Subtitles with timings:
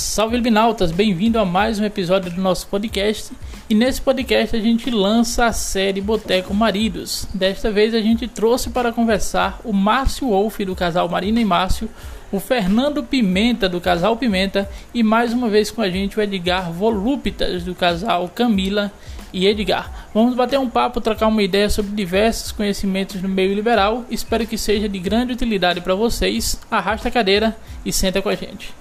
[0.00, 3.32] Salve Libinautas, bem-vindo a mais um episódio do nosso podcast.
[3.68, 7.28] E nesse podcast a gente lança a série Boteco Maridos.
[7.34, 11.88] Desta vez a gente trouxe para conversar o Márcio Wolff do casal Marina e Márcio,
[12.32, 16.72] o Fernando Pimenta do casal Pimenta e mais uma vez com a gente o Edgar
[16.72, 18.90] Volúpitas do casal Camila
[19.34, 20.08] e Edgar.
[20.14, 24.06] Vamos bater um papo, trocar uma ideia sobre diversos conhecimentos no meio liberal.
[24.10, 26.58] Espero que seja de grande utilidade para vocês.
[26.70, 27.54] Arrasta a cadeira
[27.84, 28.79] e senta com a gente.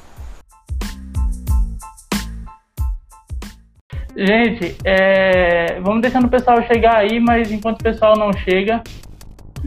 [4.15, 8.81] Gente, é, vamos deixando o pessoal chegar aí, mas enquanto o pessoal não chega,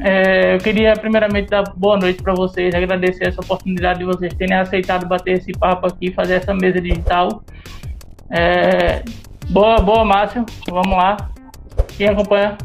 [0.01, 4.57] é, eu queria primeiramente dar boa noite para vocês, agradecer essa oportunidade de vocês terem
[4.57, 7.43] aceitado bater esse papo aqui, fazer essa mesa digital.
[8.31, 9.03] É,
[9.51, 10.45] boa, boa, Márcio.
[10.69, 11.17] Vamos lá.
[11.97, 12.57] Quem acompanha?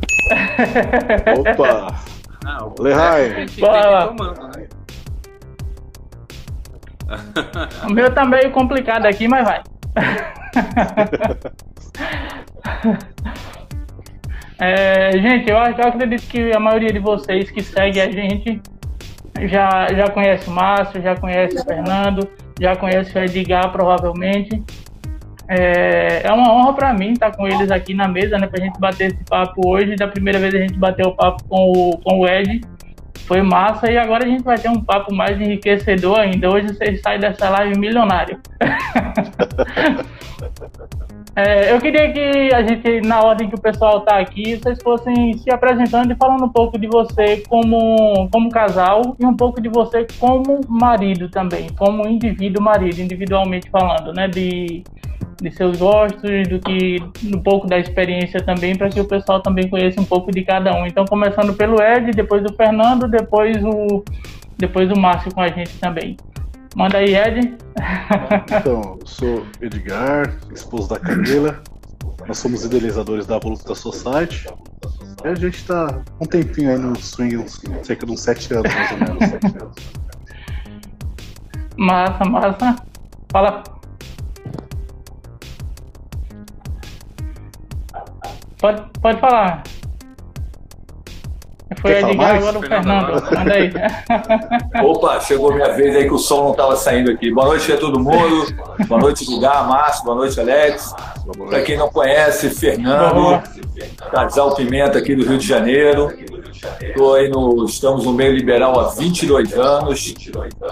[1.37, 1.95] Opa!
[2.77, 3.45] O Lehai.
[3.59, 4.11] Bora.
[4.11, 4.67] Né?
[7.85, 9.61] O meu tá meio complicado aqui, mas vai.
[14.59, 18.61] é, gente, eu, eu acredito que a maioria de vocês que segue a gente
[19.47, 24.61] já, já conhece o Márcio, já conhece o Fernando, já conhece o Edgar, provavelmente.
[25.49, 28.65] É, é uma honra para mim estar com eles aqui na mesa, né, para a
[28.65, 29.95] gente bater esse papo hoje.
[29.95, 32.61] Da primeira vez a gente bateu o papo com o, com o Ed,
[33.27, 36.49] foi massa e agora a gente vai ter um papo mais enriquecedor ainda.
[36.49, 38.39] Hoje vocês saem dessa live milionário.
[41.35, 45.37] é, eu queria que a gente, na ordem que o pessoal está aqui, vocês fossem
[45.39, 49.67] se apresentando e falando um pouco de você como, como casal e um pouco de
[49.67, 54.29] você como marido também, como indivíduo marido, individualmente falando, né?
[54.29, 54.85] De
[55.41, 59.69] de seus gostos, do que um pouco da experiência também, para que o pessoal também
[59.69, 60.85] conheça um pouco de cada um.
[60.85, 64.03] Então, começando pelo Ed, depois o Fernando, depois o
[64.57, 66.17] depois o Márcio com a gente também.
[66.75, 67.55] Manda aí, Ed.
[68.59, 71.61] Então, sou Edgar, esposo da Camila.
[72.27, 74.47] Nós somos idealizadores da Voluta Society.
[75.23, 77.47] E a gente está um tempinho aí no swing,
[77.83, 79.75] cerca de uns 7 anos, mais ou menos.
[81.77, 82.75] Massa, massa.
[83.31, 83.63] Fala,
[88.57, 89.63] Pode, pode falar.
[91.81, 93.23] Foi Edgar, agora o Fernando.
[93.23, 93.71] Manda aí.
[94.83, 97.31] Opa, chegou minha vez aí que o som não estava saindo aqui.
[97.31, 98.47] Boa noite a todo mundo.
[98.87, 100.05] Boa noite, Edgar, Márcio.
[100.05, 100.93] Boa noite, Alex.
[101.49, 103.41] Para quem não conhece, Fernando,
[104.11, 106.11] casal Pimenta aqui do Rio de Janeiro.
[106.95, 110.15] Tô aí no, estamos no meio liberal há 22 anos,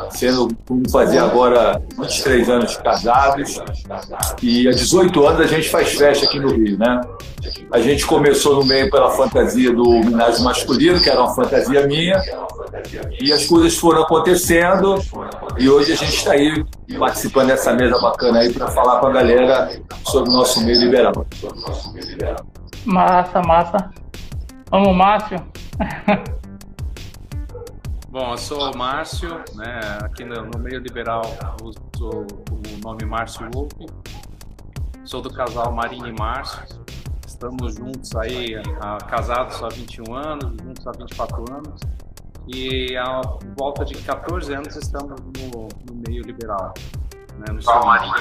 [0.09, 3.61] sendo, vamos fazer agora 23 anos de casados.
[4.41, 7.01] E há 18 anos a gente faz festa aqui no Rio, né?
[7.72, 12.22] A gente começou no meio pela fantasia do homenagem masculino, que era uma fantasia minha,
[13.19, 15.00] e as coisas foram acontecendo,
[15.57, 16.66] e hoje a gente está aí
[16.97, 21.25] participando dessa mesa bacana aí para falar com a galera sobre o nosso meio liberal.
[22.85, 23.91] Massa, massa.
[24.69, 25.38] Vamos, Márcio.
[28.16, 29.79] Bom, eu sou o Márcio, né?
[30.02, 31.22] aqui no, no meio liberal
[31.62, 31.79] uso
[32.50, 33.73] o nome Márcio Wolf.
[35.03, 36.84] Sou do casal Marina e Márcio.
[37.35, 41.81] Estamos juntos aí, a, casados há 21 anos, juntos há 24 anos.
[42.47, 43.19] E há
[43.57, 46.73] volta de 14 anos estamos no, no meio liberal.
[47.38, 48.16] Né, no Marina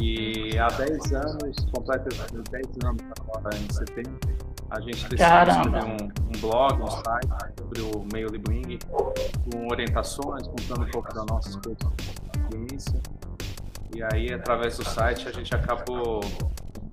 [0.00, 0.50] e.
[0.54, 4.16] E há 10 anos, completa 10 anos agora em setembro,
[4.70, 7.28] a gente decidiu escrever um, um, blog, um site
[7.58, 13.02] sobre o meio Libwing, com orientações, contando um pouco da nossa experiência.
[13.92, 16.20] E aí, através do site, a gente acabou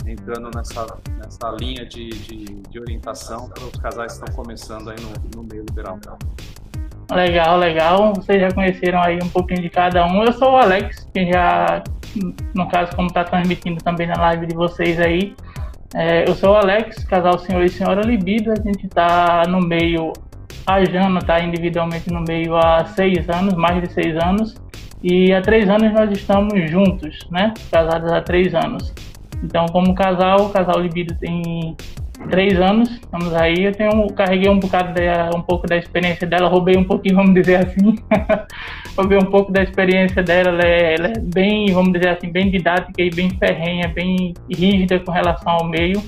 [0.05, 0.85] entrando nessa,
[1.17, 5.47] nessa linha de, de, de orientação para os casais que estão começando aí no, no
[5.47, 5.99] meio liberal.
[7.11, 8.13] Legal, legal.
[8.13, 10.23] Vocês já conheceram aí um pouquinho de cada um.
[10.23, 11.83] Eu sou o Alex, que já,
[12.53, 15.35] no caso, como está transmitindo também na live de vocês aí,
[15.95, 18.51] é, eu sou o Alex, casal senhor e senhora Libido.
[18.51, 20.11] A gente está no meio,
[20.65, 24.55] a Jana está individualmente no meio há seis anos, mais de seis anos.
[25.03, 27.53] E há três anos nós estamos juntos, né?
[27.69, 28.93] Casados há três anos.
[29.43, 31.75] Então, como casal, o casal Libido tem
[32.29, 33.65] três anos, estamos aí.
[33.65, 37.33] Eu tenho, carreguei um bocado, de, um pouco da experiência dela, roubei um pouquinho, vamos
[37.33, 37.95] dizer assim.
[38.97, 40.49] roubei um pouco da experiência dela.
[40.49, 44.99] Ela é, ela é, bem, vamos dizer assim, bem didática e bem ferrenha, bem rígida
[44.99, 46.01] com relação ao meio.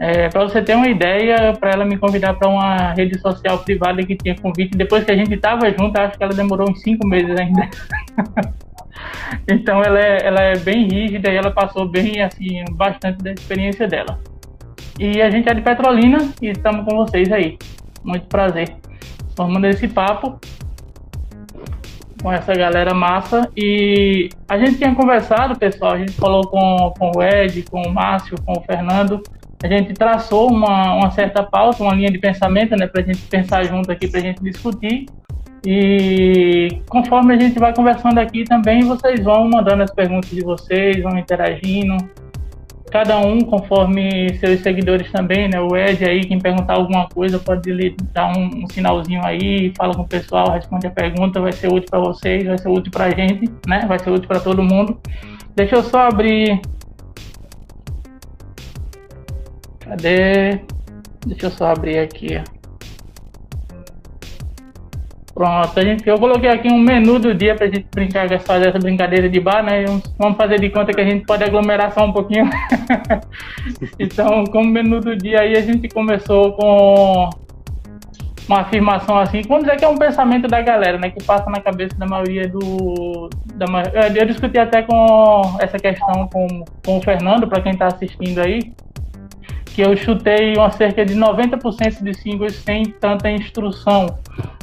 [0.00, 4.02] É, para você ter uma ideia, para ela me convidar para uma rede social privada
[4.02, 7.06] que tinha convite, depois que a gente estava junto, acho que ela demorou uns cinco
[7.06, 7.68] meses ainda.
[9.48, 13.86] então ela é, ela é bem rígida e ela passou bem, assim, bastante da experiência
[13.86, 14.18] dela.
[14.98, 17.58] E a gente é de Petrolina e estamos com vocês aí.
[18.04, 18.76] Muito prazer.
[19.36, 20.38] Formando esse papo.
[22.22, 23.50] com essa galera massa.
[23.56, 27.92] E a gente tinha conversado, pessoal, a gente falou com, com o Ed, com o
[27.92, 29.20] Márcio, com o Fernando.
[29.62, 33.22] A gente traçou uma, uma certa pauta, uma linha de pensamento, né, para a gente
[33.22, 35.06] pensar junto aqui, para a gente discutir.
[35.66, 41.02] E conforme a gente vai conversando aqui também, vocês vão mandando as perguntas de vocês,
[41.02, 41.96] vão interagindo
[42.94, 45.60] cada um conforme seus seguidores também, né?
[45.60, 49.92] O Ed aí, quem perguntar alguma coisa, pode lhe dar um, um, sinalzinho aí, fala
[49.92, 53.06] com o pessoal, responde a pergunta, vai ser útil para vocês, vai ser útil para
[53.06, 53.84] a gente, né?
[53.88, 54.96] Vai ser útil para todo mundo.
[55.56, 56.60] Deixa eu só abrir.
[59.80, 60.60] Cadê?
[61.26, 62.40] Deixa eu só abrir aqui.
[65.34, 68.78] Pronto, a gente, eu coloquei aqui um menu do dia pra gente brincar, fazer essa
[68.78, 69.84] brincadeira de bar, né?
[70.16, 72.48] Vamos fazer de conta que a gente pode aglomerar só um pouquinho.
[73.98, 77.30] então, como menu do dia aí, a gente começou com
[78.48, 81.10] uma afirmação assim, vamos dizer que é um pensamento da galera, né?
[81.10, 83.28] Que passa na cabeça da maioria do.
[83.54, 83.66] Da,
[84.14, 88.72] eu discuti até com essa questão com, com o Fernando, para quem está assistindo aí,
[89.74, 94.06] que eu chutei uma cerca de 90% de singles sem tanta instrução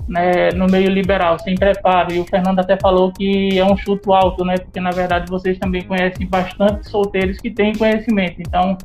[0.07, 2.13] né, no meio liberal, sem preparo.
[2.13, 4.57] E o Fernando até falou que é um chuto alto, né?
[4.57, 8.37] Porque na verdade vocês também conhecem bastante solteiros que têm conhecimento.
[8.39, 8.77] Então,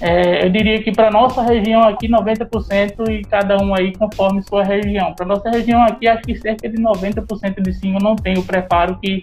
[0.00, 4.64] é, eu diria que para nossa região aqui 90% e cada um aí conforme sua
[4.64, 5.12] região.
[5.12, 8.98] Para nossa região aqui acho que cerca de 90% de single não tem o preparo
[9.02, 9.20] que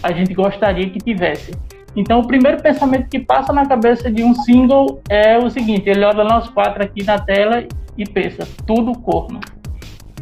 [0.00, 1.52] a gente gostaria que tivesse.
[1.96, 6.04] Então, o primeiro pensamento que passa na cabeça de um single é o seguinte: ele
[6.04, 9.40] olha nós quatro aqui na tela e pensa, tudo corno.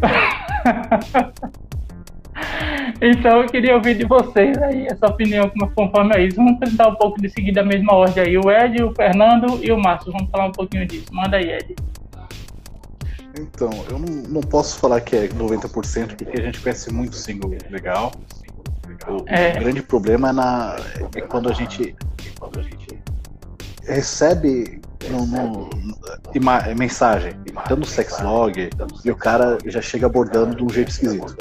[3.01, 6.37] então eu queria ouvir de vocês aí essa opinião conforme é isso.
[6.37, 8.39] Vamos tentar um pouco de seguir da mesma ordem aí.
[8.39, 10.13] O Ed, o Fernando e o Márcio.
[10.13, 11.07] Vamos falar um pouquinho disso.
[11.13, 11.75] Manda aí, Ed.
[13.39, 17.51] Então, eu não, não posso falar que é 90%, porque a gente conhece muito single
[17.71, 18.13] legal.
[19.09, 19.57] O, é.
[19.57, 20.77] o grande problema é, na,
[21.15, 21.95] é quando a gente,
[22.39, 23.03] quando a gente
[23.85, 24.81] recebe
[25.11, 25.71] no, no,
[26.35, 27.35] ima, mensagem,
[27.69, 28.71] dando sex log,
[29.05, 31.37] e o cara já chega abordando de um jeito esquisito.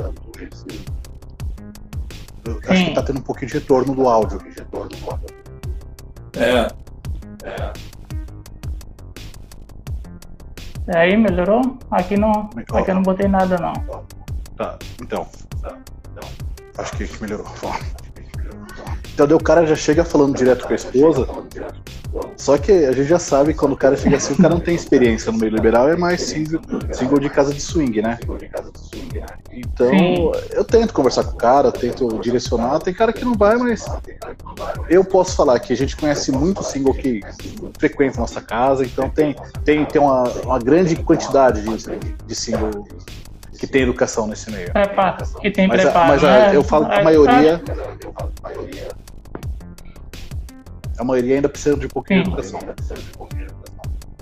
[2.46, 4.40] Eu acho que tá tendo um pouquinho de retorno do áudio.
[6.38, 6.68] É.
[7.44, 7.74] É.
[10.88, 11.80] E aí, melhorou?
[11.90, 13.74] Aqui não, aqui eu não botei nada não.
[14.56, 15.28] Tá, então.
[16.78, 17.48] Acho que melhorou.
[19.14, 21.28] Então o cara já chega falando direto com a esposa.
[22.38, 24.76] Só que a gente já sabe quando o cara chega assim, o cara não tem
[24.76, 26.62] experiência no meio liberal, é mais single,
[26.92, 28.18] single de casa de swing, né?
[29.52, 30.32] Então Sim.
[30.52, 32.80] eu tento conversar com o cara, tento direcionar.
[32.80, 33.86] Tem cara que não vai, mas
[34.90, 37.22] eu posso falar que a gente conhece muito single que
[37.78, 42.86] frequenta nossa casa, então tem, tem, tem uma, uma grande quantidade de, de single
[43.56, 44.72] que tem educação nesse meio.
[44.72, 46.08] Preparo, que tem mas, preparo.
[46.10, 46.56] Mas né?
[46.56, 47.62] eu falo que a maioria.
[50.98, 52.24] A maioria ainda precisa de um pouquinho Sim.
[52.24, 52.60] de educação.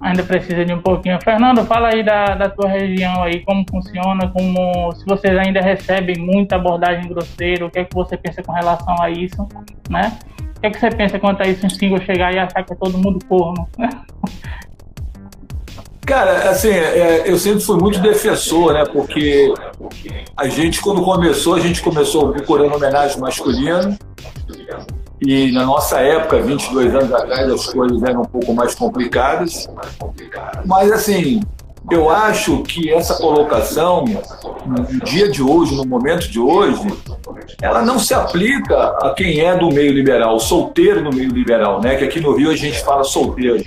[0.01, 1.17] Ainda precisa de um pouquinho.
[1.23, 6.17] Fernando, fala aí da, da tua região aí, como funciona, como se vocês ainda recebem
[6.17, 9.47] muita abordagem grosseira, o que é que você pensa com relação a isso,
[9.89, 10.17] né?
[10.57, 12.73] O que é que você pensa quanto a isso, um single chegar e achar que
[12.73, 13.67] é todo mundo corno?
[16.05, 18.83] Cara, assim, é, eu sempre fui muito defensor, né?
[18.85, 19.53] Porque
[20.35, 23.97] a gente, quando começou, a gente começou procurando homenagem masculina.
[25.21, 29.69] E na nossa época, 22 anos atrás, as coisas eram um pouco mais complicadas.
[30.65, 31.41] Mas, assim,
[31.91, 34.05] eu acho que essa colocação,
[34.65, 36.87] no dia de hoje, no momento de hoje,
[37.61, 41.95] ela não se aplica a quem é do meio liberal, solteiro no meio liberal, né?
[41.95, 43.63] Que aqui no Rio a gente fala solteiro.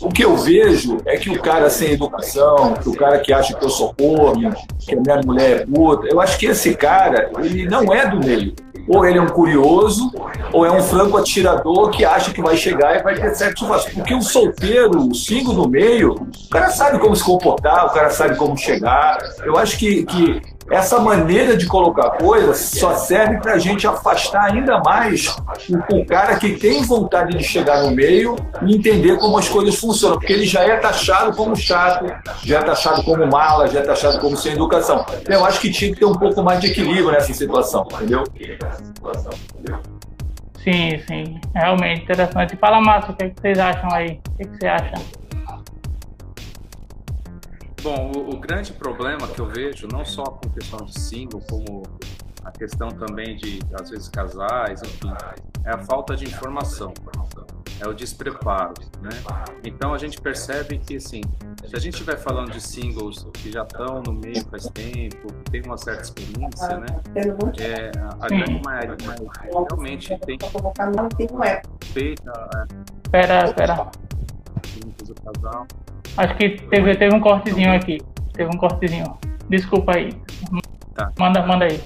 [0.00, 3.54] O que eu vejo é que o cara sem educação, que o cara que acha
[3.54, 7.30] que eu sou porno, que a minha mulher é puta, eu acho que esse cara,
[7.38, 8.54] ele não é do meio
[8.88, 10.12] ou ele é um curioso,
[10.52, 13.92] ou é um franco atirador que acha que vai chegar e vai ter satisfação.
[13.94, 18.10] Porque o solteiro, o single no meio, o cara sabe como se comportar, o cara
[18.10, 19.18] sabe como chegar.
[19.44, 24.52] Eu acho que, que essa maneira de colocar coisas só serve para a gente afastar
[24.52, 25.36] ainda mais
[25.68, 29.74] o, o, cara que tem vontade de chegar no meio e entender como as coisas
[29.76, 32.06] funcionam, porque ele já é taxado como chato,
[32.44, 35.04] já é taxado como mala, já é taxado como sem educação.
[35.26, 38.24] Eu acho que tinha que ter um pouco mais de equilíbrio nessa situação, entendeu?
[40.62, 42.56] Sim, sim, realmente interessante.
[42.56, 44.18] Fala, Márcio, o que, é que vocês acham aí?
[44.30, 45.23] O que, é que você acha?
[47.84, 51.82] Bom, o, o, grande problema que eu vejo, não só com questão de single, como
[52.42, 55.12] a questão também de, às vezes, casais, enfim,
[55.66, 56.94] é a falta de informação,
[57.78, 58.72] é o despreparo,
[59.02, 59.10] né?
[59.62, 61.20] Então a gente percebe que, assim,
[61.68, 65.50] se a gente estiver falando de singles que já estão no meio faz tempo, que
[65.50, 66.86] tem uma certa experiência, né?
[67.60, 68.96] É, a grande maioria
[69.42, 70.38] realmente tem
[71.92, 72.32] feita.
[73.04, 73.90] Espera, espera.
[76.16, 77.98] Acho que teve, teve um cortezinho aqui.
[78.32, 79.18] Teve um cortezinho.
[79.48, 80.12] Desculpa aí.
[80.94, 81.12] Tá.
[81.18, 81.80] Manda, manda aí.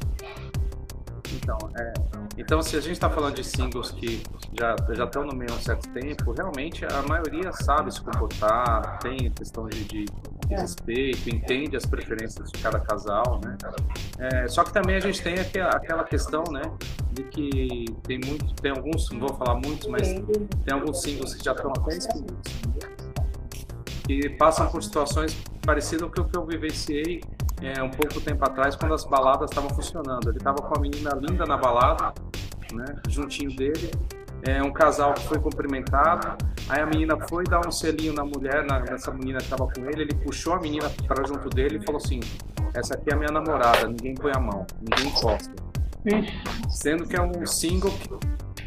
[1.35, 1.93] Então, é,
[2.39, 4.23] então, se a gente está falando de singles que
[4.59, 8.99] já, já estão no meio há um certo tempo, realmente a maioria sabe se comportar,
[9.01, 13.57] tem questão de, de, de respeito, entende as preferências de cada casal, né?
[14.19, 16.63] É, só que também a gente tem aquela questão, né,
[17.13, 21.45] de que tem muito, tem alguns, não vou falar muitos, mas tem alguns singles que
[21.45, 22.53] já estão até inscritos,
[24.09, 27.21] que passam por situações parecidas com o que eu vivenciei
[27.61, 30.31] é, um pouco tempo atrás, quando as baladas estavam funcionando.
[30.31, 32.15] Ele estava com uma menina linda na balada,
[32.73, 33.91] né, juntinho dele,
[34.47, 38.65] é, um casal que foi cumprimentado, aí a menina foi dar um selinho na mulher,
[38.65, 41.85] na, nessa menina que estava com ele, ele puxou a menina para junto dele e
[41.85, 42.21] falou assim,
[42.75, 45.53] essa aqui é a minha namorada, ninguém põe a mão, ninguém encosta.
[46.71, 48.09] Sendo que é um single que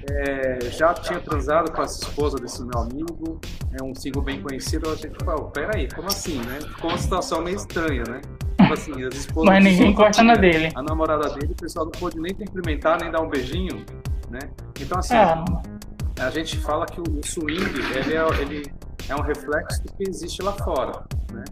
[0.09, 3.39] é, já tinha transado com essa esposa desse meu amigo,
[3.79, 6.59] é um single bem conhecido, a gente falou, peraí, como assim, né?
[6.61, 8.21] Ficou uma situação meio estranha, né?
[8.59, 10.71] Tipo assim, as esposas Mas ninguém gosta na dele.
[10.75, 13.85] A namorada dele, o pessoal não pôde nem cumprimentar, nem dar um beijinho,
[14.29, 14.39] né?
[14.79, 16.21] Então assim, é.
[16.21, 17.61] a gente fala que o swing,
[17.95, 18.73] ele é, ele
[19.07, 21.43] é um reflexo do que existe lá fora, né?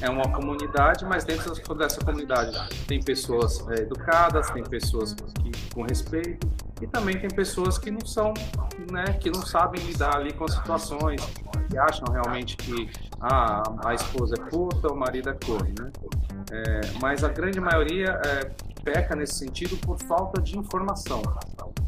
[0.00, 5.82] é uma comunidade, mas dentro dessa comunidade tem pessoas é, educadas, tem pessoas que, com
[5.82, 6.46] respeito
[6.80, 8.32] e também tem pessoas que não são,
[8.90, 11.20] né, que não sabem lidar ali com as situações,
[11.68, 15.90] que acham realmente que ah, a esposa é puta, o marido é corno, né?
[16.50, 18.50] É, mas a grande maioria é,
[18.82, 21.20] peca nesse sentido por falta de informação,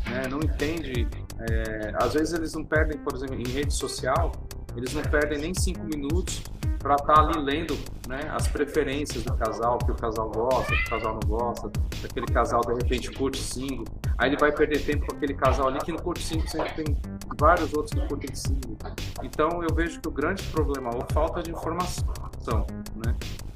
[0.07, 0.23] né?
[0.29, 1.09] Não entende,
[1.51, 4.33] é, às vezes eles não perdem, por exemplo, em rede social,
[4.77, 6.43] eles não perdem nem cinco minutos
[6.81, 10.83] para estar tá ali lendo né, as preferências do casal, que o casal gosta, que
[10.83, 11.71] o casal não gosta,
[12.03, 13.85] aquele casal de repente curte single,
[14.19, 16.97] aí ele vai perder tempo com aquele casal ali que não curte single, sempre tem
[17.39, 18.77] vários outros que curtem single.
[19.23, 23.15] Então eu vejo que o grande problema é a falta de informação, né?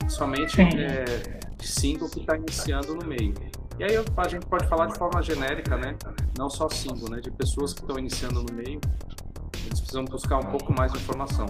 [0.08, 1.04] somente é,
[1.56, 3.34] de single que está iniciando no meio.
[3.78, 5.96] E aí a gente pode falar de forma genérica, né?
[6.38, 7.20] Não só single, né?
[7.20, 8.80] De pessoas que estão iniciando no meio,
[9.66, 11.46] eles precisam buscar um pouco mais de informação.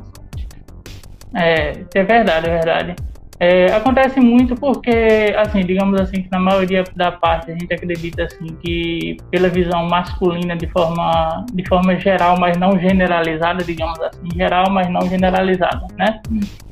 [1.35, 2.97] É, é verdade, é verdade.
[3.41, 8.25] É, acontece muito porque, assim, digamos assim, que na maioria da parte a gente acredita
[8.25, 14.29] assim que pela visão masculina de forma, de forma geral, mas não generalizada, digamos assim,
[14.35, 16.21] geral, mas não generalizada, né?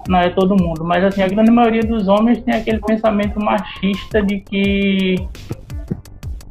[0.09, 4.23] Não é todo mundo, mas assim, a grande maioria dos homens tem aquele pensamento machista
[4.23, 5.17] de que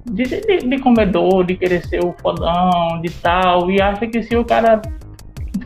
[0.06, 4.36] de, de, de comedor, de querer ser o fodão, de tal, e acha que se
[4.36, 4.82] o cara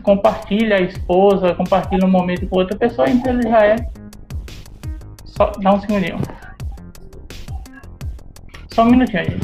[0.06, 3.76] compartilha a esposa, compartilha um momento com outra pessoa, então ele já é.
[5.24, 6.20] Só dá um segundinho.
[8.72, 9.40] Só um minutinho aí.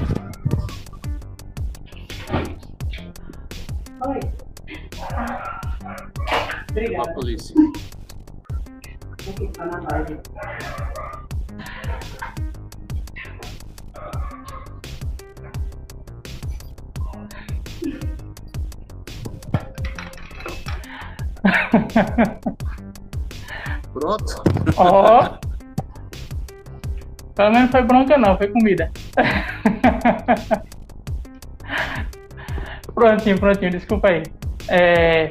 [4.07, 4.21] Oi.
[6.71, 7.15] Obrigada.
[7.15, 7.55] polícia.
[23.93, 24.43] Pronto?
[24.77, 25.25] Ó.
[25.25, 25.39] Oh.
[27.35, 28.91] Pelo menos foi bronca não, foi comida.
[32.95, 34.23] prontinho, prontinho, desculpa aí.
[34.69, 35.29] É,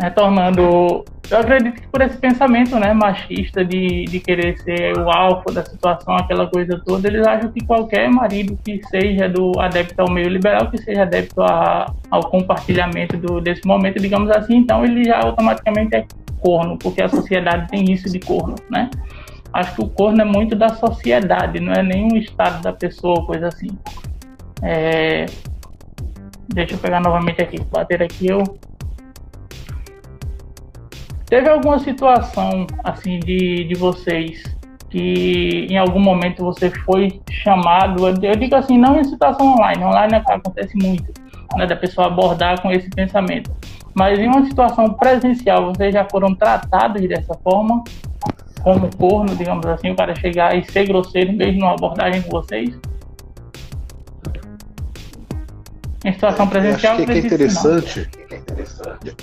[0.00, 5.52] retornando eu acredito que por esse pensamento né, machista de, de querer ser o alfa
[5.52, 10.10] da situação, aquela coisa toda, eles acham que qualquer marido que seja do adepto ao
[10.10, 15.04] meio liberal, que seja adepto a, ao compartilhamento do, desse momento, digamos assim, então ele
[15.04, 16.06] já automaticamente é
[16.40, 18.90] corno, porque a sociedade tem isso de corno, né?
[19.50, 23.48] Acho que o corno é muito da sociedade, não é nenhum estado da pessoa, coisa
[23.48, 23.68] assim.
[24.62, 25.26] É...
[26.52, 28.42] Deixa eu pegar novamente aqui, bater aqui eu
[31.26, 34.42] Teve alguma situação assim de, de vocês
[34.90, 40.14] que em algum momento você foi chamado, eu digo assim, não em situação online, online
[40.14, 41.12] acontece muito,
[41.56, 43.50] né, da pessoa abordar com esse pensamento,
[43.92, 47.82] mas em uma situação presencial, vocês já foram tratados dessa forma,
[48.62, 52.78] como corno, digamos assim, o cara chegar e ser grosseiro mesmo numa abordagem com vocês?
[56.04, 58.08] Em situação presencial, acho que, é interessante.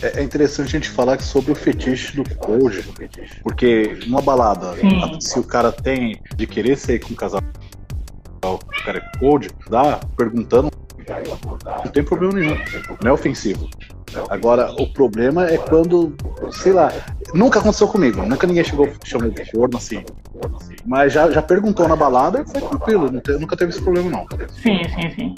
[0.01, 2.83] É, é interessante a gente falar sobre o fetiche do code,
[3.43, 5.19] porque numa balada, Sim.
[5.19, 7.41] se o cara tem de querer sair com um casal,
[8.43, 10.71] o cara é code, dá perguntando,
[11.67, 12.57] não tem problema nenhum,
[13.03, 13.69] não é ofensivo.
[14.29, 16.13] Agora, o problema é quando,
[16.51, 16.91] sei lá,
[17.33, 20.03] nunca aconteceu comigo, nunca ninguém chegou chamou de corno assim.
[20.85, 24.25] Mas já, já perguntou na balada e foi tranquilo, nunca teve esse problema não.
[24.61, 25.35] Sim, sim, sim.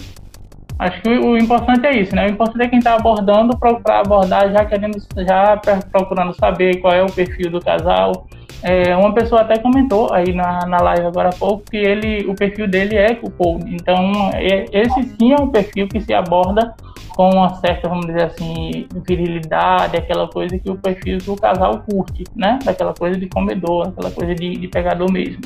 [0.79, 2.25] Acho que o, o importante é isso, né?
[2.25, 5.59] O importante é quem está abordando procurar abordar já querendo, já
[5.91, 8.27] procurando saber qual é o perfil do casal.
[8.63, 12.33] É, uma pessoa até comentou aí na, na live agora há pouco que ele, o
[12.33, 13.75] perfil dele é code.
[13.75, 16.73] Então, é, esse sim é um perfil que se aborda
[17.15, 22.23] com uma certa, vamos dizer assim, virilidade, aquela coisa que o perfil do casal curte,
[22.35, 22.57] né?
[22.63, 25.41] Daquela coisa de comedor, aquela coisa de, de pegador mesmo.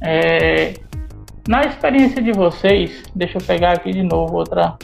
[0.00, 0.74] É,
[1.48, 4.76] na experiência de vocês, deixa eu pegar aqui de novo outra,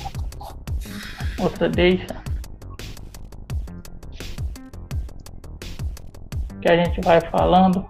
[1.39, 2.07] outra deixa.
[6.61, 7.85] Que a gente vai falando.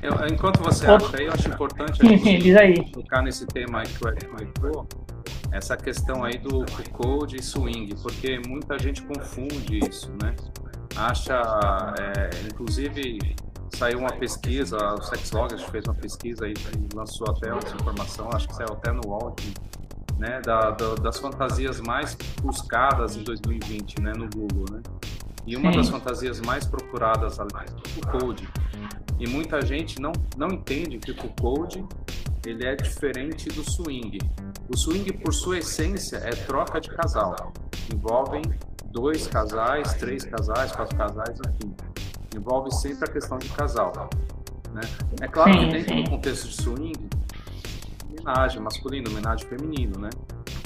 [0.00, 2.74] Eu, enquanto você acha aí, eu acho importante sim, sim, diz aí.
[2.90, 4.86] tocar nesse tema aí que o Eric comentou,
[5.50, 10.36] essa questão aí do code e swing, porque muita gente confunde isso, né?
[10.94, 11.40] Acha,
[11.98, 13.34] é, inclusive,
[13.74, 16.54] saiu uma pesquisa, o Sexlog fez uma pesquisa e
[16.94, 19.34] lançou até essa informação, acho que saiu até no UOL,
[20.18, 24.82] né, da, da, das fantasias mais buscadas em 2020, né, no Google, né?
[25.46, 25.78] E uma Sim.
[25.78, 28.48] das fantasias mais procuradas ali é o code.
[29.18, 31.84] E muita gente não, não entende que o code
[32.46, 34.18] ele é diferente do swing.
[34.68, 37.52] O swing, por sua essência, é troca de casal.
[37.92, 38.42] Envolvem
[38.86, 41.74] dois casais, três casais, quatro casais, enfim.
[42.34, 43.92] Envolve sempre a questão de casal.
[44.72, 44.82] Né?
[45.20, 46.02] É claro sim, que dentro sim.
[46.02, 47.08] do contexto de swing,
[48.10, 50.10] homenagem masculino, homenagem feminino, né?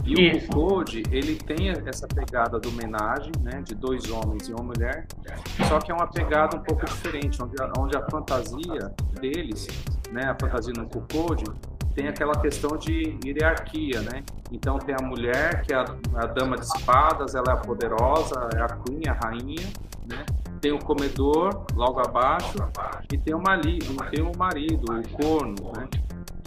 [0.04, 0.46] E Isso.
[0.46, 5.06] o Code, ele tem essa pegada do homenagem, né, de dois homens e uma mulher,
[5.68, 9.66] só que é uma pegada um pouco diferente, onde a, onde a fantasia deles,
[10.10, 11.44] né, a fantasia no Code,
[11.94, 14.22] tem aquela questão de hierarquia, né?
[14.52, 15.84] Então tem a mulher, que é a,
[16.14, 19.66] a dama de espadas, ela é a poderosa, é a queen, a rainha,
[20.06, 20.25] né?
[20.60, 22.58] Tem o comedor logo abaixo
[23.12, 25.88] e tem o marido, tem o marido, o corno, né?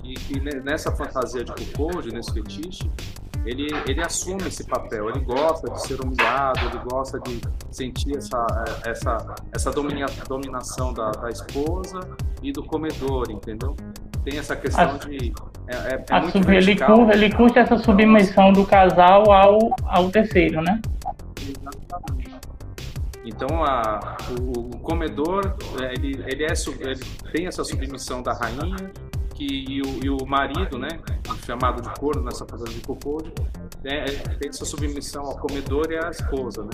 [0.04, 2.90] E, e nessa fantasia de Code, nesse fetiche,
[3.46, 8.46] ele, ele assume esse papel, ele gosta de ser humilhado, ele gosta de sentir essa,
[8.86, 12.00] essa, essa domina, dominação da, da esposa
[12.44, 13.76] e do comedor, entendeu?
[14.24, 15.34] Tem essa questão de.
[15.68, 20.12] É, é, é muito sub, ele, curte, ele curte essa submissão do casal ao, ao
[20.12, 20.80] terceiro, né?
[21.42, 22.21] Exatamente.
[23.24, 28.92] Então, a, o, o comedor, é, ele, ele, é, ele tem essa submissão da rainha,
[29.36, 30.90] que, e, o, e o marido, né,
[31.46, 33.32] chamado de corno nessa fazenda de Cocode,
[33.84, 34.06] né,
[34.40, 36.64] tem essa submissão ao comedor e à esposa.
[36.64, 36.72] Né?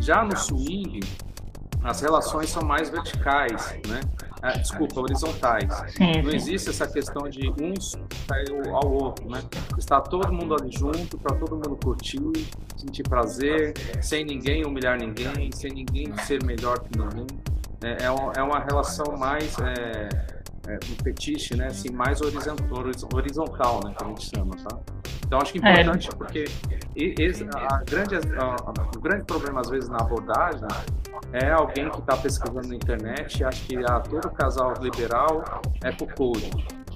[0.00, 1.00] Já no swing,
[1.82, 4.00] as relações são mais verticais, né?
[4.40, 5.68] Ah, desculpa, horizontais.
[5.98, 9.42] Não existe essa questão de um sair ao outro, né?
[9.78, 12.18] Está todo mundo ali junto, para todo mundo curtir,
[12.76, 17.26] sentir prazer, sem ninguém humilhar ninguém, sem ninguém ser melhor que ninguém.
[17.84, 22.78] É, é, é uma relação mais é, é, um fetiche, né, assim, mais horizontal,
[23.14, 24.78] horizontal, né, que a gente chama, tá?
[25.26, 26.14] Então acho que é importante é.
[26.14, 26.44] porque
[26.94, 28.56] esse, a grande, a,
[28.94, 30.68] o grande problema às vezes na abordagem
[31.32, 35.42] é alguém que está pesquisando na internet e acha que ah, todo casal liberal
[35.82, 36.50] é com code.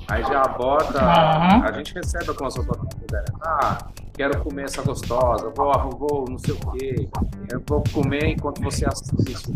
[0.09, 1.65] Aí já aborda, uhum.
[1.65, 3.25] a gente recebe algumas dela.
[3.43, 3.79] Ah,
[4.15, 7.09] quero comer essa gostosa, vou, vou não sei o quê,
[7.51, 9.51] eu vou comer enquanto você assiste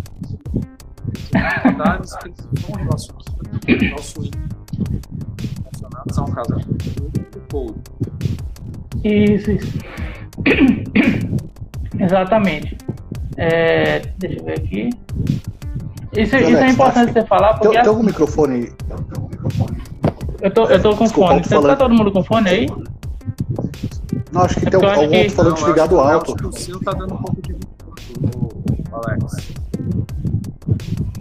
[1.11, 3.27] dificuldades que são relacionadas
[3.93, 4.51] ao
[5.81, 6.73] relacionadas a um casamento
[7.31, 7.75] do couro.
[9.05, 9.79] Isso, isso.
[11.99, 12.77] Exatamente.
[13.37, 14.91] É, deixa eu ver aqui.
[16.17, 17.75] Isso, Alex, isso é importante você falar porque.
[17.75, 18.73] Tem, tem algum microfone aí?
[20.41, 21.45] Eu tô, eu tô com Desculpa, fone.
[21.45, 22.67] Você tá todo mundo com fone aí?
[24.33, 25.31] Não, acho que é tem algum que...
[25.31, 26.49] falante ligado alto.
[26.49, 27.57] O seu tá dando um pouco de
[28.93, 29.60] Alex.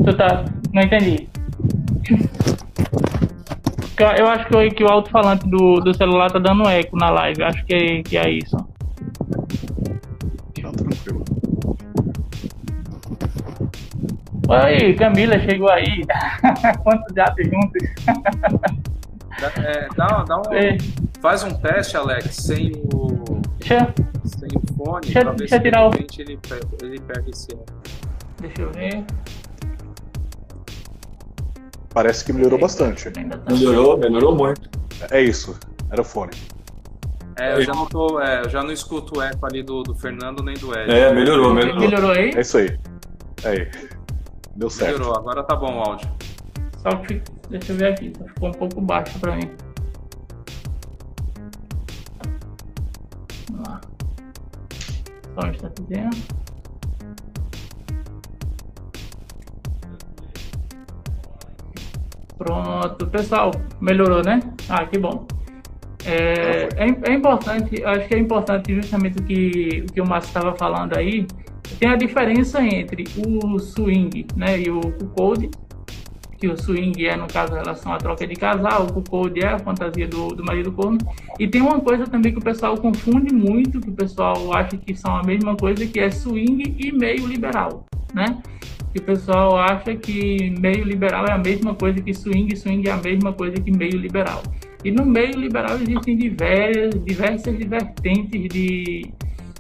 [0.10, 0.44] Tu tá.
[0.74, 1.30] Não entendi.
[4.18, 7.44] Eu acho que, que o alto-falante do, do celular tá dando eco na live.
[7.44, 8.58] Acho que, é, que é isso.
[10.60, 11.24] Tá tranquilo.
[14.48, 16.04] Oi, Camila, chegou aí.
[16.82, 17.84] Quantos gatos juntos?
[19.64, 20.76] é, dá, dá um, é.
[21.22, 23.42] Faz um teste, Alex, sem o.
[23.60, 23.94] Deixa,
[24.26, 25.94] sem o fone, deixa, pra ver deixa se tirar o...
[25.94, 26.40] ele,
[26.82, 27.50] ele pega esse.
[28.42, 29.06] Deixa eu ver.
[31.94, 33.12] Parece que melhorou bastante.
[33.50, 34.70] Melhorou, melhorou muito.
[35.12, 35.58] É isso,
[35.90, 36.32] era o fone.
[37.38, 39.96] É, eu já não tô, é, eu já não escuto o eco ali do, do
[39.96, 40.92] Fernando nem do Ed.
[40.92, 41.80] É, melhorou, melhorou.
[41.80, 42.32] Melhorou aí?
[42.36, 42.78] É isso aí.
[43.44, 43.72] É aí.
[44.56, 45.00] Deu certo.
[45.00, 46.10] Melhorou, agora tá bom o áudio.
[46.80, 49.50] Só que, deixa eu ver aqui, ficou um pouco baixo pra mim.
[55.34, 56.10] Só um instantezinho.
[62.40, 64.40] Pronto, pessoal, melhorou, né?
[64.70, 65.28] Ah, que bom.
[66.06, 70.30] É, é, é, importante, acho que é importante justamente o que o, que o Márcio
[70.30, 71.28] estava falando aí.
[71.78, 74.80] Tem a diferença entre o swing né, e o,
[75.16, 75.52] code,
[76.38, 79.60] que o swing é, no caso, relação à troca de casal, o code é a
[79.60, 80.98] fantasia do, do marido corno.
[81.38, 84.96] E tem uma coisa também que o pessoal confunde muito, que o pessoal acha que
[84.96, 88.42] são a mesma coisa, que é swing e meio liberal, né?
[88.94, 92.92] Que o pessoal acha que meio liberal é a mesma coisa que swing, swing é
[92.92, 94.42] a mesma coisa que meio liberal.
[94.84, 99.12] E no meio liberal existem diversas, diversas vertentes de,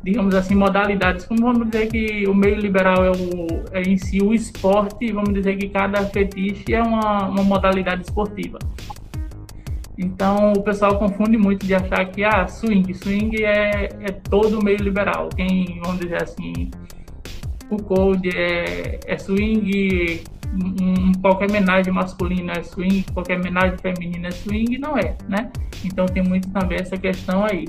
[0.03, 1.25] digamos assim, modalidades.
[1.25, 5.33] Como vamos dizer que o meio liberal é, o, é em si o esporte, vamos
[5.33, 8.57] dizer que cada fetiche é uma, uma modalidade esportiva.
[9.97, 14.77] Então o pessoal confunde muito de achar que ah, swing, swing é, é todo meio
[14.77, 15.27] liberal.
[15.35, 16.71] Quem, vamos dizer assim,
[17.69, 24.31] o code é, é swing, um, qualquer homenagem masculina é swing, qualquer homenagem feminina é
[24.31, 25.51] swing, não é, né?
[25.83, 27.67] Então tem muito também essa questão aí.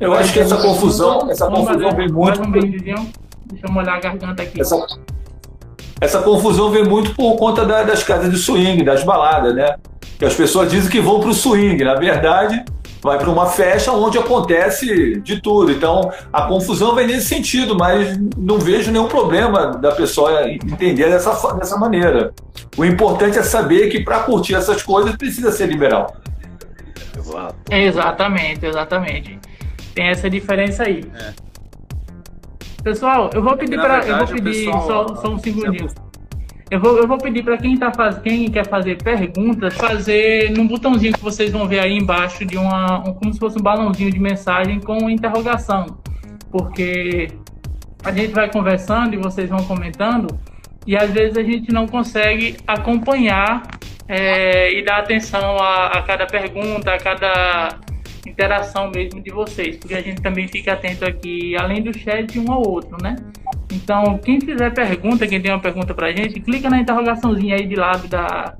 [0.00, 2.42] Eu acho que essa confusão, essa confusão vem muito.
[2.42, 4.60] Um Deixa eu molhar a garganta aqui.
[4.60, 4.86] Essa,
[6.00, 9.76] essa confusão vem muito por conta da, das casas de swing, das baladas, né?
[10.18, 11.82] Que as pessoas dizem que vão para o swing.
[11.84, 12.64] Na verdade,
[13.04, 15.70] vai para uma festa onde acontece de tudo.
[15.70, 21.52] Então, a confusão vem nesse sentido, mas não vejo nenhum problema da pessoa entender dessa,
[21.52, 22.32] dessa maneira.
[22.78, 26.16] O importante é saber que para curtir essas coisas precisa ser liberal.
[27.14, 27.54] Exato.
[27.70, 29.38] Exatamente, exatamente.
[29.94, 31.04] Tem essa diferença aí.
[31.14, 31.32] É.
[32.82, 36.03] Pessoal, eu vou pedir para eu vou pedir pessoal, só, só um segundinho.
[36.70, 40.66] Eu vou, eu vou pedir para quem, tá faz, quem quer fazer perguntas, fazer num
[40.66, 43.06] botãozinho que vocês vão ver aí embaixo de uma.
[43.06, 45.98] Um, como se fosse um balãozinho de mensagem com interrogação.
[46.50, 47.28] Porque
[48.02, 50.38] a gente vai conversando e vocês vão comentando,
[50.86, 53.62] e às vezes a gente não consegue acompanhar
[54.08, 57.78] é, e dar atenção a, a cada pergunta, a cada
[58.26, 62.50] interação mesmo de vocês, porque a gente também fica atento aqui, além do chat, um
[62.50, 63.16] ao outro, né?
[63.74, 67.74] Então, quem fizer pergunta, quem tem uma pergunta pra gente, clica na interrogaçãozinha aí de
[67.74, 68.54] lado da,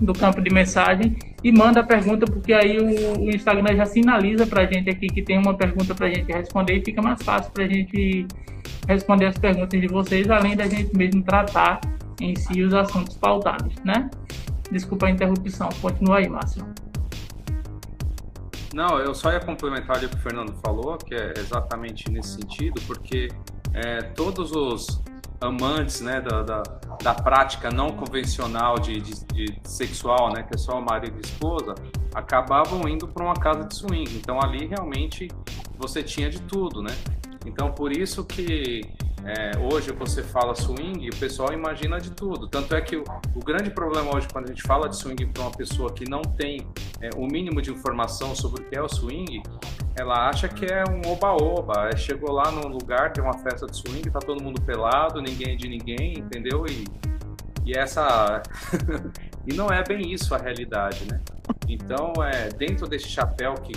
[0.00, 4.46] do campo de mensagem e manda a pergunta, porque aí o, o Instagram já sinaliza
[4.46, 7.66] pra gente aqui que tem uma pergunta pra gente responder e fica mais fácil pra
[7.66, 8.26] gente
[8.86, 11.80] responder as perguntas de vocês, além da gente mesmo tratar
[12.20, 14.08] em si os assuntos pautados, né?
[14.70, 16.64] Desculpa a interrupção, continua aí, Márcio.
[18.74, 22.80] Não, eu só ia complementar o que o Fernando falou, que é exatamente nesse sentido,
[22.88, 23.28] porque
[23.72, 25.00] é, todos os
[25.40, 26.62] amantes né, da, da,
[27.00, 31.20] da, prática não convencional de, de, de, sexual, né, que é só o marido e
[31.20, 31.76] esposa,
[32.12, 34.16] acabavam indo para uma casa de swing.
[34.16, 35.28] Então ali realmente
[35.78, 36.96] você tinha de tudo, né?
[37.46, 38.80] Então por isso que
[39.26, 42.46] é, hoje você fala swing, o pessoal imagina de tudo.
[42.46, 45.42] Tanto é que o, o grande problema hoje, quando a gente fala de swing para
[45.42, 46.66] uma pessoa que não tem
[47.00, 49.42] é, o mínimo de informação sobre o que é o swing,
[49.96, 51.96] ela acha que é um oba-oba.
[51.96, 55.56] Chegou lá num lugar, tem uma festa de swing, tá todo mundo pelado, ninguém é
[55.56, 56.66] de ninguém, entendeu?
[56.66, 56.84] E,
[57.64, 58.42] e essa.
[59.46, 61.20] e não é bem isso a realidade, né?
[61.66, 63.72] Então, é, dentro desse chapéu que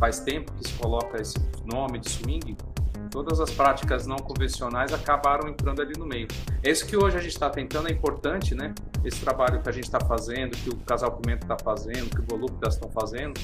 [0.00, 2.56] faz tempo que se coloca esse nome de swing,
[3.14, 6.26] todas as práticas não convencionais acabaram entrando ali no meio.
[6.64, 8.74] É isso que hoje a gente está tentando, é importante, né?
[9.04, 12.24] Esse trabalho que a gente está fazendo, que o Casal Pimenta está fazendo, que o
[12.24, 13.40] Voluptas estão fazendo,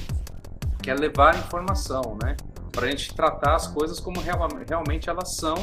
[0.83, 2.37] que é levar informação, né?
[2.73, 5.55] Para a gente tratar as coisas como real, realmente elas são,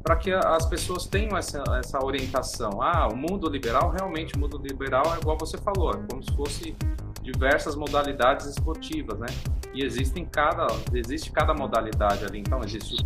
[0.00, 2.80] para que as pessoas tenham essa, essa orientação.
[2.80, 6.32] Ah, o mundo liberal, realmente, o mundo liberal é igual você falou, é como se
[6.36, 6.76] fosse
[7.20, 9.26] diversas modalidades esportivas, né?
[9.74, 12.38] E existem cada, existe cada modalidade ali.
[12.38, 13.04] Então, existe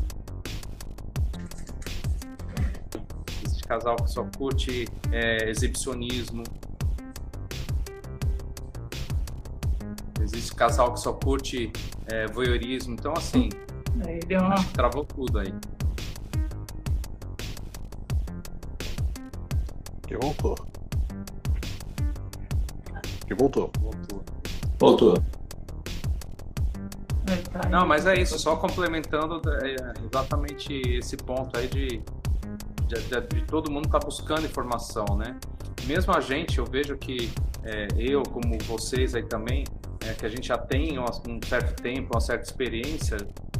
[3.66, 6.42] casal que só curte é, exibicionismo.
[10.20, 11.70] Existe casal que só curte
[12.06, 12.94] é, voyeurismo.
[12.94, 13.48] Então, assim,
[14.06, 14.54] aí deu uma...
[14.72, 15.54] travou tudo aí.
[20.06, 20.54] Que voltou.
[23.26, 23.70] Que voltou.
[23.80, 24.24] Voltou.
[24.78, 25.14] Voltou.
[27.70, 32.02] Não, mas é isso, só complementando é, exatamente esse ponto aí de
[32.86, 35.36] de, de, de todo mundo estar tá buscando informação, né?
[35.86, 37.30] Mesmo a gente, eu vejo que
[37.62, 39.64] é, eu, como vocês aí também,
[40.06, 43.16] é, que a gente já tem um, um certo tempo, uma certa experiência,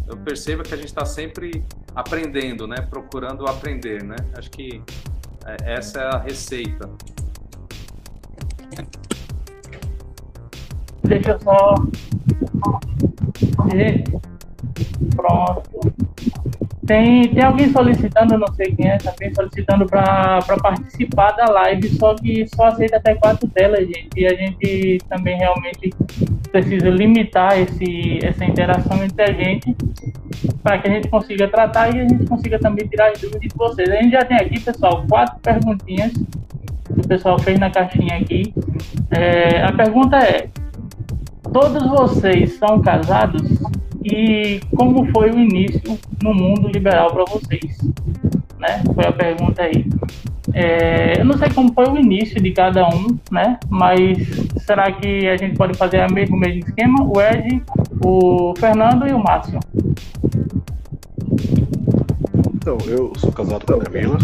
[0.07, 2.77] eu percebo que a gente está sempre aprendendo, né?
[2.89, 4.17] Procurando aprender, né?
[4.37, 4.83] Acho que
[5.47, 6.91] é, essa é a receita.
[11.05, 11.75] Deixa eu só.
[15.15, 16.64] Pronto.
[16.87, 22.15] Tem, tem alguém solicitando, não sei quem é, também solicitando para participar da live, só
[22.15, 24.11] que só aceita até quatro telas, gente.
[24.17, 25.91] E a gente também realmente
[26.51, 29.75] precisa limitar esse, essa interação entre a gente
[30.63, 33.57] para que a gente consiga tratar e a gente consiga também tirar as dúvidas de
[33.57, 33.89] vocês.
[33.89, 38.55] A gente já tem aqui, pessoal, quatro perguntinhas que o pessoal fez na caixinha aqui.
[39.11, 40.49] É, a pergunta é:
[41.53, 43.43] todos vocês são casados?
[44.05, 47.79] E como foi o início no mundo liberal para vocês?
[48.59, 48.83] Né?
[48.95, 49.87] Foi a pergunta aí.
[50.53, 53.59] É, eu não sei como foi o início de cada um, né?
[53.69, 54.19] Mas
[54.65, 57.03] será que a gente pode fazer o mesmo, mesmo esquema?
[57.03, 57.63] O Ed,
[58.05, 59.59] o Fernando e o Márcio.
[62.55, 64.19] Então, eu sou casado com a Camila.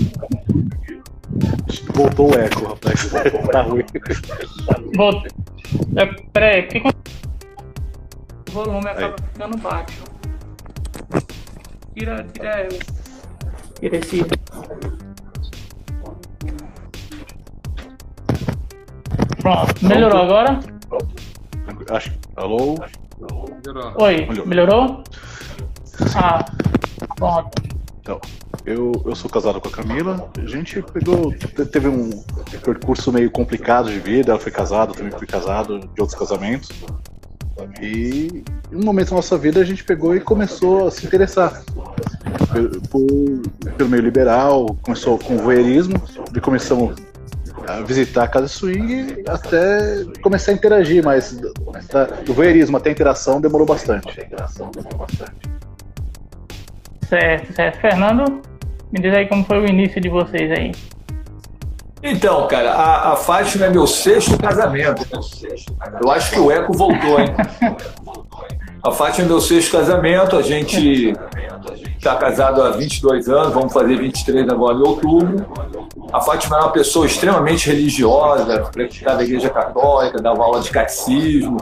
[1.95, 3.11] Voltou o eco, rapaz.
[3.51, 3.85] tá ruim.
[4.95, 5.31] Voltei.
[5.97, 6.83] É, peraí, que
[8.51, 9.29] o volume acaba Aí.
[9.33, 10.05] ficando baixo.
[11.95, 12.69] Tira, tira,
[13.79, 14.25] tira esse.
[19.41, 20.61] Pronto, melhorou agora?
[21.91, 22.13] Acho.
[22.37, 22.77] Alô?
[23.19, 23.95] Melhorou.
[24.03, 25.05] Oi, melhorou?
[26.17, 26.45] Ah,
[27.17, 27.51] pronto.
[28.01, 28.21] Então,
[28.65, 30.31] eu, eu sou casado com a Camila.
[30.39, 31.33] A gente pegou.
[31.73, 32.11] Teve um
[32.63, 34.33] percurso meio complicado de vida.
[34.33, 36.69] Ela foi casada, também fui casado de outros casamentos.
[37.81, 38.43] E
[38.73, 41.63] em um momento da nossa vida a gente pegou e começou a se interessar
[42.91, 46.01] por, pelo meio liberal, começou com o voyeurismo,
[46.35, 46.97] e começamos
[47.67, 51.39] a visitar a casa swing até começar a interagir, mas
[52.25, 54.27] do voyeurismo até a interação demorou bastante.
[57.09, 57.81] Certo, certo.
[57.81, 58.41] Fernando,
[58.93, 60.73] me diz aí como foi o início de vocês aí.
[62.03, 65.07] Então, cara, a, a Fátima é meu sexto casamento.
[66.01, 67.29] Eu acho que o Eco voltou, hein?
[68.83, 70.37] A Fátima é meu sexto casamento.
[70.37, 71.15] A gente
[71.99, 75.47] está casado há 22 anos, vamos fazer 23 agora em outubro.
[76.11, 81.59] A Fátima é uma pessoa extremamente religiosa, frequentava a igreja católica, dava aula de catecismo.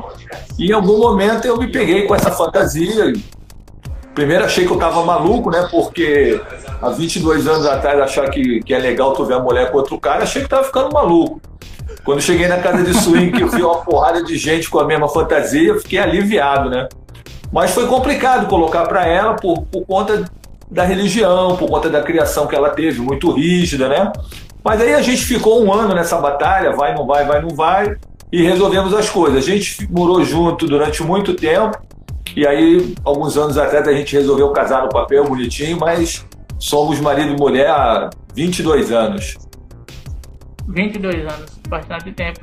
[0.57, 3.13] E em algum momento eu me peguei com essa fantasia.
[4.15, 5.67] Primeiro achei que eu estava maluco, né?
[5.69, 6.41] Porque
[6.81, 9.99] há 22 anos atrás achar que, que é legal tu ver a mulher com outro
[9.99, 11.41] cara, achei que tava ficando maluco.
[12.05, 14.85] Quando cheguei na casa de swing, que eu vi uma porrada de gente com a
[14.85, 16.89] mesma fantasia, fiquei aliviado, né?
[17.53, 20.25] Mas foi complicado colocar para ela por, por conta
[20.71, 24.13] da religião, por conta da criação que ela teve, muito rígida, né?
[24.63, 27.97] Mas aí a gente ficou um ano nessa batalha, vai, não vai, vai, não vai,
[28.31, 29.39] e resolvemos as coisas.
[29.39, 31.79] A gente morou junto durante muito tempo,
[32.37, 36.25] e aí, alguns anos atrás, a gente resolveu casar no papel bonitinho, mas
[36.59, 39.39] Somos marido e mulher há 22 anos.
[40.67, 42.41] 22 anos, bastante tempo.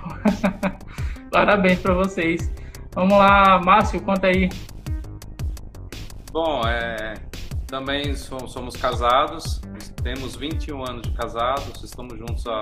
[1.32, 2.50] Parabéns para vocês.
[2.94, 4.50] Vamos lá, Márcio, conta aí.
[6.32, 7.16] Bom, é,
[7.68, 9.62] também somos casados,
[10.02, 12.62] temos 21 anos de casados, estamos juntos há,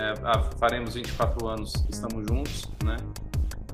[0.00, 2.96] é, há faremos 24 anos que estamos juntos, né?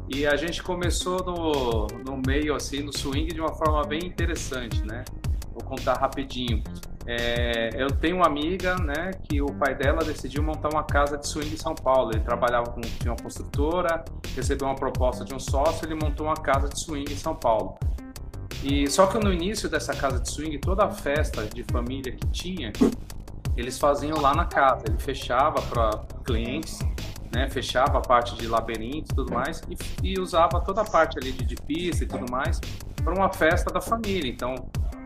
[0.09, 4.85] E a gente começou no, no meio, assim, no swing de uma forma bem interessante,
[4.85, 5.05] né?
[5.53, 6.63] Vou contar rapidinho.
[7.07, 11.27] É, eu tenho uma amiga, né, que o pai dela decidiu montar uma casa de
[11.27, 12.11] swing em São Paulo.
[12.13, 16.35] Ele trabalhava com tinha uma construtora, recebeu uma proposta de um sócio, ele montou uma
[16.35, 17.79] casa de swing em São Paulo.
[18.65, 22.27] E só que no início dessa casa de swing, toda a festa de família que
[22.29, 22.73] tinha,
[23.57, 24.85] eles faziam lá na casa.
[24.89, 25.91] Ele fechava para
[26.25, 26.81] clientes,
[27.33, 31.19] né, fechava a parte de labirinto e tudo mais e, e usava toda a parte
[31.19, 32.61] ali de, de pista e tudo mais
[33.05, 34.29] para uma festa da família.
[34.29, 34.55] Então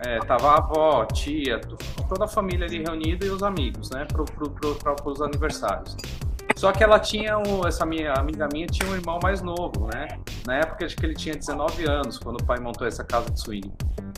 [0.05, 1.61] é, tava a avó, tia,
[2.09, 5.97] toda a família ali reunida e os amigos, né, para pro, pro, pro, os aniversários.
[6.57, 10.09] Só que ela tinha, um, essa minha amiga minha tinha um irmão mais novo, né?
[10.47, 13.41] Na época acho que ele tinha 19 anos quando o pai montou essa casa de
[13.41, 13.73] swing.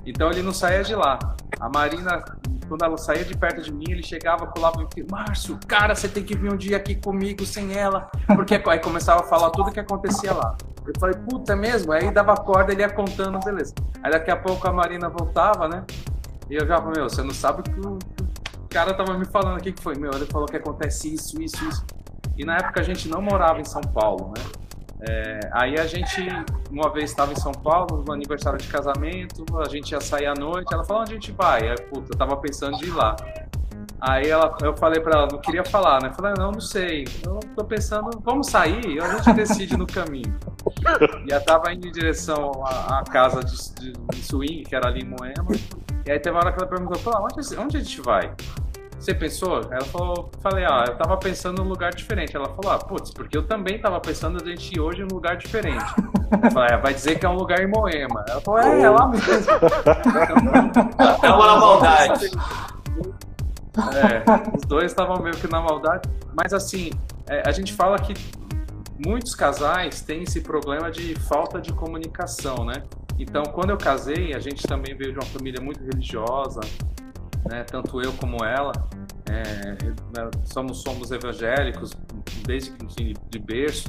[0.04, 1.18] Então ele não saía de lá.
[1.60, 2.24] A Marina,
[2.68, 6.24] quando ela saía de perto de mim, ele chegava, pulava e Márcio, cara, você tem
[6.24, 8.10] que vir um dia aqui comigo sem ela.
[8.34, 10.56] Porque aí começava a falar tudo que acontecia lá.
[10.86, 11.92] Eu falei, puta, é mesmo?
[11.92, 13.74] Aí dava corda, ele ia contando, beleza.
[14.02, 15.84] Aí daqui a pouco a Marina voltava, né?
[16.50, 19.56] E eu já falei, meu, você não sabe o que o cara tava me falando
[19.56, 21.84] aqui que foi, meu, ele falou que acontece isso, isso, isso.
[22.36, 24.42] E na época a gente não morava em São Paulo, né?
[25.08, 26.28] É, aí a gente,
[26.70, 30.34] uma vez estava em São Paulo, no aniversário de casamento, a gente ia sair à
[30.34, 31.68] noite, ela falou, onde a gente vai?
[31.68, 33.16] Aí, puta, eu tava pensando de ir lá.
[34.04, 36.08] Aí ela, eu falei para ela, não queria falar, né?
[36.08, 37.04] Eu falei, não, não sei.
[37.24, 40.36] Eu tô pensando, vamos sair e a gente decide no caminho.
[41.26, 44.88] E ela tava indo em direção à, à casa de, de, de, swing, que era
[44.88, 45.46] ali em Moema.
[46.04, 48.34] E aí teve uma hora que ela perguntou, onde, onde a gente vai?
[48.98, 49.60] você pensou?
[49.70, 52.36] Ela falou, falei, ah, eu tava pensando num lugar diferente.
[52.36, 55.36] Ela falou, ah, putz, porque eu também tava pensando a gente ir hoje num lugar
[55.36, 55.84] diferente.
[56.42, 58.24] Eu falei, é, vai dizer que é um lugar em Moema.
[58.28, 59.24] Ela falou, é, é lá mesmo.
[61.22, 62.30] É uma maldade.
[63.76, 66.08] É, os dois estavam meio que na maldade.
[66.34, 66.90] Mas assim,
[67.28, 68.14] é, a gente fala que
[69.04, 72.82] muitos casais têm esse problema de falta de comunicação, né?
[73.18, 76.60] Então, quando eu casei, a gente também veio de uma família muito religiosa,
[77.48, 77.64] né?
[77.64, 78.72] Tanto eu como ela.
[79.30, 79.76] É,
[80.44, 81.92] somos, somos evangélicos
[82.44, 83.88] desde de, de berço,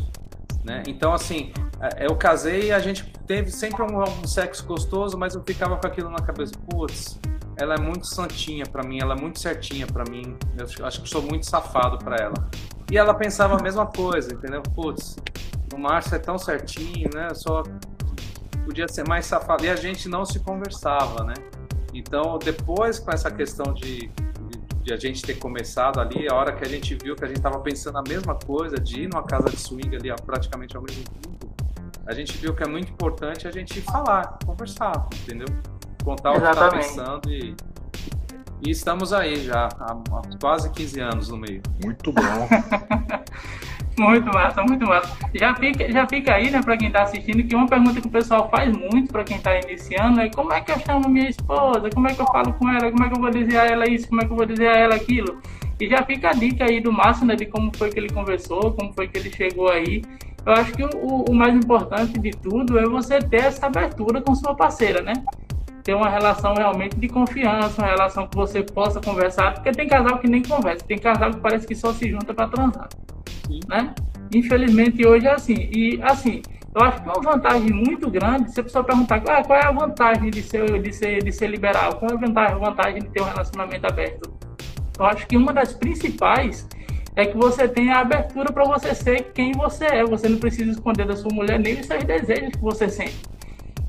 [0.63, 0.83] né?
[0.87, 5.35] Então, assim, é, eu casei e a gente teve sempre um, um sexo gostoso, mas
[5.35, 7.19] eu ficava com aquilo na cabeça, putz,
[7.57, 10.35] ela é muito santinha para mim, ela é muito certinha para mim.
[10.77, 12.49] Eu acho que sou muito safado para ela.
[12.91, 14.61] E ela pensava a mesma coisa, entendeu?
[14.61, 15.17] Putz,
[15.73, 17.33] o Márcio é tão certinho, né?
[17.33, 17.63] Só
[18.65, 19.65] podia ser mais safado.
[19.65, 21.33] E a gente não se conversava, né?
[21.93, 26.53] Então, depois com essa questão de, de, de, a gente ter começado ali, a hora
[26.53, 29.23] que a gente viu que a gente estava pensando a mesma coisa, de ir numa
[29.23, 31.53] casa de swing ali praticamente ao mesmo tempo,
[32.05, 35.47] a gente viu que é muito importante a gente falar, conversar, entendeu?
[36.03, 37.55] Contar o que está pensando e,
[38.65, 41.61] e estamos aí já, há, há quase 15 anos no meio.
[41.83, 42.21] Muito bom.
[43.97, 45.15] Muito massa, muito massa.
[45.35, 48.11] Já fica, já fica aí, né, para quem está assistindo, que uma pergunta que o
[48.11, 51.89] pessoal faz muito para quem está iniciando é como é que eu chamo minha esposa,
[51.93, 53.87] como é que eu falo com ela, como é que eu vou dizer a ela
[53.87, 55.39] isso, como é que eu vou dizer a ela aquilo.
[55.79, 58.71] E já fica a dica aí do Márcio, né, de como foi que ele conversou,
[58.73, 60.01] como foi que ele chegou aí.
[60.45, 64.33] Eu acho que o, o mais importante de tudo é você ter essa abertura com
[64.35, 65.13] sua parceira, né?
[65.83, 70.17] Ter uma relação realmente de confiança, uma relação que você possa conversar, porque tem casal
[70.19, 72.87] que nem conversa, tem casal que parece que só se junta para transar
[73.67, 73.93] né?
[74.33, 75.69] Infelizmente hoje é assim.
[75.71, 76.41] E assim,
[76.73, 79.71] eu acho que uma vantagem muito grande, se a pessoa perguntar ah, qual é a
[79.71, 83.21] vantagem de ser, de ser, de ser liberal, qual é a vantagem, vantagem de ter
[83.21, 84.33] um relacionamento aberto?
[84.97, 86.67] Eu acho que uma das principais
[87.15, 90.03] é que você tem a abertura para você ser quem você é.
[90.03, 93.21] Você não precisa esconder da sua mulher nem os seus desejos que você sente.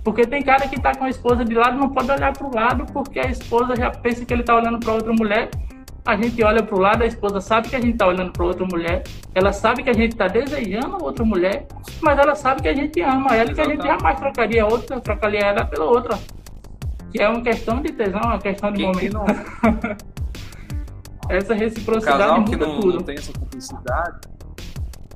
[0.04, 2.54] Porque tem cara que está com a esposa de lado não pode olhar para o
[2.54, 5.48] lado porque a esposa já pensa que ele está olhando para outra mulher.
[6.04, 8.44] A gente olha para o lado, a esposa sabe que a gente está olhando para
[8.44, 9.02] outra mulher,
[9.34, 11.66] ela sabe que a gente está desejando outra mulher,
[12.02, 15.00] mas ela sabe que a gente ama ela e que a gente jamais trocaria outra,
[15.00, 16.18] trocaria ela pela outra.
[17.10, 19.14] Que é uma questão de tesão, uma questão de Quem momento.
[19.14, 19.24] Não...
[21.30, 24.20] essa reciprocidade o casal que não, não tem essa cumplicidade,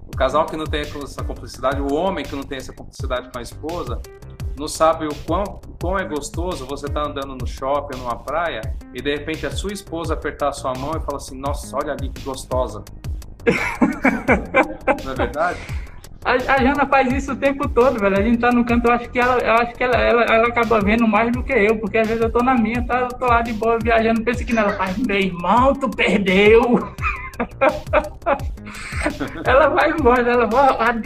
[0.07, 3.39] o casal que não tem essa cumplicidade, o homem que não tem essa cumplicidade com
[3.39, 4.01] a esposa,
[4.59, 8.17] não sabe o quão, o quão é gostoso você estar tá andando no shopping, numa
[8.17, 8.61] praia,
[8.93, 11.93] e de repente a sua esposa apertar a sua mão e falar assim, nossa, olha
[11.93, 12.85] ali que gostosa.
[15.05, 15.59] não é verdade?
[16.25, 18.19] A, a, Jana faz isso o tempo todo, velho.
[18.19, 20.49] A gente tá no canto, eu acho que ela, eu acho que ela, ela, ela
[20.49, 23.09] acaba vendo mais do que eu, porque às vezes eu tô na minha, tá, eu
[23.09, 26.63] tô lá de boa viajando, pensa que nela faz, meu irmão, tu perdeu.
[29.47, 31.03] ela vai embora, ela vai.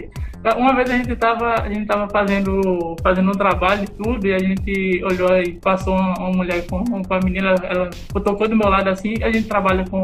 [0.56, 4.34] Uma vez a gente tava, a gente tava fazendo, fazendo um trabalho e tudo, e
[4.34, 7.88] a gente olhou e passou uma, uma mulher com, com a menina, ela
[8.24, 10.02] tocou do meu lado assim, a gente trabalha com,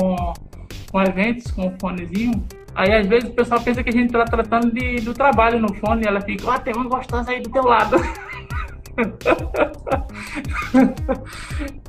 [0.92, 2.46] com eventos, com fonezinho.
[2.72, 5.74] Aí às vezes o pessoal pensa que a gente tá tratando de, do trabalho no
[5.74, 7.96] fone, e ela fica, ó, oh, tem uma gostosa aí do teu lado.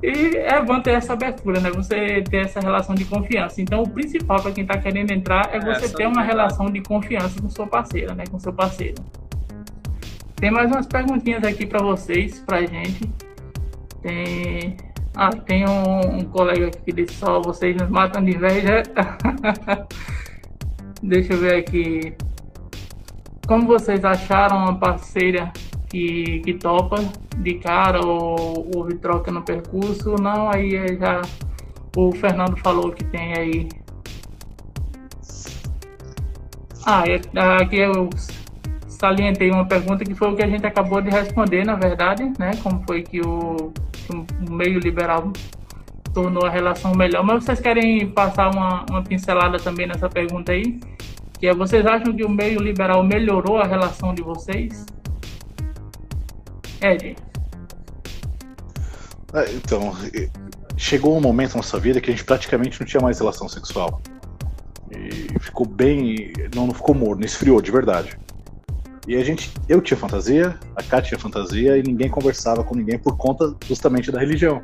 [0.01, 1.69] e é bom ter essa abertura, né?
[1.71, 3.61] Você ter essa relação de confiança.
[3.61, 7.41] Então, o principal para quem está querendo entrar é você ter uma relação de confiança
[7.41, 8.23] com sua parceira, né?
[8.29, 9.03] Com seu parceiro.
[10.35, 13.11] Tem mais umas perguntinhas aqui para vocês, pra gente.
[14.01, 14.77] Tem.
[15.15, 18.83] Ah, tem um, um colega aqui que disse só vocês nos matam de inveja.
[21.03, 22.13] Deixa eu ver aqui.
[23.47, 25.51] Como vocês acharam uma parceira
[25.89, 26.97] que, que topa
[27.37, 31.21] de cara ou houve troca no percurso, não, aí é já
[31.95, 33.69] o Fernando falou que tem aí.
[36.85, 37.19] Ah, é,
[37.61, 38.09] aqui eu
[38.87, 42.51] salientei uma pergunta que foi o que a gente acabou de responder, na verdade, né?
[42.61, 45.31] Como foi que o, que o meio liberal
[46.13, 47.23] tornou a relação melhor.
[47.23, 50.79] Mas vocês querem passar uma, uma pincelada também nessa pergunta aí?
[51.39, 54.85] Que é, vocês acham que o meio liberal melhorou a relação de vocês?
[56.81, 57.15] Ed.
[59.33, 59.95] É, então,
[60.77, 64.01] chegou um momento na nossa vida que a gente praticamente não tinha mais relação sexual.
[64.91, 66.33] E ficou bem.
[66.55, 68.17] Não, não ficou morno, esfriou de verdade.
[69.07, 72.97] E a gente, eu tinha fantasia, a Kátia tinha fantasia e ninguém conversava com ninguém
[72.97, 74.61] por conta justamente da religião.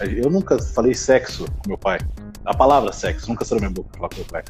[0.00, 1.98] Eu nunca falei sexo com meu pai.
[2.44, 4.42] A palavra sexo nunca saiu da minha boca falar com meu pai.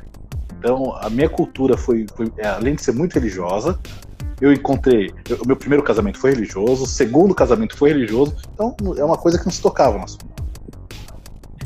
[0.59, 3.79] Então, a minha cultura foi, foi além de ser muito religiosa,
[4.41, 5.13] eu encontrei.
[5.43, 9.39] O meu primeiro casamento foi religioso, o segundo casamento foi religioso, então é uma coisa
[9.39, 10.27] que não se tocava no assunto.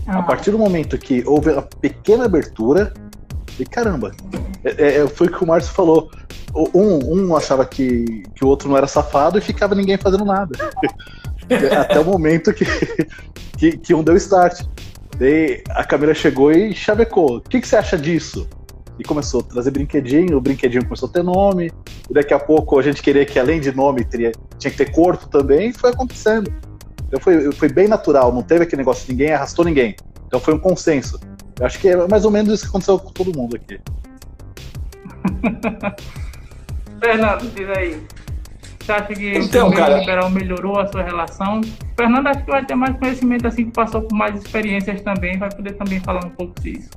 [0.06, 2.92] A partir do momento que houve a pequena abertura,
[3.60, 4.12] e caramba,
[4.64, 6.10] é, é, foi o que o Márcio falou.
[6.74, 10.56] Um, um achava que, que o outro não era safado e ficava ninguém fazendo nada.
[11.78, 12.64] Até o momento que,
[13.58, 14.62] que, que um deu start.
[15.18, 17.36] Daí a Camila chegou e chavecou.
[17.36, 18.48] O que, que você acha disso?
[18.98, 21.70] E começou a trazer brinquedinho, o brinquedinho começou a ter nome,
[22.10, 24.90] e daqui a pouco a gente queria que além de nome teria, tinha que ter
[24.90, 26.52] corpo também, e foi acontecendo.
[27.06, 29.94] Então foi, foi bem natural, não teve aquele negócio, ninguém arrastou ninguém.
[30.26, 31.18] Então foi um consenso.
[31.58, 33.80] Eu acho que é mais ou menos isso que aconteceu com todo mundo aqui.
[37.00, 38.02] Fernando, diz aí.
[38.80, 39.98] Você acha que então, o cara...
[39.98, 41.60] liberal melhorou a sua relação?
[41.96, 45.50] Fernando acho que vai ter mais conhecimento assim que passou por mais experiências também, vai
[45.50, 46.88] poder também falar um pouco disso.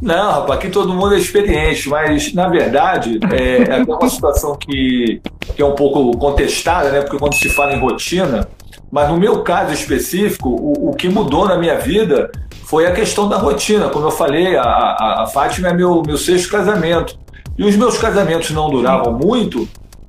[0.00, 5.20] Não, rapaz, aqui todo mundo é experiente, mas na verdade é, é uma situação que,
[5.56, 7.00] que é um pouco contestada, né?
[7.00, 8.48] Porque quando se fala em rotina,
[8.90, 12.30] mas no meu caso específico, o, o que mudou na minha vida
[12.64, 13.88] foi a questão da rotina.
[13.88, 17.18] Como eu falei, a, a, a Fátima é meu, meu sexto casamento.
[17.56, 19.68] E os meus casamentos não duravam muito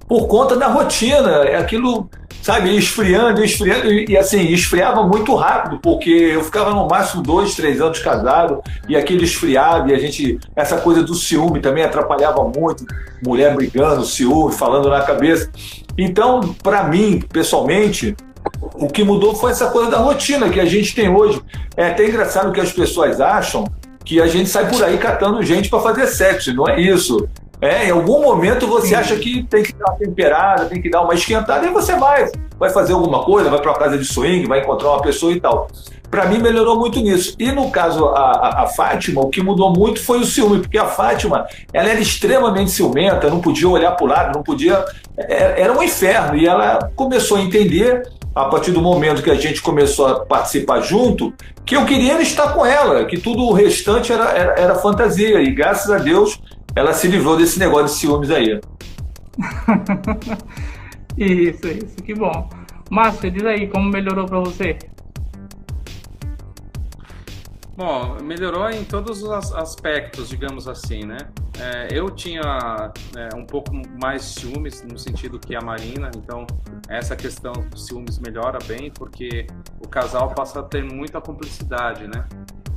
[0.10, 1.30] por conta da rotina.
[1.46, 2.10] É aquilo,
[2.42, 7.80] sabe, esfriando, esfriando, e assim, esfriava muito rápido, porque eu ficava no máximo dois, três
[7.80, 12.84] anos casado, e aquilo esfriava, e a gente, essa coisa do ciúme também atrapalhava muito,
[13.24, 15.52] mulher brigando, ciúme, falando na cabeça.
[15.96, 18.16] Então, para mim, pessoalmente,
[18.74, 21.40] o que mudou foi essa coisa da rotina que a gente tem hoje.
[21.78, 23.66] É até engraçado que as pessoas acham
[24.04, 26.54] que a gente sai por aí catando gente para fazer sexo.
[26.54, 27.28] Não é isso.
[27.62, 31.02] É, em algum momento você acha que tem que dar uma temperada, tem que dar
[31.02, 34.48] uma esquentada, e você vai, vai fazer alguma coisa, vai para uma casa de swing,
[34.48, 35.68] vai encontrar uma pessoa e tal.
[36.10, 37.36] Para mim melhorou muito nisso.
[37.38, 40.78] E no caso a, a, a, Fátima, o que mudou muito foi o ciúme, porque
[40.78, 44.84] a Fátima ela era extremamente ciumenta, não podia olhar para o lado, não podia,
[45.18, 46.36] é, era um inferno.
[46.36, 50.82] E ela começou a entender a partir do momento que a gente começou a participar
[50.82, 51.34] junto,
[51.64, 55.42] que eu queria estar com ela, que tudo o restante era, era, era fantasia.
[55.42, 56.40] E graças a Deus
[56.76, 58.60] ela se livrou desse negócio de ciúmes aí.
[61.18, 62.50] isso, isso, que bom.
[62.90, 64.78] Márcio, diz aí como melhorou para você.
[67.80, 71.18] Bom, melhorou em todos os aspectos, digamos assim, né?
[71.58, 76.46] É, eu tinha é, um pouco mais ciúmes no sentido que a Marina, então
[76.90, 79.48] essa questão de ciúmes melhora bem porque
[79.80, 82.28] o casal passa a ter muita cumplicidade, né?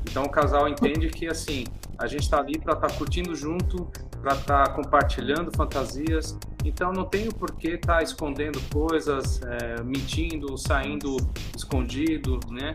[0.09, 1.65] Então o casal entende que assim
[1.99, 3.89] a gente está ali para estar tá curtindo junto,
[4.21, 6.37] para estar tá compartilhando fantasias.
[6.65, 11.17] Então não tem o porquê estar tá escondendo coisas, é, mentindo, saindo
[11.57, 12.75] escondido, né?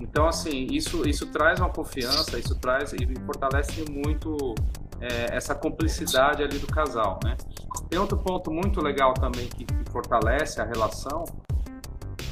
[0.00, 4.54] Então, assim, isso, isso traz uma confiança, isso traz e fortalece muito
[5.00, 7.36] é, essa cumplicidade ali do casal, né?
[7.88, 11.24] Tem outro ponto muito legal também que, que fortalece a relação,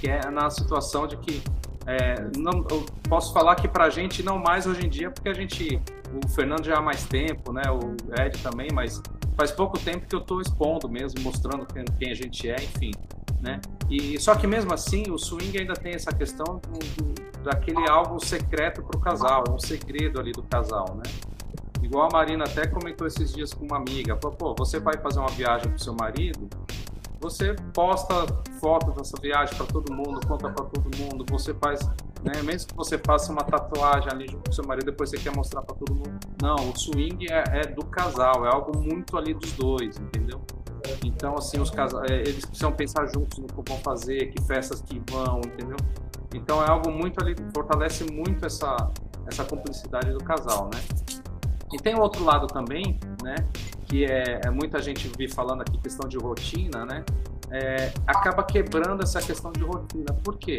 [0.01, 1.43] que é na situação de que
[1.89, 5.28] é, não, eu posso falar que para a gente não mais hoje em dia, porque
[5.28, 5.80] a gente,
[6.12, 7.62] o Fernando já há mais tempo, né?
[7.70, 9.03] O Ed também, mas
[9.36, 12.93] faz pouco tempo que eu estou expondo mesmo, mostrando quem, quem a gente é, enfim
[13.41, 13.61] né?
[13.89, 18.22] E só que mesmo assim o swing ainda tem essa questão do, do, daquele algo
[18.24, 21.11] secreto para o casal, é um segredo ali do casal, né?
[21.82, 25.20] Igual a Marina até comentou esses dias com uma amiga, falou, pô, você vai fazer
[25.20, 26.49] uma viagem com seu marido,
[27.20, 28.26] você posta
[28.60, 31.80] fotos dessa viagem para todo mundo, conta para todo mundo, você faz,
[32.22, 35.34] né, mesmo que você faça uma tatuagem ali junto com seu marido, depois você quer
[35.34, 36.18] mostrar para todo mundo.
[36.40, 40.40] Não, o swing é, é do casal, é algo muito ali dos dois, entendeu?
[41.04, 44.80] Então, assim, os casais, é, eles precisam pensar juntos no que vão fazer, que festas
[44.80, 45.76] que vão, entendeu?
[46.34, 48.76] Então é algo muito ali, fortalece muito essa,
[49.26, 50.80] essa cumplicidade do casal, né?
[51.72, 53.34] E tem outro lado também, né?
[53.89, 57.05] Que é, é muita gente vi falando aqui questão de rotina, né?
[57.51, 60.12] É, acaba quebrando essa questão de rotina.
[60.22, 60.59] Por quê?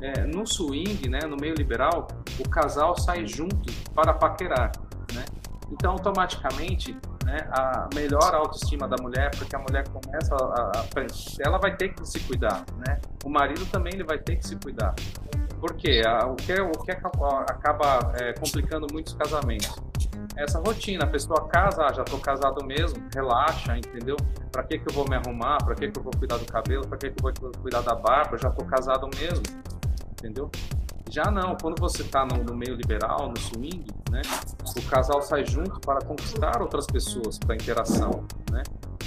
[0.00, 2.08] É, no swing, né, no meio liberal,
[2.38, 4.72] o casal sai junto para paquerar,
[5.14, 5.24] né?
[5.70, 10.84] Então, automaticamente, né, a melhor autoestima da mulher, porque a mulher começa a, a,
[11.46, 13.00] ela vai ter que se cuidar, né?
[13.24, 14.94] O marido também ele vai ter que se cuidar.
[15.60, 16.02] Por quê?
[16.26, 19.91] o que, o que acaba é, complicando muitos casamentos?
[20.42, 24.16] Essa rotina, a pessoa casa, ah, já estou casado mesmo, relaxa, entendeu?
[24.50, 25.58] Para que que eu vou me arrumar?
[25.58, 26.84] Para que que eu vou cuidar do cabelo?
[26.88, 28.36] Para que que eu vou cuidar da barba?
[28.36, 29.44] Já estou casado mesmo,
[30.18, 30.50] entendeu?
[31.12, 34.22] Já não, quando você está no, no, meio liberal, no swing, né,
[34.74, 38.62] o casal sai junto para conquistar outras pessoas para interação, né?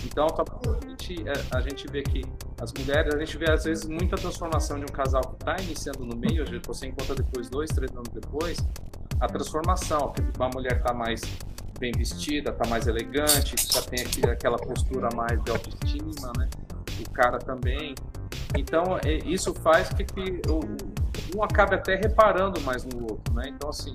[0.05, 2.21] Então, a gente, é, a gente vê que
[2.61, 6.05] as mulheres, a gente vê às vezes muita transformação de um casal que está iniciando
[6.05, 8.59] no meio, a você encontra depois, dois, três anos depois,
[9.19, 11.21] a transformação, uma mulher está mais
[11.79, 16.47] bem vestida, está mais elegante, já tem aquela postura mais de autoestima, né?
[16.99, 17.95] O cara também.
[18.55, 20.59] Então, é, isso faz que, que o,
[21.35, 23.43] um acabe até reparando mais no outro, né?
[23.47, 23.93] Então, assim,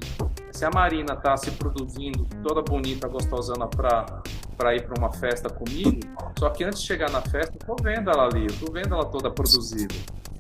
[0.53, 6.01] se a Marina tá se produzindo toda bonita, gostosana para ir para uma festa comigo,
[6.39, 8.95] só que antes de chegar na festa, eu tô vendo ela ali, eu tô vendo
[8.95, 9.95] ela toda produzida,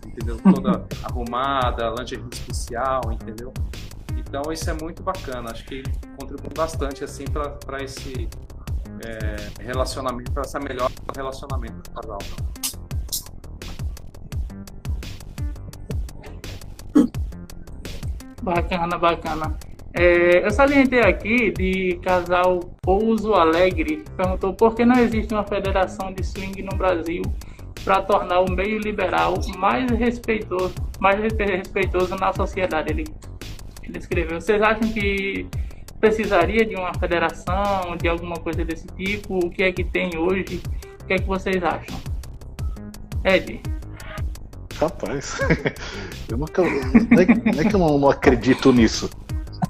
[0.06, 0.38] entendeu?
[0.54, 3.52] Toda arrumada, lingerie especial, entendeu?
[4.16, 5.82] Então, isso é muito bacana, acho que
[6.18, 7.24] contribui bastante, assim,
[7.64, 8.28] para esse
[9.04, 12.18] é, relacionamento, para essa melhor relacionamento do casal.
[18.42, 19.58] Bacana, bacana.
[19.92, 26.12] É, eu salientei aqui de casal Pouso Alegre, perguntou por que não existe uma federação
[26.12, 27.22] de swing no Brasil
[27.84, 32.92] para tornar o meio liberal mais respeitoso, mais respeitoso na sociedade.
[32.92, 33.04] Ele,
[33.82, 34.40] ele escreveu.
[34.40, 35.46] Vocês acham que
[35.98, 39.38] precisaria de uma federação, de alguma coisa desse tipo?
[39.44, 40.62] O que é que tem hoje?
[41.02, 41.98] O que é que vocês acham?
[43.24, 43.60] Ed.
[44.80, 45.34] Rapaz,
[46.26, 49.10] eu nunca, não, é, não é que eu não, acredito nisso.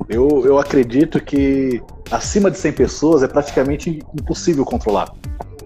[0.08, 1.82] Eu, eu acredito que
[2.12, 5.12] acima de 100 pessoas é praticamente impossível controlar.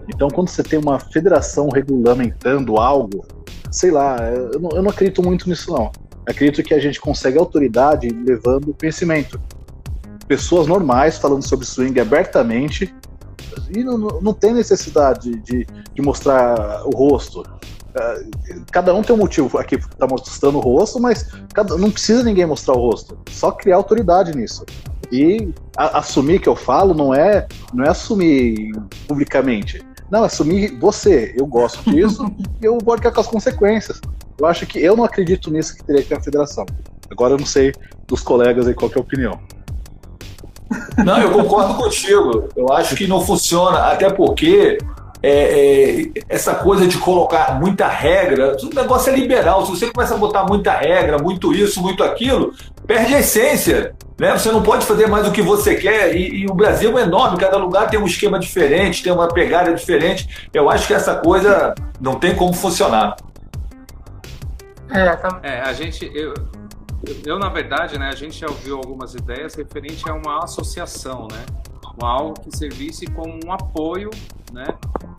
[0.07, 3.23] Então, quando você tem uma federação regulamentando algo,
[3.71, 5.91] sei lá, eu não, eu não acredito muito nisso, não.
[6.27, 9.39] Acredito que a gente consegue autoridade levando conhecimento.
[10.27, 12.91] Pessoas normais falando sobre swing abertamente
[13.69, 17.43] e não, não tem necessidade de, de mostrar o rosto.
[17.95, 18.19] Ah,
[18.71, 22.23] cada um tem um motivo aqui que tá mostrando o rosto, mas cada, não precisa
[22.23, 23.17] ninguém mostrar o rosto.
[23.31, 24.65] Só criar autoridade nisso.
[25.11, 28.73] E a, assumir que eu falo não é, não é assumir
[29.07, 29.81] publicamente.
[30.11, 31.33] Não, é assumir você.
[31.37, 32.25] Eu gosto disso
[32.61, 34.01] e eu vou ficar com as consequências.
[34.37, 36.65] Eu acho que eu não acredito nisso que teria que ter a federação.
[37.09, 37.73] Agora eu não sei
[38.07, 39.39] dos colegas aí qual é a opinião.
[40.97, 42.49] Não, eu concordo contigo.
[42.55, 44.77] Eu acho que não funciona, até porque
[45.27, 49.65] é, é, essa coisa de colocar muita regra, o negócio é liberal.
[49.65, 52.53] Se você começa a botar muita regra, muito isso, muito aquilo,
[52.85, 53.95] perde a essência.
[54.19, 54.31] Né?
[54.37, 56.15] Você não pode fazer mais o que você quer.
[56.15, 59.73] E, e, o Brasil é enorme, cada lugar tem um esquema diferente, tem uma pegada
[59.73, 60.47] diferente.
[60.53, 63.15] Eu acho que essa coisa não tem como funcionar.
[64.91, 65.39] É, tá...
[65.41, 66.05] é a gente.
[66.13, 66.35] Eu,
[67.25, 71.43] eu, na verdade, né, a gente já ouviu algumas ideias referente a uma associação, né?
[72.03, 74.09] Algo que servisse como um apoio
[74.51, 74.65] né,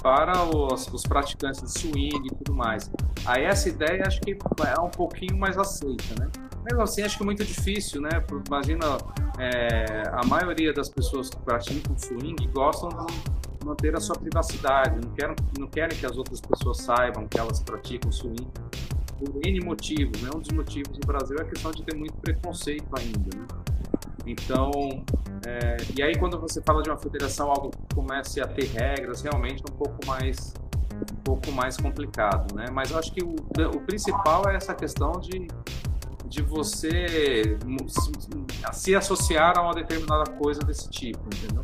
[0.03, 2.91] para os, os, praticantes de swing e tudo mais.
[3.25, 6.29] Aí essa ideia acho que é um pouquinho mais aceita, né?
[6.65, 8.11] Mesmo assim, acho que é muito difícil, né?
[8.49, 8.99] Imagina,
[9.39, 15.13] é, a maioria das pessoas que praticam swing gostam de manter a sua privacidade, não
[15.15, 18.49] querem, não querem que as outras pessoas saibam que elas praticam swing
[19.19, 20.31] por N motivos, né?
[20.35, 23.47] Um dos motivos no Brasil é a questão de ter muito preconceito ainda, né?
[24.27, 24.73] Então,
[25.47, 29.23] é, e aí quando você fala de uma federação, algo que comece a ter regras,
[29.23, 30.53] realmente é um pouco mais
[31.13, 32.67] um pouco mais complicado, né?
[32.73, 33.37] Mas eu acho que o,
[33.75, 35.47] o principal é essa questão de,
[36.25, 37.57] de você
[38.73, 41.63] se associar a uma determinada coisa desse tipo, entendeu?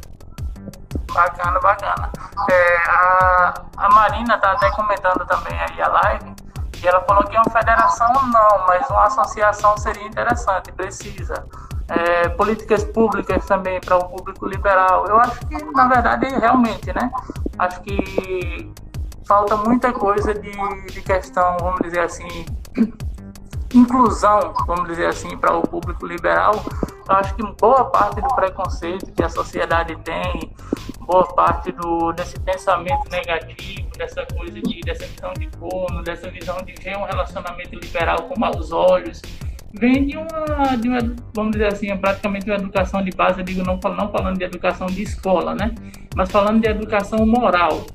[1.13, 2.13] Bacana, bacana.
[2.51, 6.35] É, a, a Marina tá até comentando também aí a live,
[6.83, 11.47] e ela falou que uma federação não, mas uma associação seria interessante, precisa
[11.93, 15.07] é, políticas públicas também para o público liberal.
[15.07, 17.11] Eu acho que, na verdade, realmente, né?
[17.59, 18.73] Acho que
[19.27, 20.51] falta muita coisa de,
[20.87, 22.47] de questão, vamos dizer assim,
[23.75, 26.65] inclusão, vamos dizer assim, para o público liberal.
[27.09, 30.55] Eu acho que boa parte do preconceito que a sociedade tem,
[31.01, 36.57] boa parte do, desse pensamento negativo, dessa coisa de, dessa visão de corno, dessa visão
[36.59, 39.21] de ver um relacionamento liberal com maus olhos,
[39.75, 40.99] vem de uma, de uma,
[41.35, 44.45] vamos dizer assim, é praticamente uma educação de base, eu digo não, não falando de
[44.45, 45.75] educação de escola, né?
[46.15, 47.87] Mas falando de educação moral,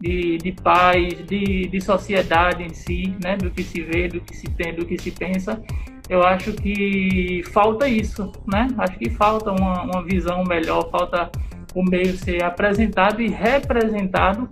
[0.00, 3.36] de, de paz, de, de sociedade em si, né?
[3.36, 5.62] Do que se vê, do que se tem, do que se pensa.
[6.08, 8.68] Eu acho que falta isso, né?
[8.76, 11.30] Acho que falta uma, uma visão melhor, falta
[11.74, 14.48] o meio ser apresentado e representado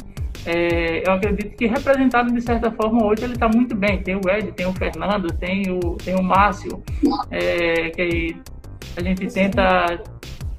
[0.47, 4.03] é, eu acredito que representado de certa forma hoje ele está muito bem.
[4.03, 6.82] Tem o Ed, tem o Fernando, tem o, tem o Márcio,
[7.30, 8.36] é, que
[8.97, 10.03] a gente tenta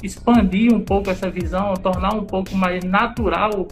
[0.04, 3.68] expandir um pouco essa visão, tornar um pouco mais natural,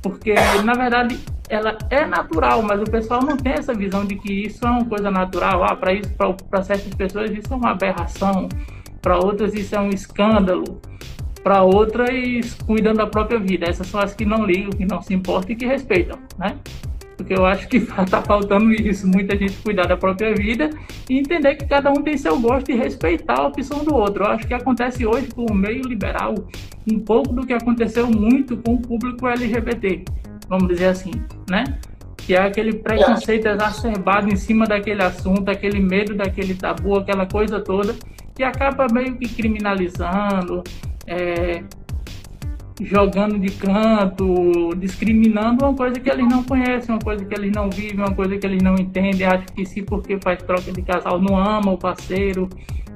[0.00, 0.34] porque
[0.64, 4.66] na verdade ela é natural, mas o pessoal não tem essa visão de que isso
[4.66, 5.64] é uma coisa natural.
[5.64, 6.10] Ah, para isso,
[6.48, 8.48] para certas pessoas isso é uma aberração,
[9.00, 10.80] para outras isso é um escândalo
[11.42, 13.68] para outras cuidam da própria vida.
[13.68, 16.56] Essas são as que não ligam, que não se importam e que respeitam, né?
[17.16, 20.70] Porque eu acho que está faltando isso, muita gente cuidar da própria vida
[21.08, 24.24] e entender que cada um tem seu gosto e respeitar a opção do outro.
[24.24, 26.34] Eu acho que acontece hoje com o meio liberal
[26.90, 30.04] um pouco do que aconteceu muito com o público LGBT,
[30.48, 31.12] vamos dizer assim,
[31.48, 31.64] né?
[32.26, 37.60] que é aquele preconceito exacerbado em cima daquele assunto, aquele medo daquele tabu, aquela coisa
[37.60, 37.94] toda,
[38.34, 40.62] que acaba meio que criminalizando,
[41.12, 41.62] é,
[42.80, 47.70] jogando de canto, discriminando uma coisa que eles não conhecem, uma coisa que eles não
[47.70, 49.26] vivem, uma coisa que eles não entendem.
[49.26, 52.48] Acho que se porque faz troca de casal não ama o parceiro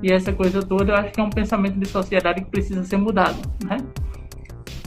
[0.03, 2.97] e essa coisa toda, eu acho que é um pensamento de sociedade que precisa ser
[2.97, 3.79] mudado, né?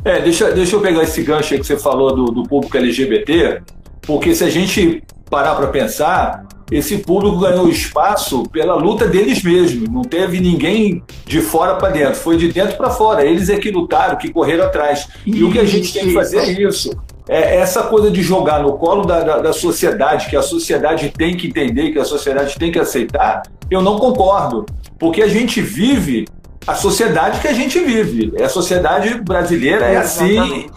[0.05, 3.61] É, deixa, deixa eu pegar esse gancho aí que você falou do, do público LGBT,
[4.03, 9.89] porque se a gente parar para pensar, esse público ganhou espaço pela luta deles mesmos.
[9.89, 13.26] Não teve ninguém de fora para dentro, foi de dentro para fora.
[13.26, 15.07] Eles é que lutaram, que correram atrás.
[15.26, 16.91] E o que a gente tem que fazer é isso.
[17.28, 21.38] É essa coisa de jogar no colo da, da, da sociedade, que a sociedade tem
[21.38, 24.65] que entender, que a sociedade tem que aceitar, eu não concordo.
[24.97, 26.26] Porque a gente vive
[26.65, 28.34] a sociedade que a gente vive.
[28.36, 30.70] É a sociedade brasileira é, é assim.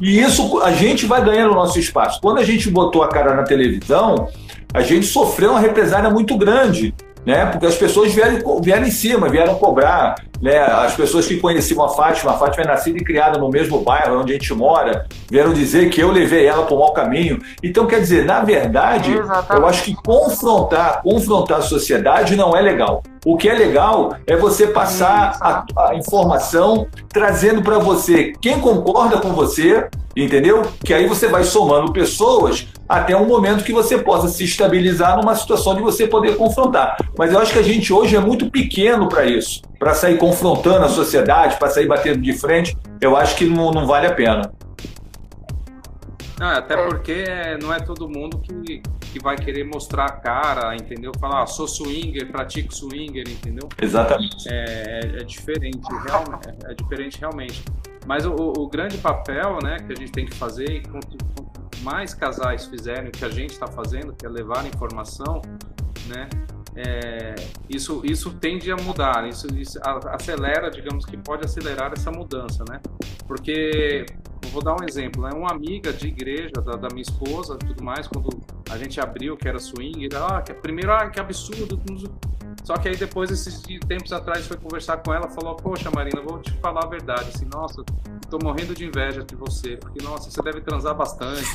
[0.00, 2.20] E isso a gente vai ganhando o nosso espaço.
[2.20, 4.28] Quando a gente botou a cara na televisão,
[4.72, 6.94] a gente sofreu uma represália muito grande,
[7.24, 7.46] né?
[7.46, 10.58] Porque as pessoas vieram, vieram em cima, vieram cobrar, né?
[10.58, 14.20] As pessoas que conheciam a Fátima, a Fátima é nascida e criada no mesmo bairro
[14.20, 17.38] onde a gente mora, vieram dizer que eu levei ela para o mau caminho.
[17.62, 19.62] Então, quer dizer, na verdade, Exatamente.
[19.62, 23.02] eu acho que confrontar, confrontar a sociedade não é legal.
[23.24, 29.18] O que é legal é você passar a, a informação trazendo para você quem concorda
[29.18, 30.62] com você, entendeu?
[30.84, 35.34] Que aí você vai somando pessoas até um momento que você possa se estabilizar numa
[35.34, 36.96] situação de você poder confrontar.
[37.18, 40.84] Mas eu acho que a gente hoje é muito pequeno para isso, para sair confrontando
[40.84, 42.76] a sociedade, para sair batendo de frente.
[43.00, 44.52] Eu acho que não, não vale a pena.
[46.38, 47.24] Não, até porque
[47.60, 48.80] não é todo mundo que,
[49.12, 51.10] que vai querer mostrar a cara, entendeu?
[51.18, 53.68] Falar, ah, sou swinger, pratico swinger, entendeu?
[53.80, 54.48] Exatamente.
[54.48, 57.64] É, é, é diferente, realmente, é diferente realmente.
[58.06, 61.82] Mas o, o, grande papel né, que a gente tem que fazer, e quanto, quanto
[61.82, 65.42] mais casais fizerem o que a gente está fazendo, que é levar informação,
[66.06, 66.28] né,
[66.80, 67.34] é,
[67.68, 69.80] isso, isso tende a mudar, isso, isso,
[70.12, 72.80] acelera, digamos que pode acelerar essa mudança, né?
[73.26, 74.06] Porque,
[74.52, 75.30] vou dar um exemplo, né?
[75.34, 78.28] Uma amiga de igreja da, da minha esposa tudo mais, quando
[78.70, 81.82] a gente abriu que era swing, ah, que, primeiro, ah, que absurdo,
[82.68, 86.38] só que aí depois, esses tempos atrás, foi conversar com ela, falou, poxa Marina, vou
[86.38, 87.82] te falar a verdade, assim, nossa,
[88.28, 91.46] tô morrendo de inveja de você, porque, nossa, você deve transar bastante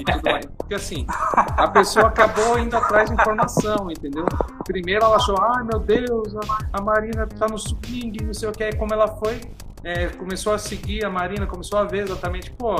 [0.00, 0.46] e tudo mais.
[0.56, 4.24] Porque assim, a pessoa acabou indo atrás de informação, entendeu?
[4.64, 6.34] Primeiro ela achou, ai meu Deus,
[6.72, 9.42] a, Marina tá no swing, não sei o que, aí como ela foi,
[9.82, 12.74] é, começou a seguir a Marina, começou a ver exatamente, pô,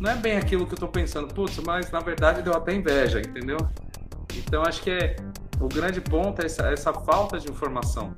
[0.00, 3.20] não é bem aquilo que eu tô pensando, putz, mas na verdade deu até inveja,
[3.20, 3.58] entendeu?
[4.34, 5.14] Então acho que é,
[5.62, 8.12] o grande ponto é essa, essa falta de informação.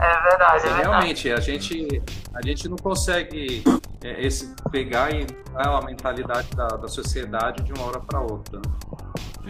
[0.00, 0.82] É verdade, é verdade.
[0.82, 2.02] Realmente, a gente,
[2.34, 3.62] a gente não consegue
[4.02, 8.60] é, esse, pegar e dar a mentalidade da, da sociedade de uma hora para outra.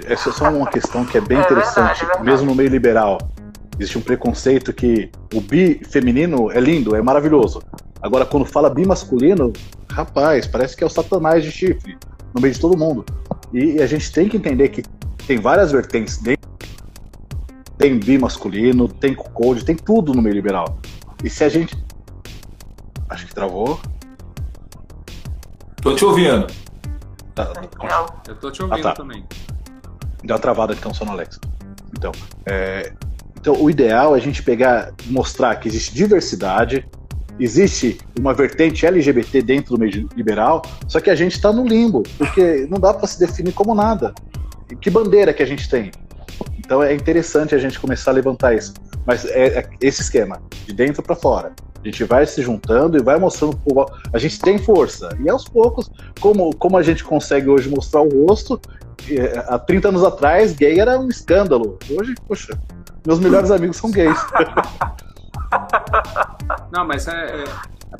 [0.04, 2.24] Essa é só uma questão que é bem é interessante, verdade, é verdade.
[2.24, 3.18] mesmo no meio liberal.
[3.78, 7.62] Existe um preconceito que o bi feminino é lindo, é maravilhoso.
[8.02, 9.52] Agora, quando fala bi masculino,
[9.90, 11.96] rapaz, parece que é o satanás de chifre
[12.34, 13.04] no meio de todo mundo.
[13.52, 14.82] E a gente tem que entender que
[15.26, 16.43] tem várias vertentes dentro
[17.78, 20.78] tem bi masculino, tem code, tem tudo no meio liberal.
[21.22, 21.76] E se a gente.
[23.08, 23.80] Acho que travou.
[25.82, 26.46] Tô te ouvindo.
[27.34, 27.52] Tá,
[28.28, 28.92] Eu tô te ouvindo ah, tá.
[28.94, 29.24] também.
[30.22, 31.38] Deu uma travada então só no Alex.
[31.96, 32.12] Então,
[32.46, 32.92] é...
[33.38, 36.88] então, o ideal é a gente pegar, mostrar que existe diversidade,
[37.38, 42.02] existe uma vertente LGBT dentro do meio liberal, só que a gente está no limbo,
[42.16, 44.14] porque não dá para se definir como nada.
[44.80, 45.90] Que bandeira que a gente tem?
[46.64, 48.72] Então é interessante a gente começar a levantar isso.
[49.06, 51.52] Mas é, é esse esquema, de dentro para fora.
[51.82, 53.58] A gente vai se juntando e vai mostrando.
[54.12, 55.10] A gente tem força.
[55.20, 58.58] E aos poucos, como, como a gente consegue hoje mostrar o rosto,
[59.10, 61.78] é, há 30 anos atrás, gay era um escândalo.
[61.90, 62.58] Hoje, poxa,
[63.06, 64.18] meus melhores amigos são gays.
[66.72, 67.44] Não, mas é, é,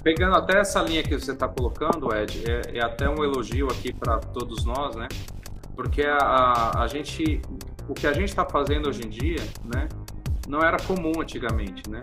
[0.03, 3.93] pegando até essa linha que você está colocando, Ed, é, é, até um elogio aqui
[3.93, 5.09] para todos nós, né?
[5.77, 7.43] Porque a, a, a gente
[7.89, 9.89] o que a gente está fazendo hoje em dia, né,
[10.49, 12.01] não era comum antigamente, né?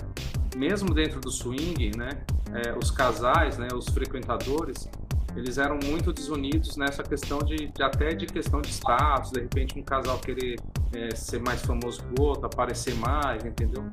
[0.56, 2.10] Mesmo dentro do swing, né,
[2.54, 4.90] é, os casais, né, os frequentadores,
[5.36, 9.80] eles eram muito desunidos nessa questão de, de até de questão de status, de repente
[9.80, 10.60] um casal querer
[10.94, 13.86] é, ser mais famoso que o outro, aparecer mais, entendeu?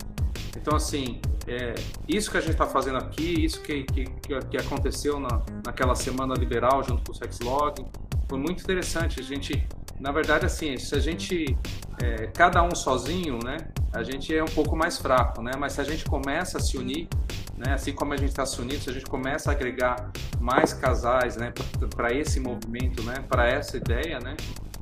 [0.57, 1.75] Então assim, é,
[2.09, 4.05] isso que a gente está fazendo aqui, isso que, que,
[4.51, 7.87] que aconteceu na, naquela semana liberal junto com o Sexlog,
[8.29, 9.21] foi muito interessante.
[9.21, 9.67] A gente
[10.01, 11.57] na verdade, assim, se a gente,
[12.03, 13.57] é, cada um sozinho, né,
[13.93, 15.53] a gente é um pouco mais fraco, né?
[15.59, 17.09] Mas se a gente começa a se unir,
[17.57, 20.73] né, assim como a gente está se unindo, se a gente começa a agregar mais
[20.73, 21.53] casais, né,
[21.95, 24.37] para esse movimento, né, para essa ideia, né,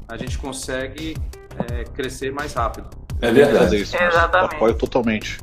[0.07, 1.17] a gente consegue
[1.71, 2.89] é, crescer mais rápido.
[3.21, 3.59] É verdade.
[3.59, 4.55] Fazer isso, Exatamente.
[4.57, 5.39] Apoio totalmente.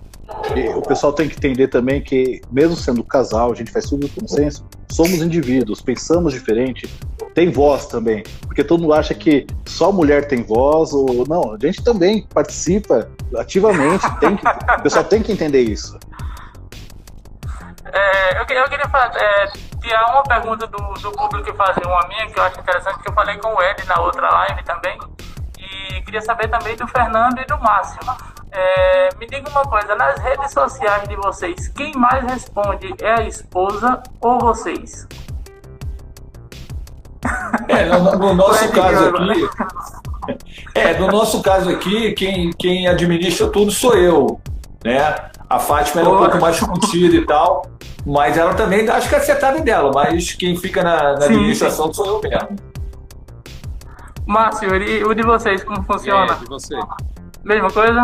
[0.56, 4.08] E o pessoal tem que entender também que, mesmo sendo casal, a gente faz tudo
[4.10, 4.66] com consenso.
[4.90, 6.88] Somos indivíduos, pensamos diferente,
[7.34, 8.24] tem voz também.
[8.46, 13.10] Porque todo mundo acha que só mulher tem voz, ou não, a gente também participa
[13.38, 14.04] ativamente.
[14.20, 15.98] Tem que, o pessoal tem que entender isso.
[17.92, 19.48] É, eu, eu queria fa- é,
[19.82, 23.10] tirar uma pergunta do, do público e fazer uma minha, que eu acho interessante, que
[23.10, 24.98] eu falei com o Ed na outra live também.
[25.60, 28.00] E queria saber também do Fernando e do Márcio.
[28.52, 33.24] É, me diga uma coisa, nas redes sociais de vocês, quem mais responde é a
[33.24, 35.08] esposa ou vocês?
[37.68, 39.50] É, no, no nosso caso aqui.
[40.76, 44.40] É, no nosso caso aqui, quem, quem administra tudo sou eu.
[44.84, 45.00] Né?
[45.50, 47.66] A Fátima é um pouco mais contida e tal,
[48.06, 51.94] mas ela também acho que é acertada dela, mas quem fica na, na Sim, administração
[51.94, 52.56] sou eu mesmo.
[54.26, 56.36] Márcio, e o de vocês, como funciona?
[56.36, 56.76] de você?
[57.44, 58.02] Mesma coisa?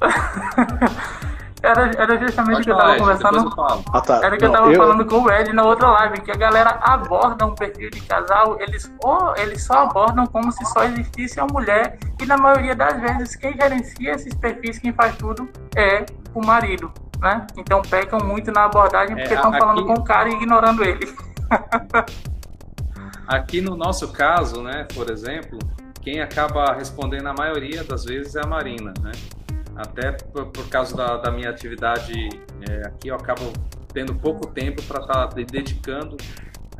[1.62, 3.36] era, era justamente o que eu tava conversando.
[3.56, 3.84] eu.
[3.92, 4.20] Ah, tá.
[4.24, 6.78] Era que eu Não, tava falando com o Ed na outra live, que a galera
[6.82, 11.48] aborda um perfil de casal, eles, ou eles só abordam como se só existisse uma
[11.52, 16.04] mulher, e na maioria das vezes quem gerencia esses perfis, quem faz tudo, é
[16.34, 17.46] o marido, né?
[17.56, 20.84] Então pecam muito na abordagem porque É, estão aqui- falando com o cara e ignorando
[20.84, 21.12] ele.
[23.26, 25.58] Aqui no nosso caso, né, por exemplo,
[26.00, 29.12] quem acaba respondendo a maioria das vezes é a Marina, né?
[29.78, 32.12] Até por, por causa da, da minha atividade
[32.68, 33.52] é, aqui, eu acabo
[33.92, 36.16] tendo pouco tempo para estar dedicando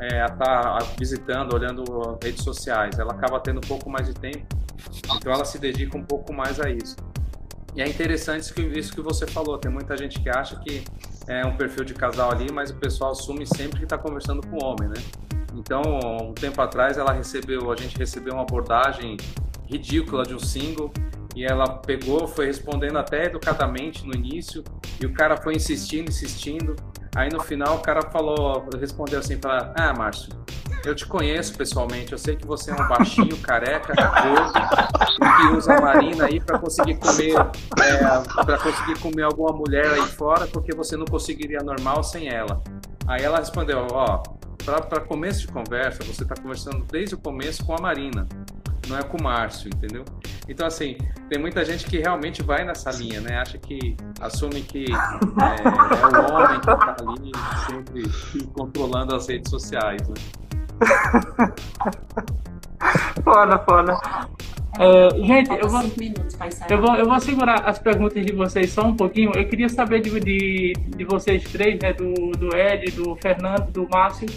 [0.01, 1.85] é, a estar visitando, olhando
[2.23, 2.99] redes sociais.
[2.99, 4.47] Ela acaba tendo um pouco mais de tempo,
[5.17, 6.97] então ela se dedica um pouco mais a isso.
[7.75, 9.59] E é interessante isso que, isso que você falou.
[9.59, 10.85] Tem muita gente que acha que
[11.29, 14.57] é um perfil de casal ali, mas o pessoal assume sempre que está conversando com
[14.57, 15.01] o homem, né?
[15.55, 15.83] Então,
[16.23, 19.17] um tempo atrás, ela recebeu, a gente recebeu uma abordagem
[19.67, 20.93] ridícula de um single
[21.39, 24.65] e ela pegou, foi respondendo até educadamente no início
[25.01, 26.75] e o cara foi insistindo, insistindo.
[27.15, 30.33] Aí no final o cara falou, respondeu assim para, ah, Márcio,
[30.85, 34.53] eu te conheço pessoalmente, eu sei que você é um baixinho, careca, gordo,
[35.37, 40.09] que usa a marina aí para conseguir comer, é, para conseguir comer alguma mulher aí
[40.09, 42.61] fora, porque você não conseguiria normal sem ela.
[43.07, 44.25] Aí ela respondeu, ó,
[44.65, 48.27] para começo de conversa, você está conversando desde o começo com a Marina,
[48.87, 50.05] não é com o Márcio, entendeu?
[50.49, 50.97] Então, assim,
[51.29, 53.39] tem muita gente que realmente vai nessa linha, né?
[53.39, 57.33] Acha que, assume que é, é o homem que tá ali
[57.67, 60.15] sempre controlando as redes sociais, né?
[63.25, 63.99] Foda, foda.
[64.79, 65.83] É, gente, eu vou.
[66.71, 69.33] Eu vou, eu vou segurar as perguntas de vocês só um pouquinho.
[69.35, 71.93] Eu queria saber de, de, de vocês três, né?
[71.93, 74.29] Do, do Ed, do Fernando, do Márcio,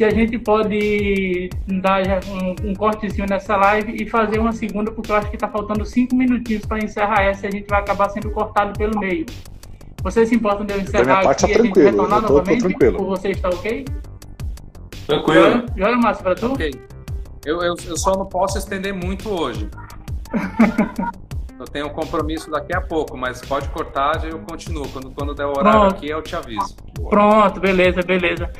[0.00, 5.12] se a gente pode dar um, um cortezinho nessa live e fazer uma segunda, porque
[5.12, 8.08] eu acho que está faltando cinco minutinhos para encerrar essa e a gente vai acabar
[8.08, 9.26] sendo cortado pelo meio.
[10.02, 12.22] Vocês se importam de eu encerrar minha parte aqui tá e a gente retornar eu
[12.22, 12.60] tô- tô novamente?
[12.62, 12.96] tranquilo.
[12.96, 13.84] Por você está ok?
[15.06, 15.66] Tranquilo.
[15.76, 16.46] Joia, Márcio, para tu?
[16.46, 16.74] Ok.
[17.44, 19.68] Eu, eu, eu só não posso estender muito hoje.
[21.60, 24.88] Eu tenho um compromisso daqui a pouco, mas pode cortar e eu continuo.
[24.88, 25.94] Quando, quando der o horário Pronto.
[25.94, 26.74] aqui, eu te aviso.
[27.10, 28.50] Pronto, beleza, beleza.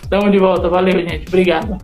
[0.00, 1.26] Estamos de volta, valeu, gente.
[1.26, 1.76] Obrigado.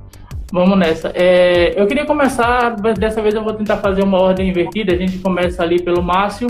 [0.53, 1.11] Vamos nessa.
[1.13, 4.95] É, eu queria começar, dessa vez eu vou tentar fazer uma ordem invertida.
[4.95, 6.47] A gente começa ali pelo Márcio,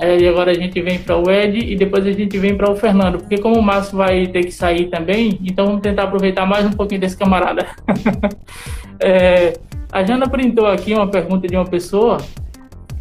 [0.00, 2.68] é, e agora a gente vem para o Ed e depois a gente vem para
[2.68, 6.44] o Fernando, porque como o Márcio vai ter que sair também, então vamos tentar aproveitar
[6.44, 7.66] mais um pouquinho desse camarada.
[9.00, 9.54] É,
[9.90, 12.18] a Jana printou aqui uma pergunta de uma pessoa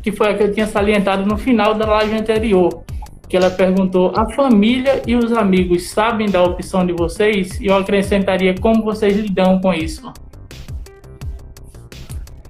[0.04, 2.84] que foi a que eu tinha salientado no final da live anterior
[3.28, 7.60] que ela perguntou: a família e os amigos sabem da opção de vocês?
[7.60, 10.14] E eu acrescentaria como vocês lidam com isso.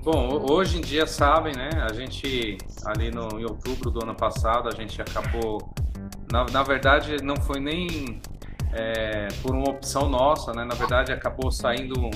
[0.04, 1.70] Bom, hoje em dia sabem, né?
[1.90, 5.74] A gente, ali no, em outubro do ano passado, a gente acabou.
[6.30, 8.20] Na, na verdade, não foi nem
[8.74, 10.66] é, por uma opção nossa, né?
[10.66, 12.12] Na verdade, acabou saindo um-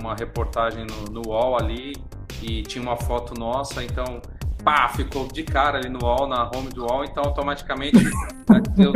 [0.00, 1.94] uma reportagem no, no UOL ali
[2.42, 4.20] e tinha uma foto nossa, então.
[4.68, 8.92] Pá, ficou de cara ali no UOL, na home do UOL, então automaticamente né, eu,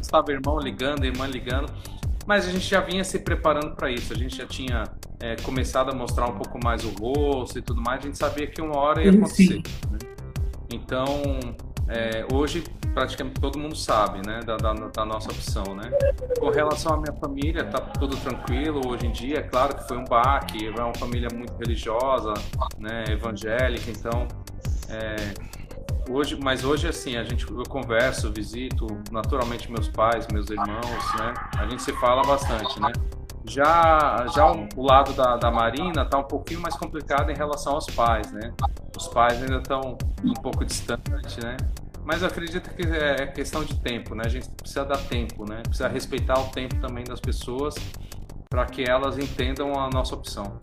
[0.00, 1.72] estava irmão ligando, irmã ligando,
[2.26, 4.82] mas a gente já vinha se preparando para isso, a gente já tinha
[5.20, 8.48] é, começado a mostrar um pouco mais o rosto e tudo mais, a gente sabia
[8.48, 9.62] que uma hora ia acontecer.
[9.92, 9.98] né?
[10.72, 11.22] Então,
[11.86, 15.88] é, hoje praticamente todo mundo sabe, né, da, da, da nossa opção, né.
[16.40, 19.38] Com relação à minha família, tá tudo tranquilo hoje em dia.
[19.38, 22.34] É claro que foi um baque, é uma família muito religiosa,
[22.76, 24.26] né, evangélica, então
[24.90, 25.16] é,
[26.08, 31.34] hoje, mas hoje assim a gente eu converso, visito naturalmente meus pais, meus irmãos, né,
[31.58, 32.92] a gente se fala bastante, né.
[33.48, 37.86] Já, já o, lado da, da Marina está um pouquinho mais complicado em relação aos
[37.86, 38.52] pais, né?
[38.96, 41.56] Os pais ainda estão um pouco distantes, né?
[42.04, 44.24] Mas eu acredito que é questão de tempo, né?
[44.26, 45.62] A gente precisa dar tempo, né?
[45.62, 47.76] Precisa respeitar o tempo também das pessoas
[48.48, 50.58] para que elas entendam a nossa opção.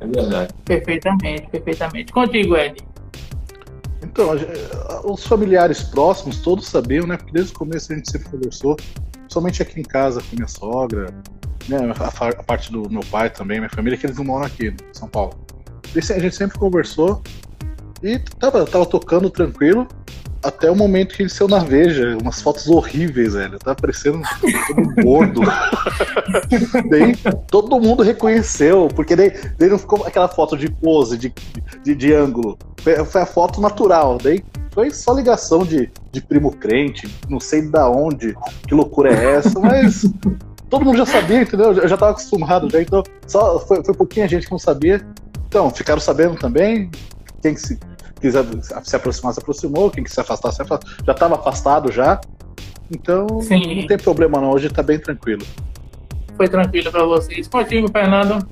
[0.00, 0.54] É verdade.
[0.64, 2.12] Perfeitamente, perfeitamente.
[2.12, 2.93] Contigo, Ed.
[4.04, 4.30] Então,
[5.04, 7.16] os familiares próximos todos sabiam, né?
[7.16, 8.76] Porque desde o começo a gente sempre conversou,
[9.28, 11.06] somente aqui em casa com minha sogra,
[11.68, 11.78] né?
[11.98, 15.08] A, parte do meu pai também, minha família, que eles não moram aqui, em São
[15.08, 15.34] Paulo.
[15.94, 17.22] E a gente sempre conversou
[18.02, 19.88] e tava, tava tocando tranquilo.
[20.44, 23.58] Até o momento que ele saiu na Veja, umas fotos horríveis, velho.
[23.58, 25.40] Tá parecendo todo gordo.
[26.90, 27.16] daí
[27.50, 31.32] todo mundo reconheceu, porque daí, daí não ficou aquela foto de pose, de,
[31.82, 32.58] de, de ângulo.
[33.06, 34.18] Foi, a foto natural.
[34.22, 38.36] Daí foi só ligação de, de primo crente, não sei da onde,
[38.66, 40.04] que loucura é essa, mas
[40.68, 41.72] todo mundo já sabia, entendeu?
[41.72, 45.00] Eu já tava acostumado, já, então só foi, foi pouquinha gente que não sabia.
[45.48, 46.90] Então, ficaram sabendo também.
[47.40, 47.78] Quem se
[48.24, 48.44] quiser
[48.82, 50.90] se aproximar, se aproximou, quem quiser se afastar, se afastou.
[51.04, 52.18] Já estava afastado já.
[52.90, 53.80] Então, Sim.
[53.80, 55.44] não tem problema não, hoje está bem tranquilo.
[56.36, 57.46] Foi tranquilo para vocês.
[57.48, 58.46] Contigo, Fernando?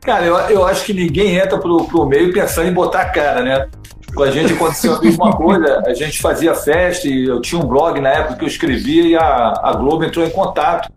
[0.00, 3.42] Cara, eu, eu acho que ninguém entra pro, pro meio pensando em botar a cara,
[3.42, 3.68] né?
[4.14, 7.66] Com a gente aconteceu a mesma coisa, a gente fazia festa e eu tinha um
[7.66, 10.90] blog na época que eu escrevia e a, a Globo entrou em contato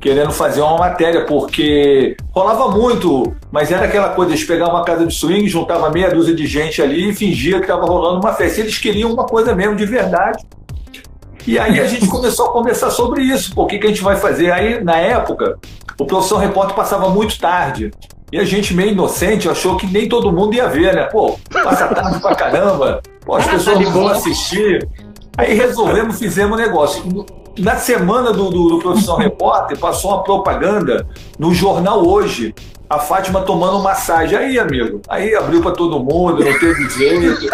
[0.00, 5.06] querendo fazer uma matéria, porque rolava muito, mas era aquela coisa de pegar uma casa
[5.06, 8.60] de swing, juntava meia dúzia de gente ali e fingia que estava rolando uma festa.
[8.60, 10.44] Eles queriam uma coisa mesmo de verdade.
[11.46, 14.02] E aí a gente começou a conversar sobre isso, pô, o que, que a gente
[14.02, 14.52] vai fazer.
[14.52, 15.58] Aí, na época,
[15.98, 17.90] o Profissão Repórter passava muito tarde.
[18.30, 21.04] E a gente, meio inocente, achou que nem todo mundo ia ver, né?
[21.04, 24.86] Pô, passa tarde pra caramba, pô, as pessoas não vão assistir.
[25.38, 27.24] Aí resolvemos, fizemos o negócio
[27.56, 31.06] na semana do, do, do Profissão Repórter, passou uma propaganda
[31.38, 32.52] no jornal hoje.
[32.90, 34.36] A Fátima tomando massagem.
[34.36, 37.46] Aí, amigo, aí abriu para todo mundo, não teve jeito.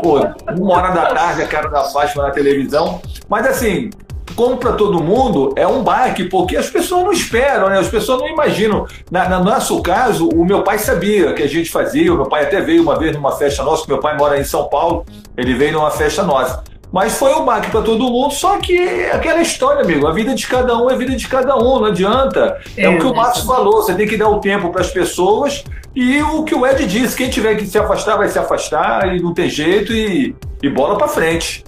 [0.00, 0.20] Pô,
[0.56, 3.02] uma hora da tarde a cara da Fátima na televisão.
[3.28, 3.90] Mas assim,
[4.36, 7.80] como para todo mundo, é um baque, porque as pessoas não esperam, né?
[7.80, 8.86] As pessoas não imaginam.
[9.10, 12.44] Na, no nosso caso, o meu pai sabia que a gente fazia, o meu pai
[12.44, 15.04] até veio uma vez numa festa nossa, meu pai mora em São Paulo,
[15.36, 16.62] ele veio numa festa nossa.
[16.92, 20.06] Mas foi um baque para todo mundo, só que aquela história, amigo.
[20.06, 22.60] A vida de cada um é a vida de cada um, não adianta.
[22.76, 24.90] É, é o que o Márcio falou, você tem que dar o tempo para as
[24.90, 25.64] pessoas.
[25.94, 29.20] E o que o Ed disse, quem tiver que se afastar, vai se afastar, e
[29.20, 31.64] não tem jeito, e, e bola para frente.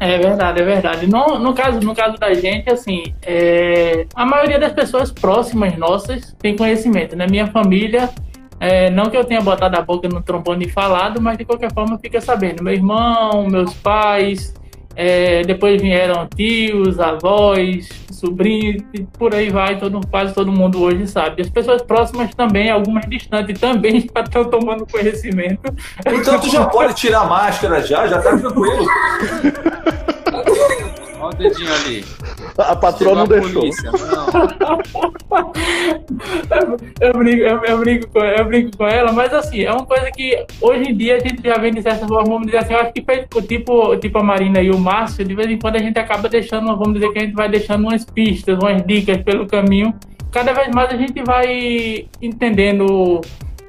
[0.00, 1.06] É verdade, é verdade.
[1.06, 6.34] No, no, caso, no caso da gente, assim, é, a maioria das pessoas próximas nossas
[6.38, 7.26] tem conhecimento, né?
[7.28, 8.08] Minha família
[8.60, 11.72] é, não que eu tenha botado a boca no trombone e falado, mas de qualquer
[11.72, 12.62] forma fica sabendo.
[12.62, 14.54] Meu irmão, meus pais,
[14.96, 21.06] é, depois vieram tios, avós, sobrinhos, e por aí vai, todo, quase todo mundo hoje
[21.06, 21.40] sabe.
[21.40, 25.72] As pessoas próximas também, algumas distantes também já estão tomando conhecimento.
[26.04, 28.86] Então tu já pode tirar a máscara já, já tá tranquilo.
[31.28, 32.04] O dedinho ali.
[32.56, 33.60] A patroa não deixou.
[33.60, 34.78] Polícia, não.
[37.00, 40.10] eu, brinco, eu, eu, brinco com, eu brinco com ela, mas assim, é uma coisa
[40.10, 42.80] que hoje em dia a gente já vem de certa forma, vamos dizer assim, eu
[42.80, 43.04] acho que
[43.42, 46.66] tipo, tipo a Marina e o Márcio, de vez em quando a gente acaba deixando,
[46.76, 49.94] vamos dizer que a gente vai deixando umas pistas, umas dicas pelo caminho.
[50.30, 53.20] Cada vez mais a gente vai entendendo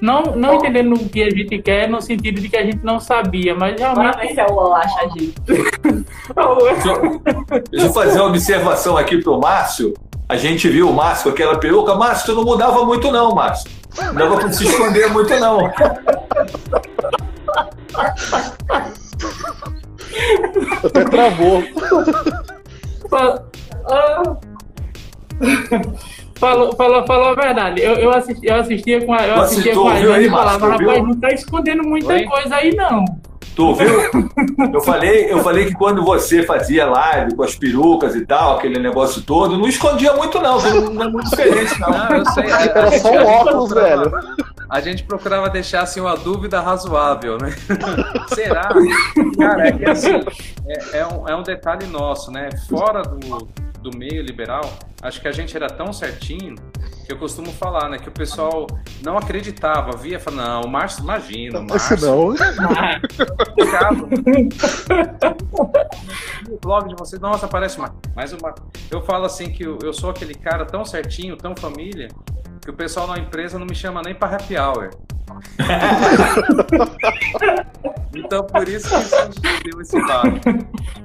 [0.01, 2.99] não, não entendendo o que a gente quer, no sentido de que a gente não
[2.99, 4.25] sabia, mas realmente.
[4.25, 5.09] Esse é o acha
[7.69, 9.93] Deixa eu fazer uma observação aqui pro Márcio.
[10.27, 11.95] A gente viu o Márcio com aquela peruca.
[11.95, 13.69] Márcio, tu não mudava muito, não, Márcio.
[13.97, 15.65] Não dava pra se esconder muito, não.
[20.83, 21.63] Até travou.
[26.39, 27.81] Falou, falou, falou a verdade.
[27.81, 31.03] Eu, eu, assisti, eu assistia com a, eu assistia com a gente e falava, rapaz,
[31.03, 32.23] não tá escondendo muita Oi?
[32.23, 33.03] coisa aí, não.
[33.55, 33.89] Tu viu?
[34.73, 38.79] Eu falei, eu falei que quando você fazia live com as perucas e tal, aquele
[38.79, 40.61] negócio todo, não escondia muito, não.
[40.91, 41.89] Não é muito diferente, não.
[41.89, 44.11] não eu sei, Era só um óculos, velho.
[44.69, 47.53] A gente procurava deixar assim uma dúvida razoável, né?
[48.33, 48.69] Será?
[49.39, 50.23] Cara, é que assim,
[50.67, 52.49] é, é, um, é um detalhe nosso, né?
[52.69, 53.47] Fora do,
[53.81, 54.61] do meio liberal,
[55.01, 56.55] acho que a gente era tão certinho
[57.05, 57.97] que eu costumo falar, né?
[57.97, 58.67] Que o pessoal
[59.03, 61.97] não acreditava, via falava, não, o Márcio, imagina, o Márcio.
[61.97, 62.29] não.
[66.49, 67.95] o blog de vocês, nossa, parece uma.
[68.15, 68.53] Mas uma.
[68.91, 72.09] Eu falo assim que eu, eu sou aquele cara tão certinho, tão família,
[72.61, 74.91] que o pessoal na empresa não me chama nem para happy hour.
[78.15, 80.23] então por isso que a gente deu esse bar.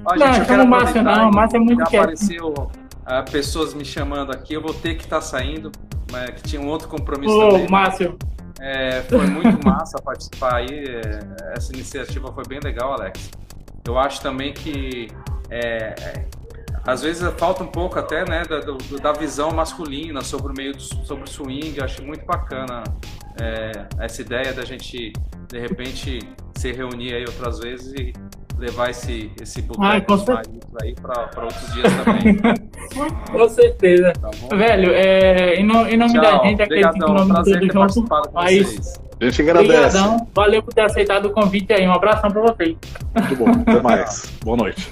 [0.05, 3.85] Ó, não, gente, chama o Márcio não, Márcio é muito já apareceu, uh, pessoas me
[3.85, 5.71] chamando aqui, eu vou ter que estar tá saindo,
[6.11, 7.69] né, que tinha um outro compromisso Ô, também.
[7.69, 8.17] Márcio.
[8.59, 13.29] É, foi muito massa participar aí, é, essa iniciativa foi bem legal, Alex.
[13.85, 15.09] Eu acho também que
[15.49, 16.25] é, é
[16.85, 18.59] às vezes falta um pouco até né, da,
[18.99, 21.77] da visão masculina sobre o meio do, sobre o swing.
[21.77, 22.83] Eu acho muito bacana
[23.41, 25.11] é, essa ideia da gente
[25.47, 26.19] de repente
[26.55, 28.13] se reunir aí outras vezes e
[28.57, 30.13] levar esse esse boteco
[30.81, 32.37] aí para outros dias também.
[33.31, 34.13] com certeza.
[34.13, 37.67] Tá Velho, é, em, nome, em nome da gente, acredito que em nome prazer de
[37.67, 38.99] todos junto, mas...
[39.19, 39.97] A gente agradece.
[39.97, 40.27] Obrigadão.
[40.35, 41.87] Valeu por ter aceitado o convite aí.
[41.87, 42.75] Um abração para vocês.
[43.17, 43.49] Muito bom.
[43.49, 44.33] Até mais.
[44.43, 44.91] Boa noite.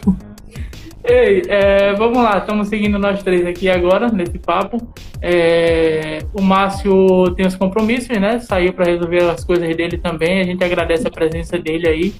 [1.05, 4.77] Ei, é, vamos lá, estamos seguindo nós três aqui agora, nesse papo.
[5.21, 8.39] É, o Márcio tem os compromissos, né?
[8.39, 10.39] Saiu para resolver as coisas dele também.
[10.39, 12.13] A gente agradece a presença dele aí.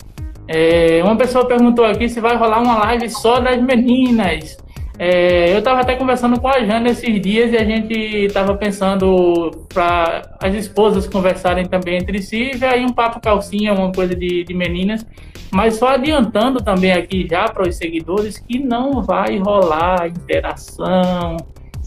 [0.50, 4.58] É, uma pessoa perguntou aqui se vai rolar uma live só das meninas.
[4.98, 9.50] É, eu estava até conversando com a Jana esses dias e a gente estava pensando
[9.74, 14.16] para as esposas conversarem também entre si e ver aí um papo calcinha, uma coisa
[14.16, 15.06] de, de meninas.
[15.52, 21.38] Mas só adiantando também aqui já para os seguidores que não vai rolar interação,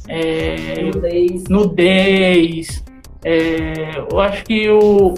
[0.09, 2.86] é, nudez, nudez
[3.29, 5.15] é, eu acho que o,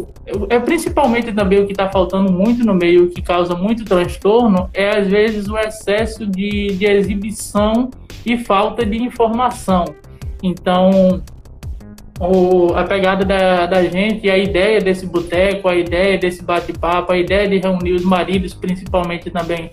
[0.48, 4.96] é principalmente também o que está faltando muito no meio, que causa muito transtorno, é
[4.96, 7.90] às vezes o excesso de, de exibição
[8.24, 9.84] e falta de informação.
[10.42, 11.22] Então,
[12.18, 17.18] o, a pegada da, da gente, a ideia desse boteco, a ideia desse bate-papo, a
[17.18, 19.70] ideia de reunir os maridos, principalmente também,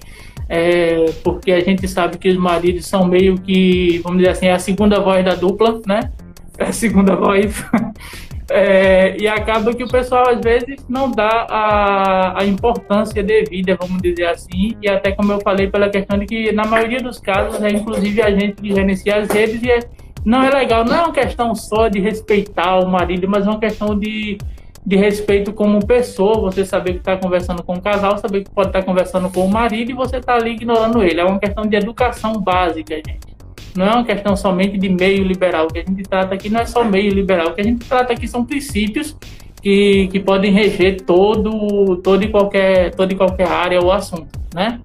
[0.49, 4.59] é, porque a gente sabe que os maridos são meio que, vamos dizer assim, a
[4.59, 6.11] segunda voz da dupla, né?
[6.57, 7.63] É a segunda voz.
[8.49, 13.99] É, e acaba que o pessoal às vezes não dá a, a importância devida, vamos
[14.01, 17.59] dizer assim, e até como eu falei, pela questão de que na maioria dos casos
[17.63, 19.79] é inclusive a gente que gerencia as redes e é,
[20.23, 23.59] não é legal, não é uma questão só de respeitar o marido, mas é uma
[23.59, 24.37] questão de,
[24.85, 28.69] de respeito como pessoa, você saber que está conversando com o casal, saber que pode
[28.69, 31.19] estar tá conversando com o marido e você está ali ignorando ele.
[31.19, 33.34] É uma questão de educação básica, gente
[33.75, 35.65] não é uma questão somente de meio liberal.
[35.65, 37.49] O que a gente trata aqui não é só meio liberal.
[37.49, 39.15] O que a gente trata aqui são princípios
[39.61, 44.79] que, que podem reger todo, todo e qualquer, toda e qualquer área ou assunto, né?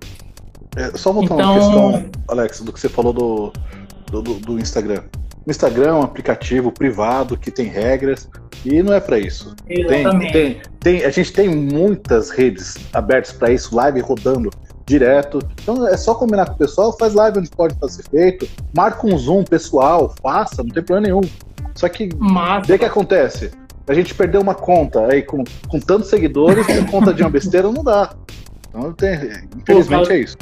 [0.77, 1.55] É, só voltando então...
[1.55, 3.53] questão, Alex, do que você falou do,
[4.11, 5.03] do, do Instagram.
[5.47, 8.29] O Instagram é um aplicativo privado que tem regras
[8.65, 9.55] e não é para isso.
[9.67, 9.87] Tem,
[10.33, 14.51] tem, tem, a gente tem muitas redes abertas para isso, live rodando
[14.91, 15.39] direto.
[15.63, 19.17] Então é só combinar com o pessoal, faz live onde pode fazer feito, marca um
[19.17, 21.31] zoom pessoal, faça, não tem problema nenhum.
[21.75, 23.53] Só que o que acontece?
[23.89, 27.71] A gente perdeu uma conta aí com, com tantos seguidores, a conta de uma besteira
[27.71, 28.13] não dá.
[28.69, 29.15] Então, tem,
[29.57, 30.37] infelizmente causa, é isso.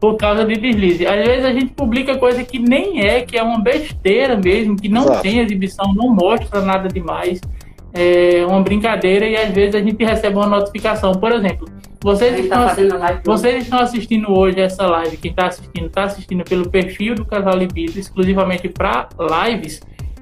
[0.00, 1.06] Por causa de deslize.
[1.06, 4.88] Às vezes a gente publica coisa que nem é, que é uma besteira mesmo, que
[4.88, 5.22] não Exato.
[5.22, 7.40] tem exibição, não mostra nada demais.
[7.94, 11.12] É uma brincadeira e às vezes a gente recebe uma notificação.
[11.12, 11.66] Por exemplo,
[12.02, 16.70] vocês estão, tá vocês estão assistindo hoje essa live, quem está assistindo, está assistindo pelo
[16.70, 19.08] perfil do Casal Libido, exclusivamente para
[19.46, 19.80] lives,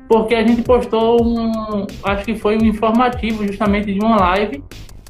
[0.08, 4.62] porque a gente postou um, acho que foi um informativo justamente de uma live,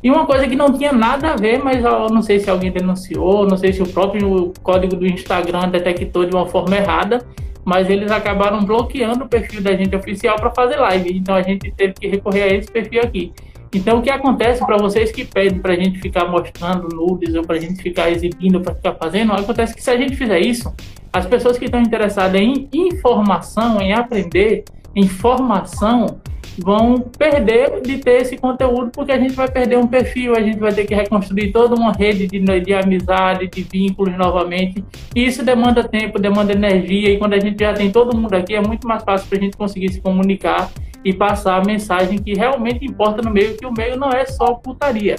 [0.03, 2.71] e uma coisa que não tinha nada a ver, mas eu não sei se alguém
[2.71, 7.27] denunciou, não sei se o próprio código do Instagram detectou de uma forma errada,
[7.65, 11.73] mas eles acabaram bloqueando o perfil da gente oficial para fazer live, então a gente
[11.73, 13.33] teve que recorrer a esse perfil aqui.
[13.77, 17.43] Então, o que acontece para vocês que pedem para a gente ficar mostrando nudes ou
[17.43, 20.75] para a gente ficar exibindo, para ficar fazendo, acontece que se a gente fizer isso,
[21.13, 24.65] as pessoas que estão interessadas em informação, em aprender,
[24.95, 26.21] informação,
[26.59, 30.59] vão perder de ter esse conteúdo, porque a gente vai perder um perfil, a gente
[30.59, 34.85] vai ter que reconstruir toda uma rede de, de amizade, de vínculos novamente.
[35.15, 38.55] E isso demanda tempo, demanda energia, e quando a gente já tem todo mundo aqui,
[38.55, 40.71] é muito mais fácil para a gente conseguir se comunicar
[41.05, 44.55] e passar a mensagem que realmente importa no meio, que o meio não é só
[44.55, 45.17] putaria.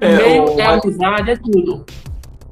[0.00, 0.60] O é, meio o...
[0.60, 1.84] é amizade, é tudo.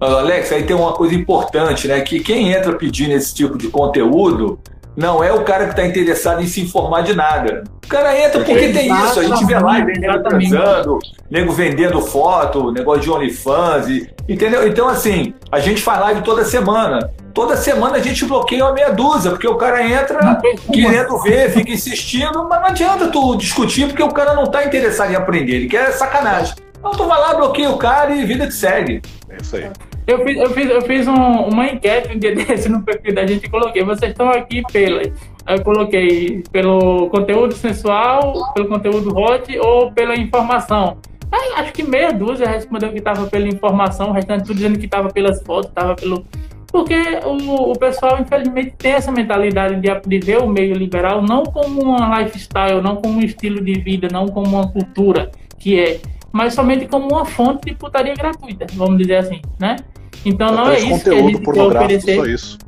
[0.01, 2.01] Alex, aí tem uma coisa importante, né?
[2.03, 4.61] Que quem entra pedindo esse tipo de conteúdo
[4.99, 7.63] não é o cara que está interessado em se informar de nada.
[7.85, 9.21] O cara entra porque tem isso.
[9.21, 10.99] A gente vê live, nego transando,
[11.31, 14.67] nego vendendo foto, negócio de OnlyFans, e, entendeu?
[14.67, 18.91] Então, assim, a gente faz live toda semana toda semana a gente bloqueia uma meia
[18.91, 20.41] dúzia, porque o cara entra
[20.73, 25.13] querendo ver, fica insistindo, mas não adianta tu discutir, porque o cara não está interessado
[25.13, 26.57] em aprender, ele quer sacanagem.
[26.77, 29.01] Então tu vai lá, bloqueia o cara e vida te segue.
[29.31, 29.71] É isso aí.
[30.09, 33.27] Eu fiz, eu fiz, eu fiz um, uma enquete um dia desse no perfil da
[33.27, 35.03] gente e coloquei, vocês estão aqui pela.
[35.47, 40.97] Eu coloquei pelo conteúdo sensual, pelo conteúdo hot ou pela informação.
[41.31, 44.87] Aí, acho que meia dúzia respondeu que estava pela informação, o restante tudo dizendo que
[44.87, 46.25] estava pelas fotos, estava pelo,
[46.69, 46.95] porque
[47.25, 51.83] o, o pessoal, infelizmente, tem essa mentalidade de, de ver o meio liberal não como
[51.83, 56.01] uma lifestyle, não como um estilo de vida, não como uma cultura, que é,
[56.33, 59.77] mas somente como uma fonte de putaria gratuita, vamos dizer assim, né?
[60.25, 62.17] Então não é isso que a gente quer oferecer.
[62.17, 62.59] Só isso.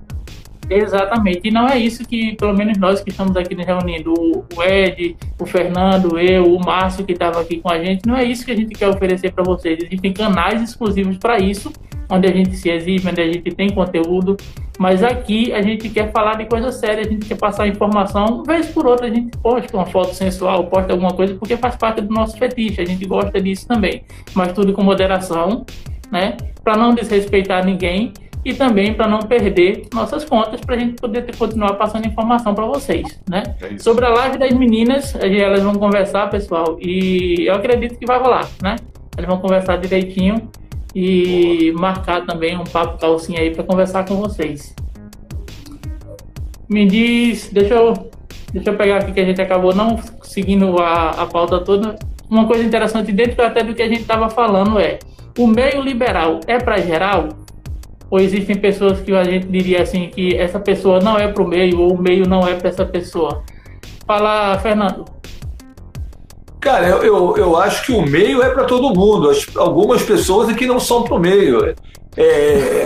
[0.70, 1.40] Exatamente.
[1.42, 5.44] E não é isso que, pelo menos nós que estamos aqui reunindo, o Ed, o
[5.44, 8.56] Fernando, eu, o Márcio que estava aqui com a gente, não é isso que a
[8.56, 9.82] gente quer oferecer para vocês.
[9.82, 11.72] Existem canais exclusivos para isso,
[12.08, 14.36] onde a gente se exibe, onde a gente tem conteúdo.
[14.78, 18.44] Mas aqui a gente quer falar de coisa séria, a gente quer passar informação.
[18.44, 22.00] Vez por outra a gente posta uma foto sensual, posta alguma coisa, porque faz parte
[22.00, 24.04] do nosso fetiche, a gente gosta disso também.
[24.34, 25.66] Mas tudo com moderação,
[26.12, 26.36] né?
[26.62, 28.12] Para não desrespeitar ninguém
[28.45, 32.55] e também para não perder nossas contas para a gente poder ter, continuar passando informação
[32.55, 33.43] para vocês, né?
[33.61, 38.18] É Sobre a live das meninas, elas vão conversar, pessoal, e eu acredito que vai
[38.18, 38.76] rolar, né?
[39.16, 40.51] Elas vão conversar direitinho
[40.95, 44.74] e marcar também um papo calcinha aí para conversar com vocês.
[46.68, 48.11] Me diz, deixa eu,
[48.53, 51.97] deixa eu pegar aqui que a gente acabou não seguindo a, a pauta toda.
[52.30, 55.01] Uma coisa interessante dentro até do que a gente estava falando é
[55.38, 57.28] o meio liberal é para geral?
[58.11, 61.48] Ou existem pessoas que a gente diria assim que essa pessoa não é para o
[61.48, 63.44] meio ou o meio não é para essa pessoa?
[64.06, 65.04] Fala, Fernando.
[66.61, 69.30] Cara, eu, eu, eu, acho que o meio é para todo mundo.
[69.30, 71.74] As, algumas pessoas aqui não são para o meio.
[72.16, 72.84] É,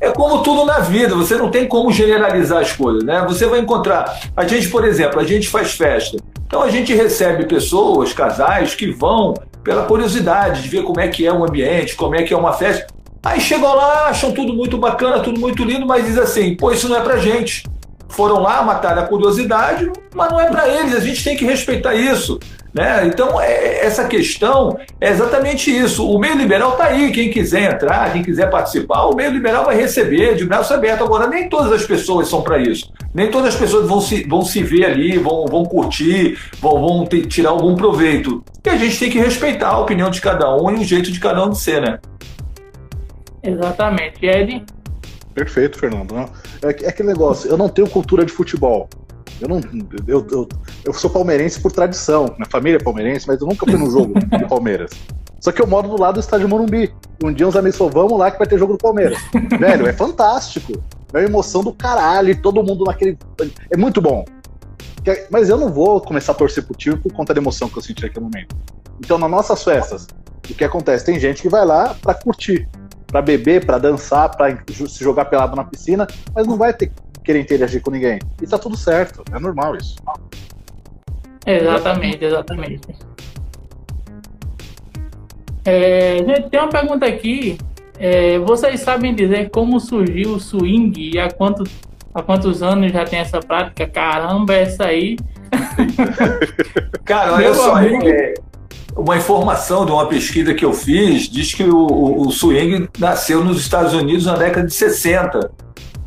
[0.00, 3.24] é como tudo na vida, você não tem como generalizar as coisas, né?
[3.28, 4.20] Você vai encontrar.
[4.36, 6.18] A gente, por exemplo, a gente faz festa.
[6.46, 11.26] Então a gente recebe pessoas, casais, que vão pela curiosidade de ver como é que
[11.26, 12.86] é o ambiente, como é que é uma festa.
[13.24, 16.88] Aí chegam lá, acham tudo muito bacana, tudo muito lindo, mas diz assim: pô, isso
[16.88, 17.64] não é pra gente.
[18.08, 21.94] Foram lá, matar a curiosidade, mas não é para eles, a gente tem que respeitar
[21.94, 22.38] isso.
[22.72, 23.06] Né?
[23.06, 26.08] Então, é, essa questão é exatamente isso.
[26.08, 27.10] O meio liberal está aí.
[27.12, 31.02] Quem quiser entrar, quem quiser participar, o meio liberal vai receber de braço aberto.
[31.02, 32.92] Agora, nem todas as pessoas são para isso.
[33.14, 37.06] Nem todas as pessoas vão se, vão se ver ali, vão, vão curtir, vão, vão
[37.06, 38.44] ter, tirar algum proveito.
[38.64, 41.18] E a gente tem que respeitar a opinião de cada um e o jeito de
[41.18, 41.98] cada um de ser, né?
[43.42, 44.24] Exatamente.
[44.24, 44.64] Ed?
[45.34, 46.14] Perfeito, Fernando.
[46.16, 48.88] É, é aquele negócio, eu não tenho cultura de futebol.
[49.40, 49.60] Eu não.
[50.06, 50.48] Eu, eu,
[50.84, 52.26] eu sou palmeirense por tradição.
[52.36, 54.90] Minha família é palmeirense, mas eu nunca fui num jogo do Palmeiras.
[55.40, 56.92] Só que eu moro do lado do estádio Morumbi.
[57.22, 59.18] Um dia uns amigos falaram, vamos lá que vai ter jogo do Palmeiras.
[59.58, 60.72] Velho, é fantástico.
[61.12, 63.16] É uma emoção do caralho, todo mundo naquele.
[63.70, 64.24] É muito bom.
[65.30, 67.82] Mas eu não vou começar a torcer pro time por conta da emoção que eu
[67.82, 68.56] senti naquele momento.
[68.98, 70.08] Então, nas nossas festas,
[70.50, 71.04] o que acontece?
[71.04, 72.68] Tem gente que vai lá para curtir
[73.08, 76.92] para beber, para dançar, para se jogar pelado na piscina, mas não vai ter
[77.28, 78.18] querer interagir com ninguém.
[78.40, 79.96] E tá tudo certo, é normal isso.
[81.44, 82.88] Exatamente, exatamente.
[85.62, 87.58] É, gente, tem uma pergunta aqui.
[87.98, 91.64] É, vocês sabem dizer como surgiu o swing e há, quanto,
[92.14, 93.86] há quantos anos já tem essa prática?
[93.86, 95.16] Caramba, essa aí.
[97.04, 98.34] Cara, olha só, é,
[98.98, 103.60] uma informação de uma pesquisa que eu fiz diz que o, o, swing nasceu nos
[103.60, 105.50] Estados Unidos na década de 60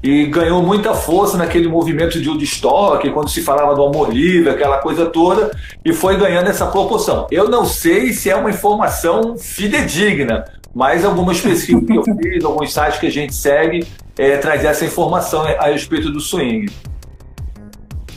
[0.04, 4.80] e ganhou muita força naquele movimento de Woodstock, quando se falava do amor livre, aquela
[4.80, 5.52] coisa toda,
[5.86, 7.28] e foi ganhando essa proporção.
[7.32, 12.74] Eu não sei se é uma informação fidedigna, mas algumas pesquisas que eu fiz, alguns
[12.74, 13.88] sites que a gente segue,
[14.18, 16.66] é, traz essa informação a respeito do swing.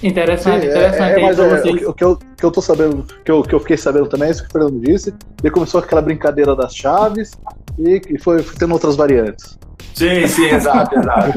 [0.05, 1.13] Interessante, Sim, interessante.
[1.15, 3.55] É, é, mas é, o, o, que eu, que eu tô sabendo, que eu, que
[3.55, 5.15] eu fiquei sabendo também, é isso que o Fernando disse.
[5.43, 7.31] Ele começou aquela brincadeira das chaves
[7.79, 9.59] e, e foi, foi tendo outras variantes.
[9.95, 11.33] Sim, sim, exato, exato.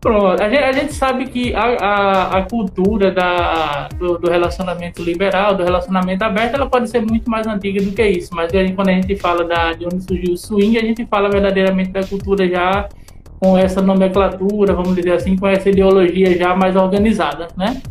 [0.00, 5.00] Pronto, a gente, a gente, sabe que a, a, a cultura da, do, do, relacionamento
[5.00, 8.88] liberal, do relacionamento aberto, ela pode ser muito mais antiga do que isso, mas quando
[8.88, 12.46] a gente fala da, de onde surgiu o swing, a gente fala verdadeiramente da cultura
[12.46, 12.86] já
[13.44, 17.82] com essa nomenclatura, vamos dizer assim, com essa ideologia já mais organizada, né?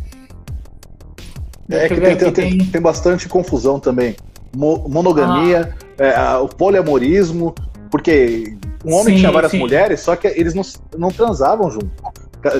[1.70, 2.58] É que tem, tem, tem...
[2.58, 4.16] tem, bastante confusão também.
[4.54, 6.02] Mo monogamia, ah.
[6.02, 7.54] é, o poliamorismo,
[7.88, 9.58] porque um homem sim, tinha várias sim.
[9.60, 10.62] mulheres, só que eles não,
[10.98, 11.88] não transavam junto.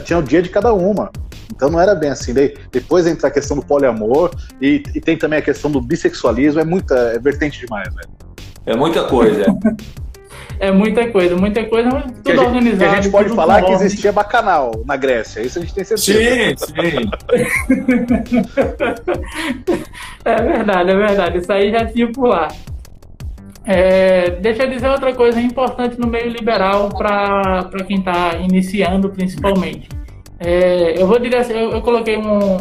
[0.04, 1.10] Tinha o dia de cada uma.
[1.52, 2.32] Então não era bem assim.
[2.32, 4.30] Daí, depois entra a questão do poliamor
[4.62, 6.60] e, e tem também a questão do bissexualismo.
[6.60, 8.08] É muita, é vertente demais, velho.
[8.64, 9.44] É muita coisa.
[10.58, 12.78] É muita coisa, muita coisa, mas tudo que gente, organizado.
[12.78, 16.66] Que a gente pode falar que existia bacanal na Grécia, isso a gente tem certeza.
[16.66, 16.72] Sim,
[18.26, 18.42] sim.
[20.24, 21.38] é verdade, é verdade.
[21.38, 22.48] Isso aí já tinha por lá.
[23.66, 29.88] É, deixa eu dizer outra coisa importante no meio liberal para quem está iniciando, principalmente.
[30.38, 32.58] É, eu vou assim, eu, eu coloquei um,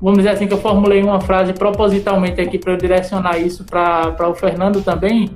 [0.00, 4.34] vamos dizer assim, que eu formulei uma frase propositalmente aqui para direcionar isso para o
[4.34, 5.30] Fernando também,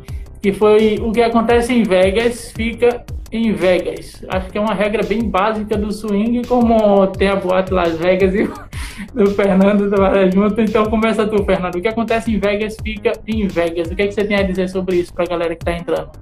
[0.46, 4.24] que foi o que acontece em Vegas fica em Vegas.
[4.28, 8.32] Acho que é uma regra bem básica do swing, como tem a boate Las Vegas
[8.32, 8.42] e
[9.20, 10.60] o Fernando trabalha junto.
[10.60, 11.74] Então começa tu, Fernando.
[11.74, 13.88] O que acontece em Vegas fica em Vegas.
[13.88, 15.72] O que, é que você tem a dizer sobre isso para a galera que está
[15.72, 16.12] entrando?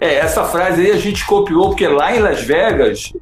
[0.00, 3.12] É, essa frase aí a gente copiou, porque lá em Las Vegas,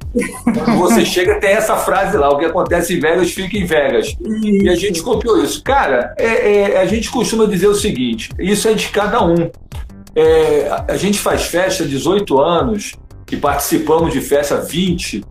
[0.43, 4.15] quando você chega, tem essa frase lá: o que acontece em Vegas fica em Vegas.
[4.43, 5.63] E a gente copiou isso.
[5.63, 9.49] Cara, é, é, a gente costuma dizer o seguinte: isso é de cada um.
[10.15, 12.93] É, a gente faz festa 18 anos
[13.31, 15.23] e participamos de festa 20.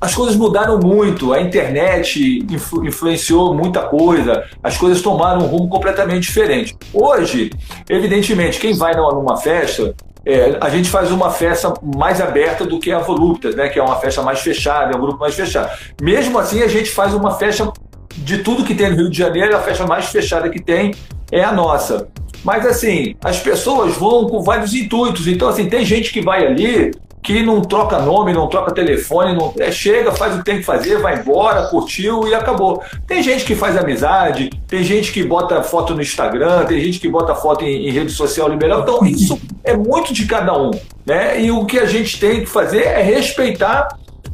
[0.00, 5.68] As coisas mudaram muito, a internet influ influenciou muita coisa, as coisas tomaram um rumo
[5.68, 6.76] completamente diferente.
[6.92, 7.50] Hoje,
[7.88, 9.94] evidentemente, quem vai numa festa
[10.24, 13.68] é, a gente faz uma festa mais aberta do que a Voluptas, né?
[13.68, 15.70] Que é uma festa mais fechada, é um grupo mais fechado.
[16.00, 17.72] Mesmo assim, a gente faz uma festa
[18.16, 20.94] de tudo que tem no Rio de Janeiro, a festa mais fechada que tem
[21.32, 22.08] é a nossa.
[22.44, 25.26] Mas assim, as pessoas vão com vários intuitos.
[25.26, 26.92] Então, assim, tem gente que vai ali
[27.22, 30.62] que não troca nome, não troca telefone, não, é, chega, faz o que tem que
[30.62, 32.82] fazer, vai embora, curtiu e acabou.
[33.06, 37.08] Tem gente que faz amizade, tem gente que bota foto no Instagram, tem gente que
[37.08, 38.80] bota foto em, em rede social liberal.
[38.80, 40.70] Então, isso é muito de cada um.
[41.04, 41.42] Né?
[41.42, 43.88] E o que a gente tem que fazer é respeitar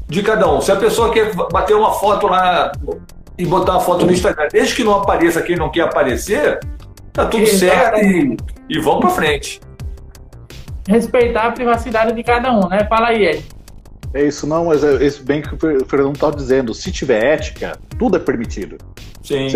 [0.09, 0.61] de cada um.
[0.61, 2.71] Se a pessoa quer bater uma foto lá
[3.37, 6.61] e botar uma foto no Instagram, desde que não apareça quem não quer aparecer,
[7.17, 8.37] tá tudo certo e,
[8.69, 9.61] e vamos para frente
[10.89, 12.87] respeitar a privacidade de cada um, né?
[12.89, 13.45] Fala aí, Ed.
[14.15, 16.73] É isso, não, mas é isso bem que o Fernando está dizendo.
[16.73, 18.79] Se tiver ética, tudo é permitido.
[19.23, 19.49] Sim.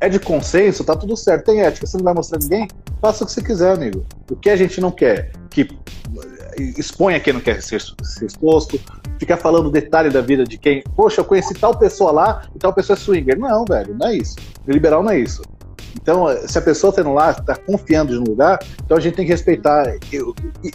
[0.00, 1.46] é de consenso, tá tudo certo.
[1.46, 2.68] Tem ética, você não vai mostrar ninguém?
[3.00, 4.06] Faça o que você quiser, amigo.
[4.30, 5.32] O que a gente não quer?
[5.50, 5.68] Que
[6.78, 8.80] exponha quem não quer ser, ser exposto,
[9.18, 10.84] ficar falando detalhe da vida de quem.
[10.94, 13.38] Poxa, eu conheci tal pessoa lá e tal pessoa é swinger.
[13.38, 14.36] Não, velho, não é isso.
[14.66, 15.42] Liberal não é isso.
[15.94, 19.24] Então, se a pessoa está indo lá, está confiando no lugar, então a gente tem
[19.24, 19.94] que respeitar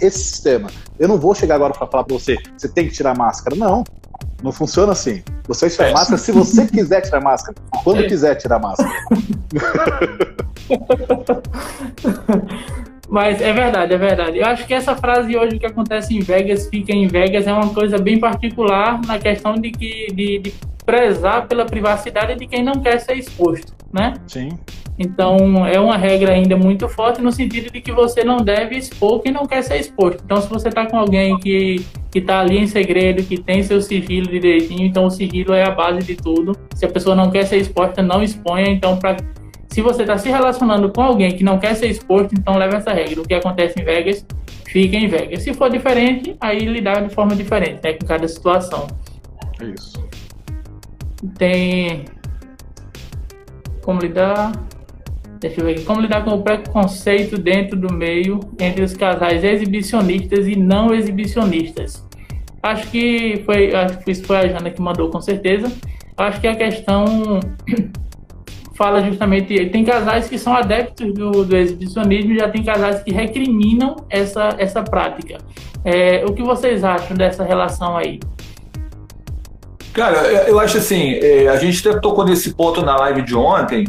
[0.01, 0.69] esse sistema.
[0.99, 3.55] Eu não vou chegar agora para falar para você, você tem que tirar máscara.
[3.55, 3.83] Não,
[4.43, 5.23] não funciona assim.
[5.47, 5.93] Você tira é.
[5.93, 8.07] máscara se você quiser tirar máscara, quando é.
[8.07, 8.91] quiser tirar máscara.
[13.07, 14.39] Mas é verdade, é verdade.
[14.39, 17.73] Eu acho que essa frase hoje que acontece em Vegas, fica em Vegas, é uma
[17.73, 20.53] coisa bem particular na questão de que de, de
[20.85, 24.13] prezar pela privacidade de quem não quer ser exposto, né?
[24.27, 24.49] Sim.
[24.97, 29.19] Então, é uma regra ainda muito forte no sentido de que você não deve expor
[29.21, 30.21] quem não quer ser exposto.
[30.23, 34.27] Então, se você está com alguém que está ali em segredo, que tem seu sigilo
[34.27, 36.55] direitinho, então o sigilo é a base de tudo.
[36.73, 38.69] Se a pessoa não quer ser exposta, não exponha.
[38.69, 39.17] Então, pra,
[39.67, 42.93] se você está se relacionando com alguém que não quer ser exposto, então leve essa
[42.93, 43.21] regra.
[43.21, 44.25] O que acontece em Vegas,
[44.65, 45.43] fica em Vegas.
[45.43, 48.87] Se for diferente, aí lidar de forma diferente, né, com cada situação.
[49.59, 50.01] É isso.
[51.37, 52.05] Tem
[53.85, 54.51] como lidar
[55.39, 55.83] Deixa eu ver aqui.
[55.83, 62.03] Como lidar com o preconceito dentro do meio entre os casais exibicionistas e não exibicionistas?
[62.63, 65.71] Acho que foi, acho que isso foi a Jana que mandou com certeza.
[66.17, 67.05] Acho que a questão
[68.75, 69.67] fala justamente.
[69.67, 74.49] Tem casais que são adeptos do, do exibicionismo e já tem casais que recriminam essa,
[74.57, 75.37] essa prática.
[75.83, 78.19] É, o que vocês acham dessa relação aí?
[79.95, 83.87] Cara, eu acho assim, é, a gente até tocou nesse ponto na live de ontem,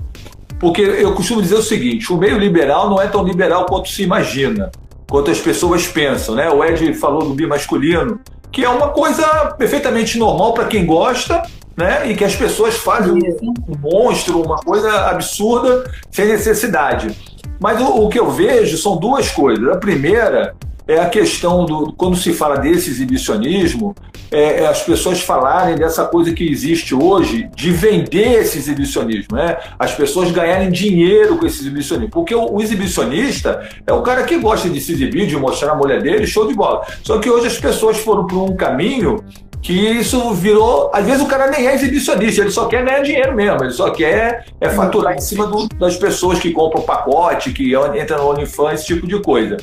[0.61, 4.05] porque eu costumo dizer o seguinte: o meio liberal não é tão liberal quanto se
[4.05, 4.70] imagina,
[5.11, 6.37] quanto as pessoas pensam.
[6.37, 6.49] Né?
[6.49, 8.20] O Ed falou do bimasculino,
[8.53, 9.27] que é uma coisa
[9.59, 11.43] perfeitamente normal para quem gosta,
[11.77, 12.09] né?
[12.09, 17.16] E que as pessoas fazem um, um monstro, uma coisa absurda, sem necessidade.
[17.59, 19.69] Mas o, o, que eu vejo são duas coisas.
[19.70, 20.55] A primeira
[20.86, 23.94] é a questão do quando se fala desse exibicionismo,
[24.30, 29.56] é, é, as pessoas falarem dessa coisa que existe hoje de vender esse exibicionismo, né?
[29.78, 34.36] As pessoas ganharem dinheiro com esse exibicionismo, porque o, o exibicionista é o cara que
[34.38, 36.84] gosta de se exibir, de mostrar a mulher dele, show de bola.
[37.02, 39.24] Só que hoje as pessoas foram por um caminho
[39.66, 40.90] que isso virou.
[40.94, 43.90] Às vezes o cara nem é exibicionista, ele só quer ganhar dinheiro mesmo, ele só
[43.90, 48.74] quer é, faturar em cima do, das pessoas que compram pacote, que entram no OnlyFans,
[48.74, 49.56] esse tipo de coisa.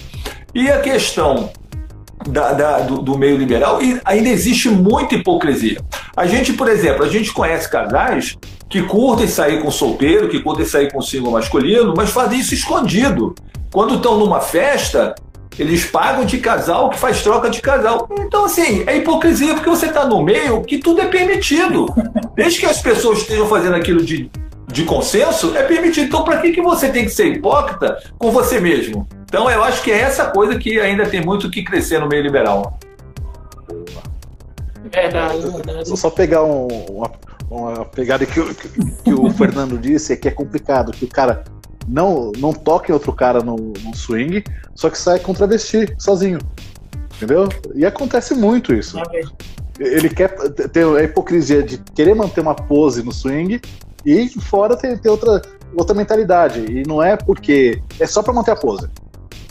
[0.54, 1.50] E a questão
[2.28, 5.80] da, da, do, do, meio liberal e ainda existe muita hipocrisia.
[6.18, 10.66] A gente, por exemplo, a gente conhece casais que curtem sair com solteiro, que curtem
[10.66, 13.34] sair com single masculino, mas fazem isso escondido.
[13.72, 15.16] Quando estão numa festa,
[15.62, 18.08] eles pagam de casal que faz troca de casal.
[18.20, 21.86] Então, assim, é hipocrisia porque você está no meio que tudo é permitido.
[22.36, 24.30] Desde que as pessoas estejam fazendo aquilo de,
[24.68, 26.08] de consenso, é permitido.
[26.08, 29.08] Então, para que, que você tem que ser hipócrita com você mesmo?
[29.34, 32.22] Então eu acho que é essa coisa que ainda tem muito que crescer no meio
[32.22, 32.78] liberal.
[34.92, 35.98] Verdade, verdade.
[35.98, 37.12] Só pegar um, uma,
[37.50, 41.44] uma, pegada que, que, que o Fernando disse é que é complicado, que o cara
[41.88, 44.44] não, não toca em outro cara no, no swing,
[44.76, 46.40] só que sai com travesti, sozinho.
[47.16, 47.48] Entendeu?
[47.76, 48.98] E acontece muito isso.
[49.80, 50.30] Ele quer
[50.72, 53.60] ter a hipocrisia de querer manter uma pose no swing
[54.06, 55.42] e fora ter, ter outra,
[55.76, 56.60] outra mentalidade.
[56.70, 57.82] E não é porque.
[58.00, 58.88] É só para manter a pose.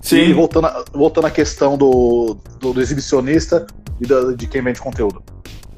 [0.03, 0.17] Sim.
[0.17, 3.67] E voltando, a- voltando à questão do, do, do exibicionista
[4.01, 5.23] e da- de quem vende conteúdo.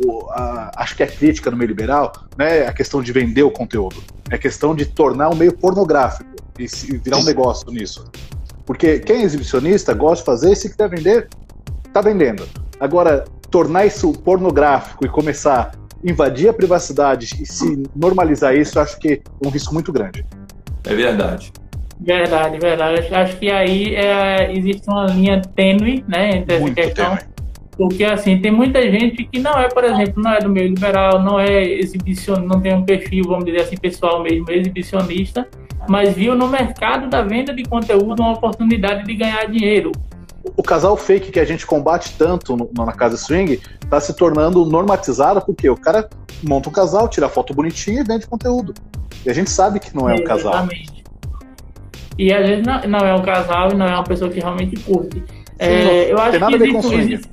[0.05, 3.43] O- a- acho que a crítica no meio liberal não é a questão de vender
[3.44, 3.97] o conteúdo,
[4.31, 8.05] é a questão de tornar um meio pornográfico e se- virar um negócio nisso.
[8.66, 11.28] Porque quem é exibicionista gosta de fazer e se quiser vender,
[11.93, 12.47] tá vendendo.
[12.81, 18.82] Agora, tornar isso pornográfico e começar a invadir a privacidade e se normalizar isso, eu
[18.82, 20.24] acho que é um risco muito grande.
[20.85, 21.52] É verdade.
[22.01, 23.14] Verdade, verdade.
[23.14, 27.16] Acho, que aí é, existe uma linha tênue, né, entre essa questão.
[27.16, 27.34] tênue.
[27.76, 31.20] Porque assim, tem muita gente que não é, por exemplo, não é do meio liberal,
[31.22, 35.48] não é exibicionista, não tem um perfil, vamos dizer assim, pessoal mesmo, exibicionista,
[35.88, 39.90] mas viu no mercado da venda de conteúdo uma oportunidade de ganhar dinheiro.
[40.59, 44.62] o casal fake que a gente combate tanto no- na casa swing tá se tornando
[44.66, 46.06] normatizado porque o cara
[46.46, 48.74] monta um casal, tira foto bonitinha e vende conteúdo.
[49.24, 50.52] E a gente sabe que não é um casal.
[50.52, 51.02] Exatamente.
[52.18, 54.76] E às vezes não, não é um casal e não é uma pessoa que realmente
[54.80, 55.16] curte.
[55.18, 55.24] não
[55.59, 57.12] É, eu acho tem nada que a ver com swing.
[57.14, 57.30] existe,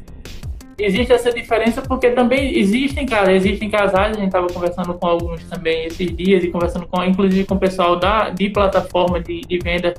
[0.84, 5.44] existe essa diferença porque também existem, cara, existem casais, a gente estava conversando com alguns
[5.46, 9.60] também esses dias e conversando com, inclusive com o pessoal da, de plataforma de, de
[9.60, 9.94] venda,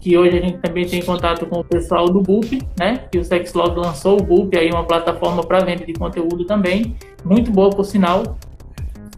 [0.00, 3.04] que hoje a gente também tem contato com o pessoal do Boop, né?
[3.10, 6.94] Que o Sexlog lançou o Boop, aí uma plataforma para venda de conteúdo também,
[7.24, 8.36] muito boa por sinal.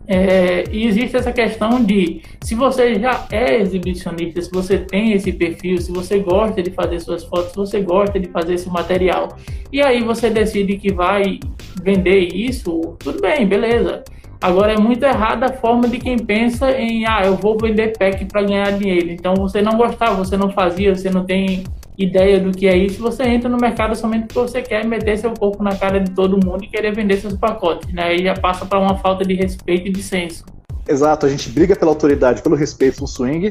[0.09, 5.33] É, e existe essa questão de se você já é exibicionista, se você tem esse
[5.33, 9.37] perfil, se você gosta de fazer suas fotos, se você gosta de fazer esse material,
[9.73, 11.41] e aí você decide que vai
[11.83, 14.05] vender isso, tudo bem, beleza.
[14.41, 18.25] Agora é muito errada a forma de quem pensa em ah, eu vou vender pack
[18.27, 19.11] para ganhar dinheiro.
[19.11, 21.65] Então você não gostava, você não fazia, você não tem
[21.99, 25.33] ideia do que é isso, você entra no mercado somente porque você quer meter seu
[25.33, 28.05] corpo na cara de todo mundo e querer vender seus pacotes, né?
[28.05, 30.45] Aí já passa para uma falta de respeito e de senso.
[30.89, 33.51] Exato, a gente briga pela autoridade, pelo respeito no swing.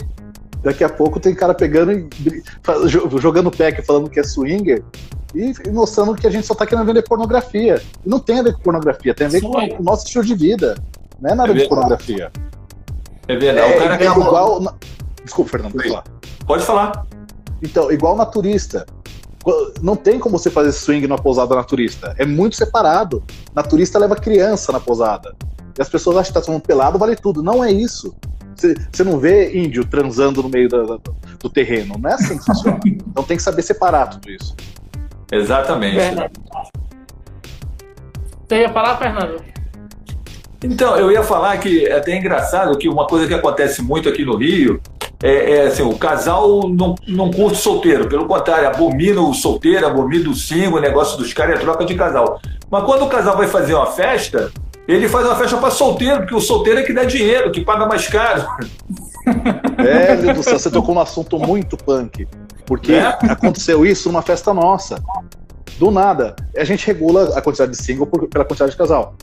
[0.63, 2.09] Daqui a pouco tem cara pegando e
[3.19, 4.83] jogando pack falando que é swinger
[5.35, 7.81] e mostrando que a gente só tá querendo vender pornografia.
[8.05, 10.33] E não tem a ver com pornografia, tem a ver com o nosso estilo de
[10.33, 10.75] vida.
[11.21, 12.31] Não é nada É de pornografia.
[13.27, 13.73] É verdade.
[13.73, 14.77] o cara é igual.
[15.23, 16.03] Desculpa, Fernando, pode falar.
[16.45, 17.14] Pode falar.
[17.61, 18.85] Então, igual naturista.
[19.81, 22.15] Não tem como você fazer swing numa pousada naturista.
[22.17, 23.23] É muito separado.
[23.53, 25.35] Naturista leva criança na pousada.
[25.77, 27.43] E as pessoas acham que tá tomando pelado, vale tudo.
[27.43, 28.15] Não é isso.
[28.55, 30.97] Você, não vê índio transando no meio da-
[31.39, 31.95] do terreno.
[31.99, 32.79] Não é assim que funciona.
[32.85, 34.55] Então tem que saber separar tudo isso.
[35.31, 35.95] Exatamente.
[35.95, 36.33] Verdade.
[38.47, 39.41] Você ia falar, Fernando?
[40.63, 44.23] Então, eu ia falar que é até engraçado que uma coisa que acontece muito aqui
[44.25, 44.81] no Rio
[45.25, 50.29] é, é assim, o casal não, não curte solteiro, pelo contrário, abomina o solteiro, abomina
[50.29, 52.39] o single, o negócio dos caras é troca de casal.
[52.69, 54.51] Mas quando o casal vai fazer uma festa,
[54.87, 57.87] ele faz uma festa para solteiro, porque o solteiro é que dá dinheiro, que paga
[57.87, 58.45] mais caro.
[59.77, 62.27] Velho do céu, você tocou num assunto muito punk.
[62.65, 63.07] Porque É?
[63.07, 65.01] aconteceu isso numa festa nossa.
[65.79, 69.15] Do nada, a gente regula a quantidade de single pela quantidade de casal.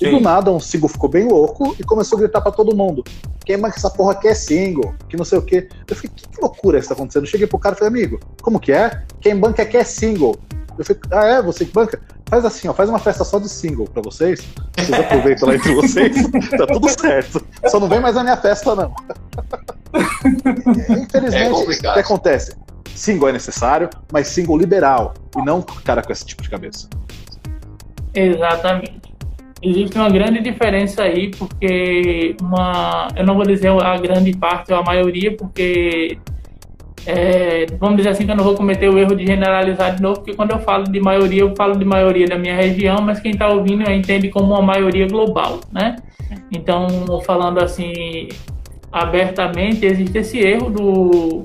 [0.00, 3.02] E do nada, um single ficou bem louco e começou a gritar pra todo mundo:
[3.44, 4.94] quem mais que essa porra quer single?
[5.08, 5.68] Que não sei o quê.
[5.88, 7.24] Eu falei: que, que loucura isso tá acontecendo?
[7.24, 9.02] Eu cheguei pro cara e falei: amigo, como que é?
[9.20, 10.36] Quem banca quer single.
[10.78, 11.42] Eu falei: ah, é?
[11.42, 12.00] Você que banca?
[12.28, 14.40] Faz assim, ó, faz uma festa só de single pra vocês.
[14.76, 16.14] Vocês aproveitam lá entre vocês.
[16.56, 17.44] tá tudo certo.
[17.68, 18.94] Só não vem mais na minha festa, não.
[20.90, 22.54] Infelizmente, É o que acontece?
[22.94, 25.14] Single é necessário, mas single liberal.
[25.38, 26.86] E não cara com esse tipo de cabeça.
[28.14, 29.07] Exatamente.
[29.60, 33.08] Existe uma grande diferença aí, porque uma.
[33.16, 36.18] Eu não vou dizer a grande parte ou a maioria, porque.
[37.06, 40.20] é, vamos dizer assim que eu não vou cometer o erro de generalizar de novo,
[40.20, 43.32] porque quando eu falo de maioria, eu falo de maioria da minha região, mas quem
[43.32, 45.96] está ouvindo entende como uma maioria global, né?
[46.52, 46.86] Então,
[47.24, 48.28] falando assim
[48.92, 51.44] abertamente, existe esse erro do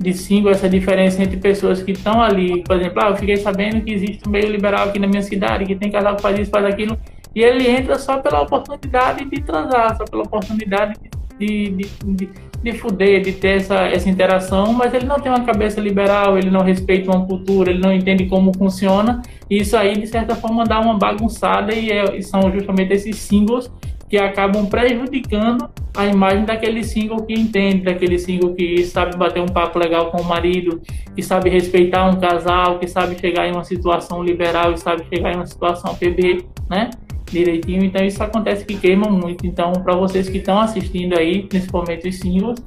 [0.00, 3.80] de single, essa diferença entre pessoas que estão ali, por exemplo, ah, eu fiquei sabendo
[3.80, 6.50] que existe um meio liberal aqui na minha cidade, que tem casal que faz isso,
[6.50, 6.96] faz aquilo,
[7.34, 10.94] e ele entra só pela oportunidade de transar, só pela oportunidade
[11.38, 12.30] de, de, de,
[12.62, 16.50] de fuder, de ter essa, essa interação, mas ele não tem uma cabeça liberal, ele
[16.50, 20.64] não respeita uma cultura, ele não entende como funciona, e isso aí, de certa forma,
[20.64, 23.70] dá uma bagunçada, e, é, e são justamente esses singles
[24.08, 29.46] que acabam prejudicando a imagem daquele single que entende, daquele single que sabe bater um
[29.46, 30.80] papo legal com o marido,
[31.14, 35.32] que sabe respeitar um casal, que sabe chegar em uma situação liberal e sabe chegar
[35.32, 36.90] em uma situação PB, né?
[37.30, 37.84] Direitinho.
[37.84, 39.46] Então isso acontece que queima muito.
[39.46, 42.58] Então, para vocês que estão assistindo aí, principalmente os singles,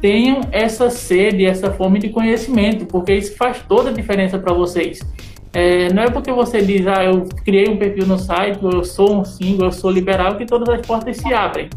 [0.00, 5.00] tenham essa sede, essa fome de conhecimento, porque isso faz toda a diferença para vocês.
[5.52, 9.20] É, não é porque você diz, ah, eu criei um perfil no site, eu sou
[9.20, 11.68] um single, eu sou liberal, que todas as portas se abrem,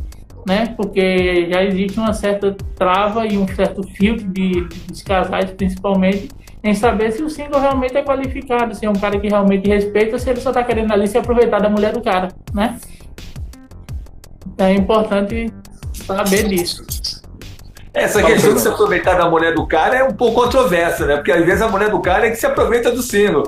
[0.47, 0.73] né?
[0.77, 6.29] Porque já existe uma certa trava e um certo filtro de, dos casais, principalmente,
[6.63, 10.17] em saber se o single realmente é qualificado, se é um cara que realmente respeita,
[10.17, 12.77] se ele só está querendo ali se aproveitar da mulher do cara, né?
[14.47, 15.51] Então é importante
[15.93, 16.83] saber disso.
[17.93, 21.17] Essa questão de se aproveitar da mulher do cara é um pouco controversa, né?
[21.17, 23.43] Porque às vezes a mulher do cara é que se aproveita do sino.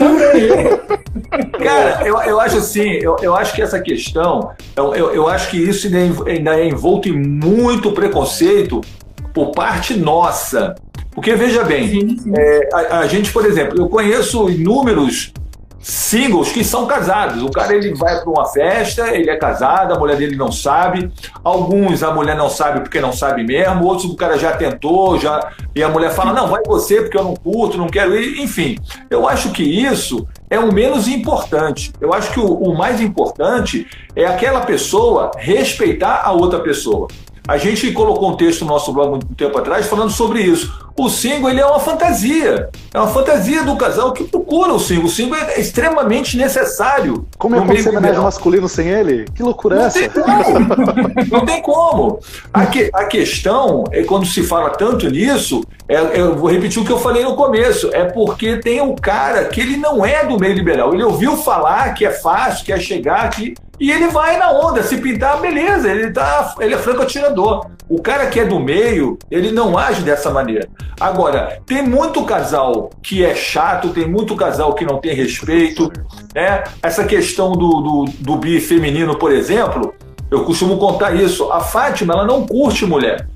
[1.62, 5.50] cara, eu, eu acho assim, eu, eu acho que essa questão, eu, eu, eu acho
[5.50, 8.80] que isso ainda, ainda é envolto em muito preconceito
[9.32, 10.74] por parte nossa.
[11.18, 12.32] Porque veja bem, sim, sim.
[12.32, 15.32] É, a, a, gente, por exemplo, eu conheço inúmeros
[15.80, 17.42] singles que são casados.
[17.42, 21.10] O cara ele vai para uma festa, ele é casado, a mulher dele não sabe.
[21.42, 23.84] Alguns a mulher não sabe porque não sabe mesmo.
[23.84, 27.24] Outros o cara já tentou, já e a mulher fala não, vai você porque eu
[27.24, 28.40] não curto, não quero ir.
[28.40, 28.78] Enfim,
[29.10, 31.92] eu acho que isso é o menos importante.
[32.00, 37.08] Eu acho que o, o mais importante é aquela pessoa respeitar a outra pessoa.
[37.48, 40.86] A gente colocou um texto no nosso blog um tempo atrás falando sobre isso.
[40.98, 42.68] O single ele é uma fantasia.
[42.92, 45.04] É uma fantasia do casal que procura o single.
[45.04, 47.24] O single é extremamente necessário.
[47.38, 49.24] Como é que homenagem masculino sem ele?
[49.32, 50.08] Que loucura é essa?
[50.08, 50.58] Tem como.
[51.30, 52.18] Não tem como.
[52.52, 56.84] A, que, a questão é quando se fala tanto nisso, é, eu vou repetir o
[56.84, 60.36] que eu falei no começo, é porque tem um cara que ele não é do
[60.36, 60.92] meio liberal.
[60.92, 64.82] Ele ouviu falar que é fácil, que é chegar aqui e ele vai na onda,
[64.82, 67.66] se pintar, beleza, ele, tá, ele é franco atirador.
[67.88, 70.68] O cara que é do meio, ele não age dessa maneira.
[71.00, 75.90] Agora, tem muito casal que é chato, tem muito casal que não tem respeito.
[76.34, 76.64] Né?
[76.82, 79.94] Essa questão do, do, do bi feminino, por exemplo,
[80.30, 81.50] eu costumo contar isso.
[81.52, 83.28] A Fátima, ela não curte mulher.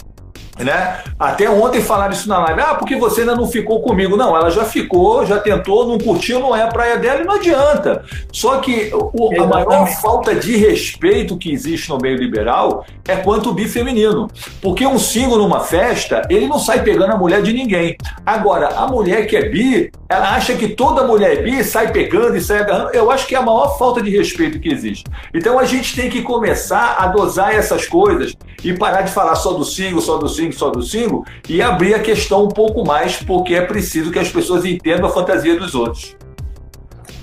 [0.59, 0.99] Né?
[1.19, 2.61] Até ontem falaram isso na live.
[2.61, 4.17] Ah, porque você ainda não ficou comigo.
[4.17, 7.35] Não, ela já ficou, já tentou, não curtiu, não é a praia dela e não
[7.35, 8.05] adianta.
[8.31, 13.51] Só que o, a maior falta de respeito que existe no meio liberal é quanto
[13.51, 14.29] o bi feminino.
[14.61, 17.97] Porque um single numa festa, ele não sai pegando a mulher de ninguém.
[18.25, 22.37] Agora, a mulher que é bi, ela acha que toda mulher é bi sai pegando
[22.37, 22.91] e sai agarrando.
[22.93, 25.05] Eu acho que é a maior falta de respeito que existe.
[25.33, 29.55] Então a gente tem que começar a dosar essas coisas e parar de falar só
[29.55, 33.17] do single, só do single só do single e abrir a questão um pouco mais,
[33.23, 36.17] porque é preciso que as pessoas entendam a fantasia dos outros.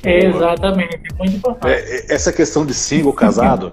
[0.04, 1.74] Exatamente, muito importante.
[1.74, 3.72] É, é, essa questão de single casado,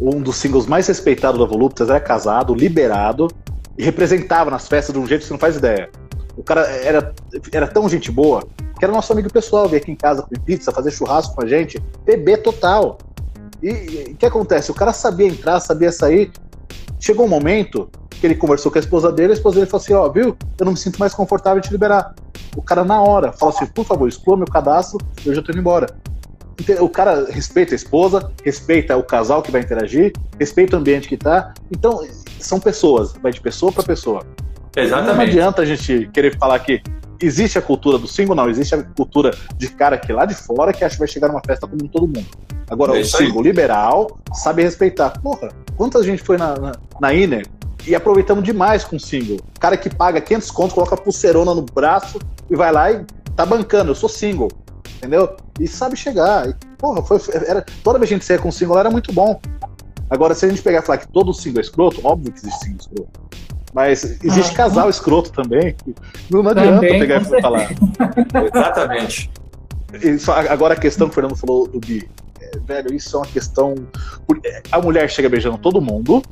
[0.00, 3.28] um dos singles mais respeitados da Voluptas era casado, liberado
[3.76, 5.90] e representava nas festas de um jeito que você não faz ideia.
[6.36, 7.14] O cara era,
[7.52, 8.46] era tão gente boa
[8.78, 11.46] que era nosso amigo pessoal, vir aqui em casa comer pizza, fazer churrasco com a
[11.46, 12.98] gente, beber total.
[13.62, 14.70] E o que acontece?
[14.70, 16.30] O cara sabia entrar, sabia sair.
[17.00, 17.90] Chegou um momento
[18.20, 20.36] que ele conversou com a esposa dele, a esposa dele falou assim, ó, oh, viu,
[20.58, 22.14] eu não me sinto mais confortável em te liberar.
[22.56, 25.60] O cara na hora fala assim, por favor, exclua meu cadastro, eu já tô indo
[25.60, 25.86] embora.
[26.80, 31.16] O cara respeita a esposa, respeita o casal que vai interagir, respeita o ambiente que
[31.16, 31.52] tá.
[31.70, 32.00] Então,
[32.40, 34.24] são pessoas, vai de pessoa para pessoa.
[34.74, 35.16] Exatamente.
[35.16, 36.82] Não adianta a gente querer falar que
[37.20, 38.48] existe a cultura do single, não.
[38.48, 41.42] Existe a cultura de cara que lá de fora que acha que vai chegar numa
[41.44, 42.26] festa como todo mundo.
[42.70, 45.10] Agora, é o single liberal sabe respeitar.
[45.20, 47.46] Porra, quanta gente foi na, na, na Iner
[47.86, 49.38] e aproveitamos demais com o single.
[49.56, 52.18] O cara que paga 500 contos, coloca pulseirona no braço
[52.50, 53.04] e vai lá e
[53.34, 53.92] tá bancando.
[53.92, 54.50] Eu sou single,
[54.96, 55.36] entendeu?
[55.60, 56.48] E sabe chegar.
[56.48, 59.40] E, porra, foi, era, toda vez que a gente saía com single era muito bom.
[60.10, 62.64] Agora, se a gente pegar e falar que todo single é escroto, óbvio que existe
[62.64, 63.26] single escroto.
[63.72, 65.76] Mas existe ah, casal escroto também.
[66.30, 67.68] Não, não adianta também, pegar e falar.
[68.54, 69.30] Exatamente.
[70.02, 72.08] Isso, agora a questão que o Fernando falou do Bi.
[72.40, 73.74] É, velho, isso é uma questão.
[74.72, 76.22] A mulher chega beijando todo mundo,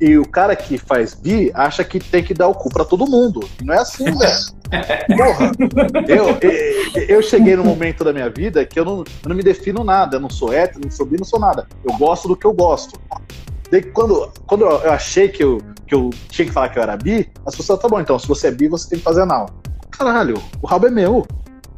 [0.00, 3.06] e o cara que faz bi acha que tem que dar o cu pra todo
[3.06, 3.40] mundo.
[3.62, 4.58] Não é assim, velho.
[5.16, 5.52] Porra,
[6.06, 9.42] eu, eu, eu, cheguei num momento da minha vida que eu não, eu não me
[9.42, 10.16] defino nada.
[10.16, 11.66] Eu não sou hétero, não sou bi, não sou nada.
[11.84, 13.00] Eu gosto do que eu gosto.
[13.70, 16.96] Daí, quando, quando eu achei que eu, que eu tinha que falar que eu era
[16.96, 19.50] bi, as pessoas, tá bom, então, se você é bi, você tem que fazer anal.
[19.90, 21.26] Caralho, o rabo é meu.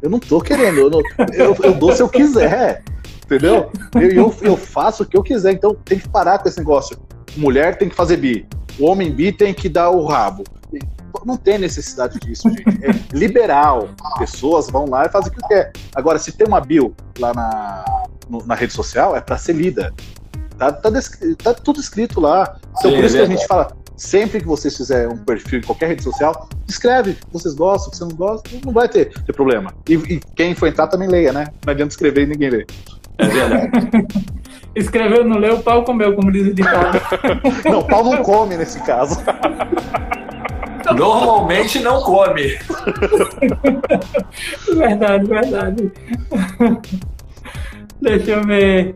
[0.01, 1.01] Eu não tô querendo, eu, não,
[1.33, 2.83] eu, eu dou se eu quiser.
[3.25, 3.71] Entendeu?
[3.95, 6.97] Eu, eu, eu faço o que eu quiser, então tem que parar com esse negócio
[7.37, 8.45] mulher tem que fazer bi,
[8.79, 10.43] o homem bi tem que dar o rabo.
[11.25, 12.83] Não tem necessidade disso, gente.
[12.83, 13.89] É liberal.
[14.17, 15.71] Pessoas vão lá e fazem o que quer.
[15.93, 17.85] Agora, se tem uma bio lá na,
[18.29, 19.93] no, na rede social, é para ser lida.
[20.57, 20.89] Tá, tá,
[21.43, 22.57] tá, tudo escrito lá.
[22.79, 25.59] Então, Sim, por isso é que a gente fala, sempre que vocês fizerem um perfil
[25.59, 29.11] em qualquer rede social, escreve que vocês gostam, que você não gosta, não vai ter,
[29.23, 29.73] ter problema.
[29.87, 31.47] E, e, quem for entrar também leia, né?
[31.65, 32.65] Não adianta escrever e ninguém lê.
[33.17, 33.71] É verdade.
[34.73, 36.97] Escreveu, não leu, o pau comeu, como diz o ditado.
[37.65, 39.21] não, o pau não come nesse caso.
[40.95, 42.57] Normalmente não come.
[44.75, 45.91] verdade, verdade.
[48.01, 48.93] Deixa eu ver.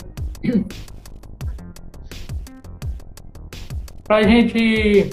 [4.05, 5.09] Pra gente.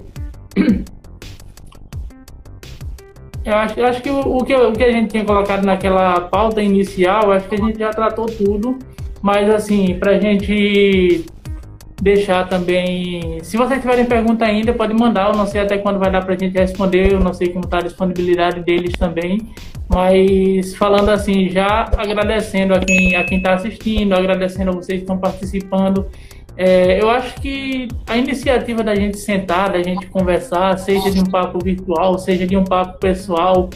[3.45, 6.21] Eu acho, eu acho que o, o, que o que a gente tinha colocado naquela
[6.21, 8.79] pauta inicial, acho que a gente já tratou tudo.
[9.23, 11.25] Mas assim, pra gente
[12.03, 13.39] deixar também.
[13.43, 15.29] Se vocês tiverem pergunta ainda, pode mandar.
[15.29, 17.13] Eu não sei até quando vai dar para a gente responder.
[17.13, 19.39] Eu não sei como está a disponibilidade deles também.
[19.89, 25.05] Mas falando assim, já agradecendo a quem a quem está assistindo, agradecendo a vocês que
[25.05, 26.07] estão participando.
[26.57, 31.25] É, eu acho que a iniciativa da gente sentar, da gente conversar, seja de um
[31.25, 33.71] papo virtual, seja de um papo pessoal,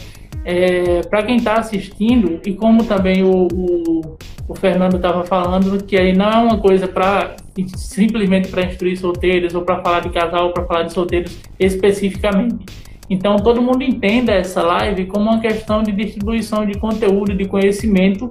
[0.49, 4.17] é, para quem está assistindo, e como também o, o,
[4.47, 7.35] o Fernando estava falando, que aí não é uma coisa para
[7.75, 12.65] simplesmente para instruir solteiros ou para falar de casal ou para falar de solteiros especificamente.
[13.09, 18.29] Então todo mundo entenda essa live como uma questão de distribuição de conteúdo, de conhecimento,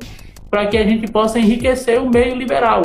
[0.48, 2.80] para que a gente possa enriquecer o meio liberal.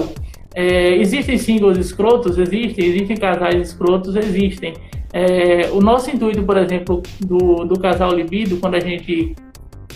[0.53, 2.37] É, existem singles escrotos?
[2.37, 2.85] Existem.
[2.85, 4.13] Existem casais escrotos?
[4.17, 4.73] Existem.
[5.13, 9.35] É, o nosso intuito, por exemplo, do, do casal libido, quando a gente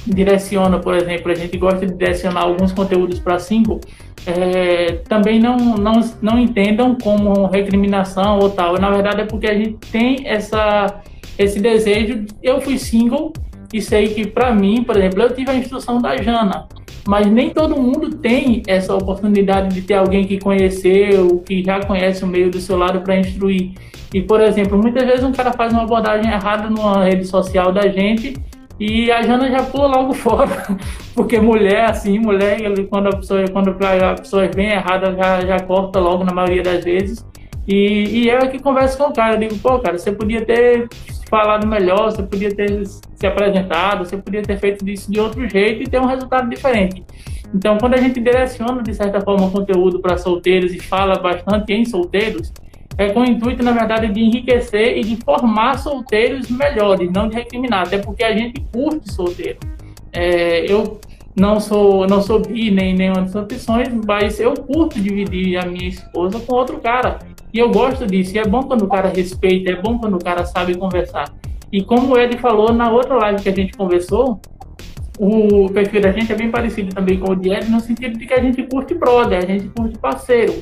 [0.05, 3.79] direciona, por exemplo, a gente gosta de direcionar alguns conteúdos para single,
[4.27, 8.77] é, também não, não, não entendam como recriminação ou tal.
[8.79, 11.01] Na verdade, é porque a gente tem essa,
[11.37, 12.25] esse desejo.
[12.41, 13.31] Eu fui single
[13.73, 16.67] e sei que, para mim, por exemplo, eu tive a instrução da Jana,
[17.07, 22.23] mas nem todo mundo tem essa oportunidade de ter alguém que conheceu, que já conhece
[22.23, 23.73] o meio do seu lado para instruir.
[24.13, 27.87] E, por exemplo, muitas vezes um cara faz uma abordagem errada numa rede social da
[27.87, 28.35] gente
[28.79, 30.77] e a Jana já pula logo fora,
[31.13, 32.57] porque mulher, assim, mulher,
[32.89, 36.83] quando a pessoa, quando a pessoa vem errada, já, já corta logo na maioria das
[36.83, 37.25] vezes.
[37.67, 40.87] E, e eu que converso com o cara, eu digo, pô, cara, você podia ter
[41.29, 45.83] falado melhor, você podia ter se apresentado, você podia ter feito isso de outro jeito
[45.83, 47.03] e ter um resultado diferente.
[47.53, 51.85] Então, quando a gente direciona, de certa forma, conteúdo para solteiros e fala bastante em
[51.85, 52.51] solteiros,
[52.97, 57.35] é com o intuito, na verdade, de enriquecer e de formar solteiros melhores, não de
[57.35, 59.59] recriminar, até porque a gente curte solteiro.
[60.13, 60.99] É, eu
[61.35, 65.89] não sou não sou bi nem nenhuma das opções, mas eu curto dividir a minha
[65.89, 67.19] esposa com outro cara.
[67.55, 68.35] E eu gosto disso.
[68.35, 71.33] E é bom quando o cara respeita, é bom quando o cara sabe conversar.
[71.71, 74.41] E como Ed falou na outra live que a gente conversou,
[75.17, 78.25] o perfil da gente é bem parecido também com o de Ed, no sentido de
[78.25, 80.61] que a gente curte brother, a gente curte parceiro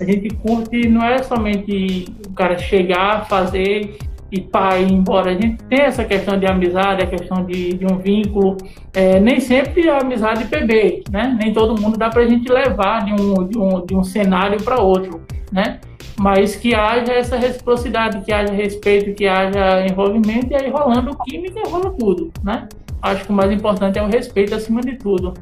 [0.00, 3.96] a gente curte não é somente o cara chegar, fazer
[4.30, 5.30] e pá, ir embora.
[5.30, 8.56] A gente tem essa questão de amizade, a questão de, de um vínculo.
[8.92, 11.36] É, nem sempre a amizade PB, né?
[11.40, 14.80] Nem todo mundo dá pra gente levar de um, de um, de um cenário para
[14.80, 15.20] outro,
[15.52, 15.78] né?
[16.18, 21.60] Mas que haja essa reciprocidade, que haja respeito, que haja envolvimento, e aí rolando química,
[21.68, 22.68] rola tudo, né?
[23.02, 25.34] Acho que o mais importante é o respeito acima de tudo.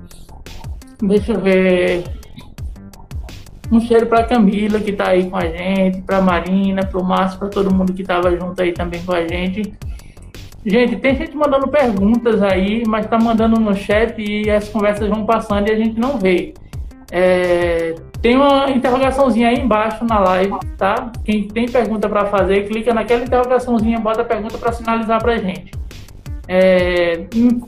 [1.00, 2.04] Deixa eu ver
[3.70, 7.38] um cheiro para Camila, que está aí com a gente, para Marina, para o Márcio,
[7.38, 9.74] para todo mundo que estava junto aí também com a gente.
[10.64, 15.24] Gente, tem gente mandando perguntas aí, mas está mandando no chat e as conversas vão
[15.24, 16.54] passando e a gente não vê.
[17.10, 21.10] É, tem uma interrogaçãozinha aí embaixo na live, tá?
[21.24, 25.72] Quem tem pergunta para fazer, clica naquela interrogaçãozinha, bota a pergunta para sinalizar para gente.
[26.46, 27.26] É,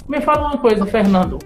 [0.08, 1.40] me fala uma coisa, Fernando.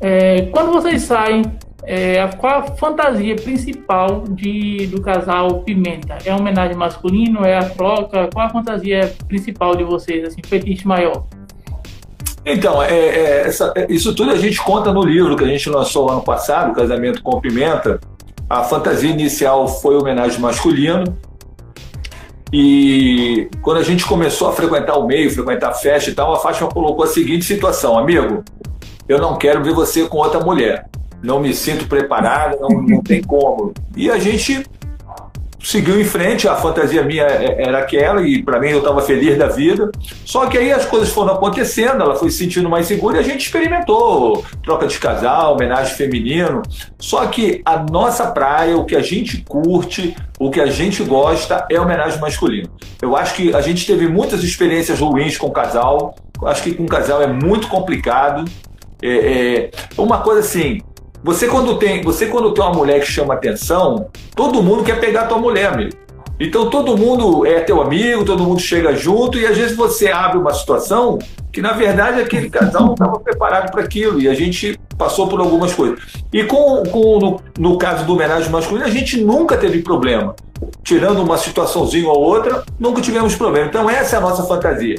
[0.00, 1.42] É, quando vocês saem
[1.84, 6.18] é, qual a fantasia principal de, do casal Pimenta?
[6.24, 7.44] É homenagem masculino?
[7.44, 8.28] É a troca?
[8.32, 11.24] Qual a fantasia principal de vocês, assim, fetiche maior?
[12.44, 15.68] Então, é, é, essa, é, isso tudo a gente conta no livro que a gente
[15.68, 18.00] lançou ano passado, Casamento com Pimenta.
[18.50, 21.16] A fantasia inicial foi homenagem masculino.
[22.52, 26.38] E quando a gente começou a frequentar o meio, frequentar a festa e tal, a
[26.38, 28.44] Fátima colocou a seguinte situação: amigo,
[29.08, 30.90] eu não quero ver você com outra mulher
[31.22, 33.72] não me sinto preparado, não, não tem como.
[33.96, 34.66] E a gente
[35.62, 39.38] seguiu em frente, a fantasia minha é, era aquela, e para mim eu estava feliz
[39.38, 39.90] da vida.
[40.24, 43.22] Só que aí as coisas foram acontecendo, ela foi se sentindo mais segura e a
[43.22, 46.62] gente experimentou troca de casal, homenagem feminino.
[46.98, 51.66] Só que a nossa praia, o que a gente curte, o que a gente gosta
[51.70, 52.68] é homenagem masculina.
[53.00, 56.14] Eu acho que a gente teve muitas experiências ruins com casal,
[56.44, 58.44] acho que com casal é muito complicado.
[59.00, 59.08] É,
[59.66, 60.80] é uma coisa assim,
[61.22, 65.26] você quando tem, você quando tem uma mulher que chama atenção, todo mundo quer pegar
[65.26, 65.96] tua mulher, amigo.
[66.40, 70.38] Então todo mundo é teu amigo, todo mundo chega junto e às vezes você abre
[70.38, 71.18] uma situação
[71.52, 75.38] que na verdade aquele casal não estava preparado para aquilo e a gente passou por
[75.38, 76.00] algumas coisas.
[76.32, 80.34] E com, com no, no caso do homenagem masculino a gente nunca teve problema.
[80.82, 83.66] tirando uma situaçãozinha ou outra, nunca tivemos problema.
[83.68, 84.96] Então, essa é a nossa fantasia.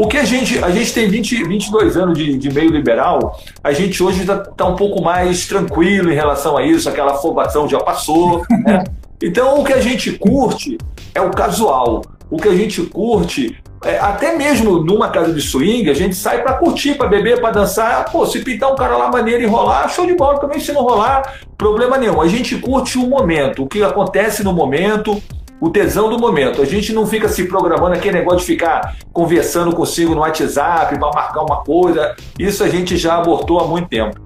[0.00, 3.72] O que a gente, a gente tem 20, 22 anos de, de meio liberal, a
[3.72, 7.80] gente hoje está tá um pouco mais tranquilo em relação a isso, aquela afobação já
[7.80, 8.46] passou.
[8.48, 8.84] Né?
[9.20, 10.78] Então, o que a gente curte
[11.12, 12.04] é o casual.
[12.30, 16.40] O que a gente curte é, até mesmo numa casa de swing, a gente sai
[16.40, 18.04] para curtir, para beber, para dançar.
[18.12, 20.82] Pô, se pintar um cara lá maneiro e rolar, show de bola, também se não
[20.82, 22.20] rolar, problema nenhum.
[22.20, 25.20] A gente curte o momento, o que acontece no momento,
[25.60, 26.62] o tesão do momento.
[26.62, 31.10] A gente não fica se programando aquele negócio de ficar conversando consigo no WhatsApp para
[31.10, 32.14] marcar uma coisa.
[32.38, 34.20] Isso a gente já abortou há muito tempo.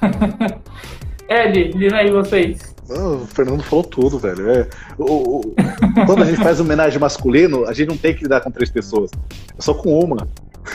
[1.28, 2.70] Ed, diz aí vocês.
[2.88, 4.50] O Fernando falou tudo, velho.
[4.50, 4.68] É,
[4.98, 5.54] o, o,
[6.06, 9.10] quando a gente faz homenagem masculino, a gente não tem que lidar com três pessoas.
[9.56, 10.28] É só com uma.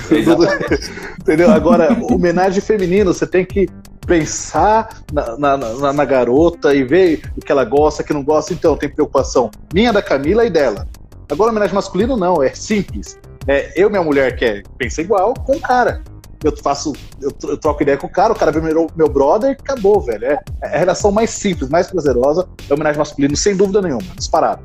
[1.19, 1.51] Entendeu?
[1.51, 3.67] Agora, homenagem feminino, você tem que
[4.05, 8.23] pensar na, na, na, na, garota e ver o que ela gosta, o que não
[8.23, 8.53] gosta.
[8.53, 10.87] Então, tem preocupação minha, da Camila e dela.
[11.29, 13.19] Agora, homenagem masculino, não, é simples.
[13.47, 16.03] É, eu, minha mulher, quer pensa igual com o cara
[16.47, 19.53] eu faço, eu, troco ideia com o cara, o cara vê meu, meu brother e
[19.53, 20.25] acabou, velho.
[20.25, 24.63] É, é, a relação mais simples, mais prazerosa, é homenagem masculino, sem dúvida nenhuma, disparado.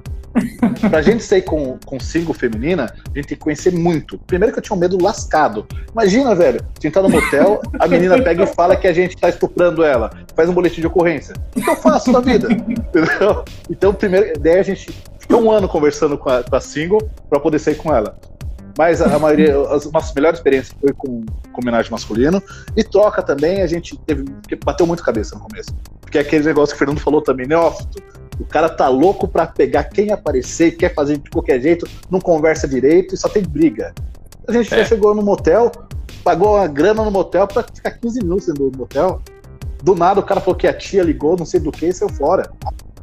[0.89, 4.19] Pra gente sair com, com single feminina, a gente tem que conhecer muito.
[4.19, 5.67] Primeiro que eu tinha um medo lascado.
[5.93, 9.17] Imagina, velho, a gente tá no motel, a menina pega e fala que a gente
[9.17, 11.35] tá estuprando ela, faz um boletim de ocorrência.
[11.57, 12.49] O que eu faço na vida?
[12.53, 13.45] Entendeu?
[13.69, 17.41] Então, primeiro, daí a gente fica um ano conversando com a, com a single pra
[17.41, 18.17] poder sair com ela.
[18.79, 22.43] Mas a, a maioria, as nossas melhores experiências foi com, com homenagem masculino.
[22.77, 24.25] E troca também, a gente teve.
[24.65, 25.75] Bateu muito cabeça no começo.
[26.01, 28.03] Porque é aquele negócio que o Fernando falou também, neófito.
[28.41, 32.67] O cara tá louco pra pegar quem aparecer, quer fazer de qualquer jeito, não conversa
[32.67, 33.95] direito e só tem briga.
[34.49, 34.79] A gente é.
[34.79, 35.71] já chegou no motel,
[36.25, 39.21] pagou uma grana no motel pra ficar 15 minutos do motel.
[39.83, 42.09] Do nada o cara falou que a tia ligou, não sei do que, e saiu
[42.09, 42.51] fora.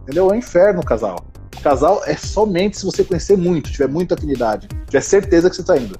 [0.01, 0.30] Entendeu?
[0.30, 1.18] É um inferno, casal.
[1.61, 5.77] Casal é somente se você conhecer muito, tiver muita afinidade, tiver certeza que você tá
[5.77, 5.97] indo.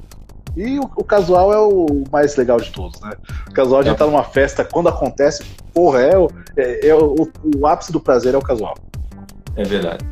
[0.56, 3.12] E o, o, casual é o mais legal de todos, né?
[3.48, 3.98] O casual a gente é.
[3.98, 8.34] tá numa festa, quando acontece, porra, é, o, é, é o, o, ápice do prazer
[8.34, 8.76] é o casual.
[9.58, 10.06] É verdade.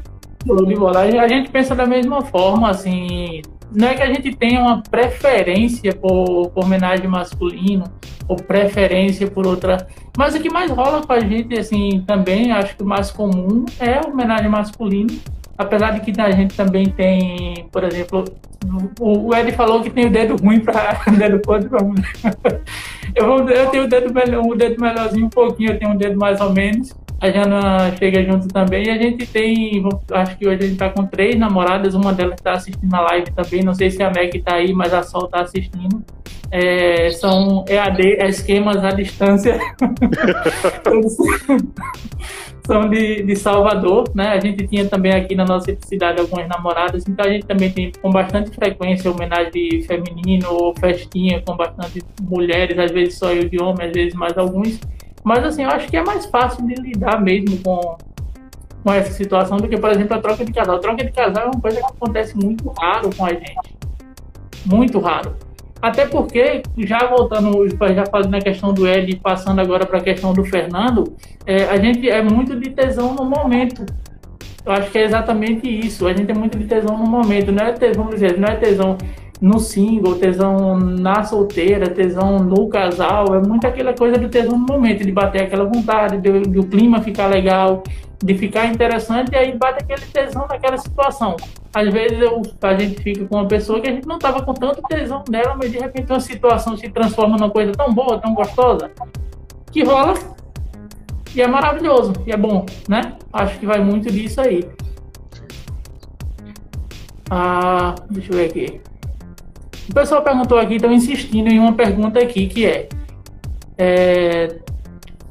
[1.19, 3.41] A gente pensa da mesma forma, assim,
[3.71, 7.85] não é que a gente tenha uma preferência por, por homenagem masculino
[8.27, 12.75] ou preferência por outra, mas o que mais rola com a gente, assim, também, acho
[12.75, 15.13] que o mais comum é a homenagem masculina
[15.57, 18.25] apesar de que a gente também tem, por exemplo,
[18.99, 22.13] o, Ed falou que tem o dedo ruim para dedo podre para mulher.
[23.15, 26.17] Eu, eu tenho o dedo melhor, o dedo melhorzinho um pouquinho, eu tenho um dedo
[26.17, 26.93] mais ou menos.
[27.19, 30.89] A Jana chega junto também e a gente tem, acho que hoje a gente está
[30.89, 34.37] com três namoradas, uma delas está assistindo a live também, não sei se a Meg
[34.37, 36.03] está aí, mas a Sol está assistindo.
[36.51, 39.59] É, são EAD, esquemas à distância.
[42.65, 44.29] são de, de Salvador, né?
[44.29, 47.91] A gente tinha também aqui na nossa cidade algumas namoradas, então a gente também tem
[48.01, 53.61] com bastante frequência homenagem feminino ou festinha com bastante mulheres, às vezes só eu de
[53.61, 54.79] homem, às vezes mais alguns.
[55.25, 57.97] Mas assim, eu acho que é mais fácil de lidar mesmo com,
[58.83, 60.75] com essa situação do que, por exemplo, a troca de casal.
[60.75, 63.75] A troca de casal é uma coisa que acontece muito raro com a gente.
[64.67, 65.35] Muito raro.
[65.81, 70.31] Até porque, já voltando, já fazendo a questão do Ed, passando agora para a questão
[70.31, 73.83] do Fernando, é, a gente é muito de tesão no momento.
[74.63, 76.07] Eu acho que é exatamente isso.
[76.07, 77.51] A gente é muito de tesão no momento.
[77.51, 78.95] Não é tesão, vamos dizer, não é tesão
[79.41, 83.35] no single, tesão na solteira, tesão no casal.
[83.35, 87.27] É muito aquela coisa do tesão no momento, de bater aquela vontade, do clima ficar
[87.27, 87.83] legal,
[88.23, 91.35] de ficar interessante, e aí bate aquele tesão naquela situação.
[91.73, 94.53] Às vezes eu, a gente fica com uma pessoa que a gente não estava com
[94.53, 98.33] tanto tesão nela, mas de repente uma situação se transforma numa coisa tão boa, tão
[98.33, 98.89] gostosa,
[99.71, 100.13] que rola
[101.35, 103.17] e é maravilhoso, e é bom, né?
[103.33, 104.65] Acho que vai muito disso aí.
[107.29, 108.81] Ah, deixa eu ver aqui.
[109.89, 112.89] O pessoal perguntou aqui, estão insistindo em uma pergunta aqui, que é,
[113.77, 114.55] é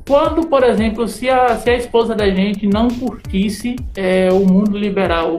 [0.07, 4.77] quando, por exemplo, se a, se a esposa da gente não curtisse é, o mundo
[4.77, 5.39] liberal,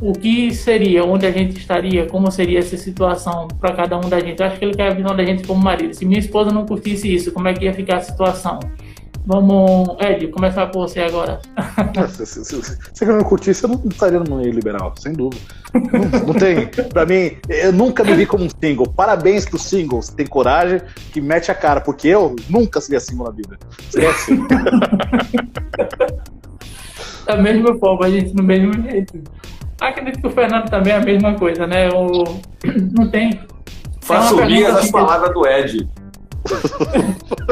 [0.00, 4.18] o que seria, onde a gente estaria, como seria essa situação para cada um da
[4.18, 4.40] gente?
[4.40, 5.92] Eu acho que ele quer a visão da gente como marido.
[5.92, 8.60] Se minha esposa não curtisse isso, como é que ia ficar a situação?
[9.28, 11.38] Vamos, Ed, começar por você agora.
[12.08, 15.42] se, se, se, se você não curtisse, eu não estaria no meio liberal, sem dúvida.
[15.74, 16.66] Não, não, tem.
[16.88, 18.88] Pra mim, eu nunca me vi como um single.
[18.88, 20.80] Parabéns pros singles, tem coragem,
[21.12, 23.58] que mete a cara, porque eu nunca seria single na vida.
[23.78, 24.34] Esquece.
[27.26, 29.22] da mesma forma, a gente, no mesmo jeito.
[29.78, 31.90] Acredito que o Fernando também é a mesma coisa, né?
[31.90, 32.24] O...
[32.96, 33.38] Não tem.
[34.00, 35.86] Faço minhas as palavras do Ed.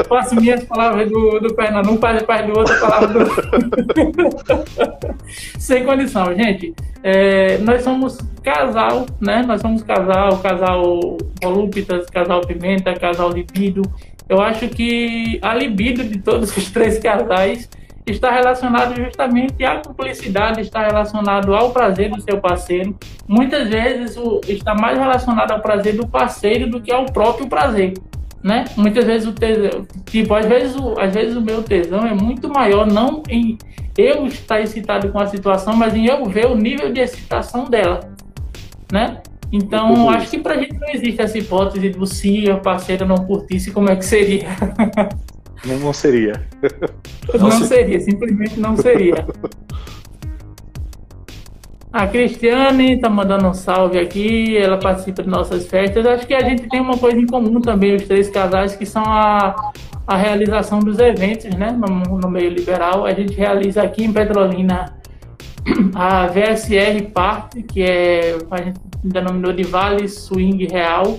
[0.07, 3.29] Faço minhas palavras do, do Fernando, um faz parte do outro, a palavra do.
[5.59, 6.73] Sem condição, gente.
[7.03, 9.43] É, nós somos casal, né?
[9.45, 13.81] Nós somos casal, casal volúpitas, casal pimenta, casal libido.
[14.29, 17.69] Eu acho que a libido de todos os três casais
[18.05, 22.97] está relacionado justamente à cumplicidade, está relacionado ao prazer do seu parceiro.
[23.27, 24.17] Muitas vezes
[24.47, 27.93] está mais relacionado ao prazer do parceiro do que ao próprio prazer,
[28.43, 28.65] né?
[28.75, 32.49] Muitas vezes o tesão, tipo, às vezes o, às vezes o meu tesão é muito
[32.49, 33.57] maior não em
[33.97, 38.11] eu estar excitado com a situação, mas em eu ver o nível de excitação dela,
[38.91, 39.21] né?
[39.51, 43.71] Então, acho que pra gente não existe essa hipótese do se a parceira não curtisse,
[43.71, 44.47] como é que seria?
[45.65, 46.45] Não, não seria.
[47.39, 49.25] Não seria, simplesmente não seria.
[51.97, 56.05] A Cristiane está mandando um salve aqui, ela participa de nossas festas.
[56.05, 59.03] Acho que a gente tem uma coisa em comum também, os três casais, que são
[59.03, 59.73] a,
[60.05, 63.03] a realização dos eventos né, no, no meio liberal.
[63.03, 64.93] A gente realiza aqui em Petrolina
[65.95, 71.17] a VSR Party, que é, a gente denominou de Vale Swing Real,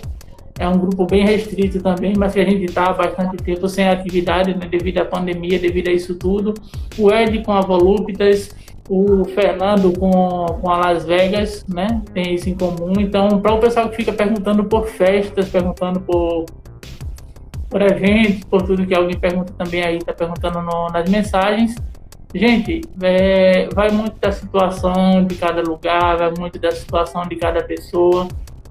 [0.61, 3.89] é um grupo bem restrito também, mas que a gente está há bastante tempo sem
[3.89, 6.55] atividade, né, devido à pandemia, devido a isso tudo.
[6.97, 8.55] O Ed com a Volúpitas,
[8.89, 12.95] o Fernando com, com a Las Vegas, né, tem isso em comum.
[12.99, 16.47] Então, para o pessoal que fica perguntando por festas, perguntando por,
[17.69, 21.75] por eventos, por tudo que alguém pergunta também aí, está perguntando no, nas mensagens.
[22.35, 27.63] Gente, é, vai muito da situação de cada lugar, vai muito da situação de cada
[27.63, 28.29] pessoa.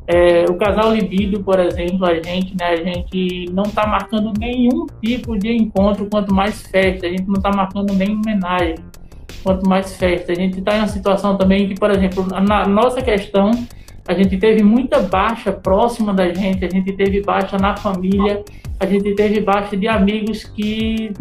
[0.07, 4.85] É, o casal libido, por exemplo, a gente, né, a gente não está marcando nenhum
[5.03, 8.75] tipo de encontro, quanto mais festa, a gente não está marcando nem homenagem,
[9.43, 10.31] quanto mais festa.
[10.31, 13.51] A gente está em uma situação também que, por exemplo, na nossa questão,
[14.07, 18.43] a gente teve muita baixa próxima da gente, a gente teve baixa na família,
[18.79, 21.11] a gente teve baixa de amigos que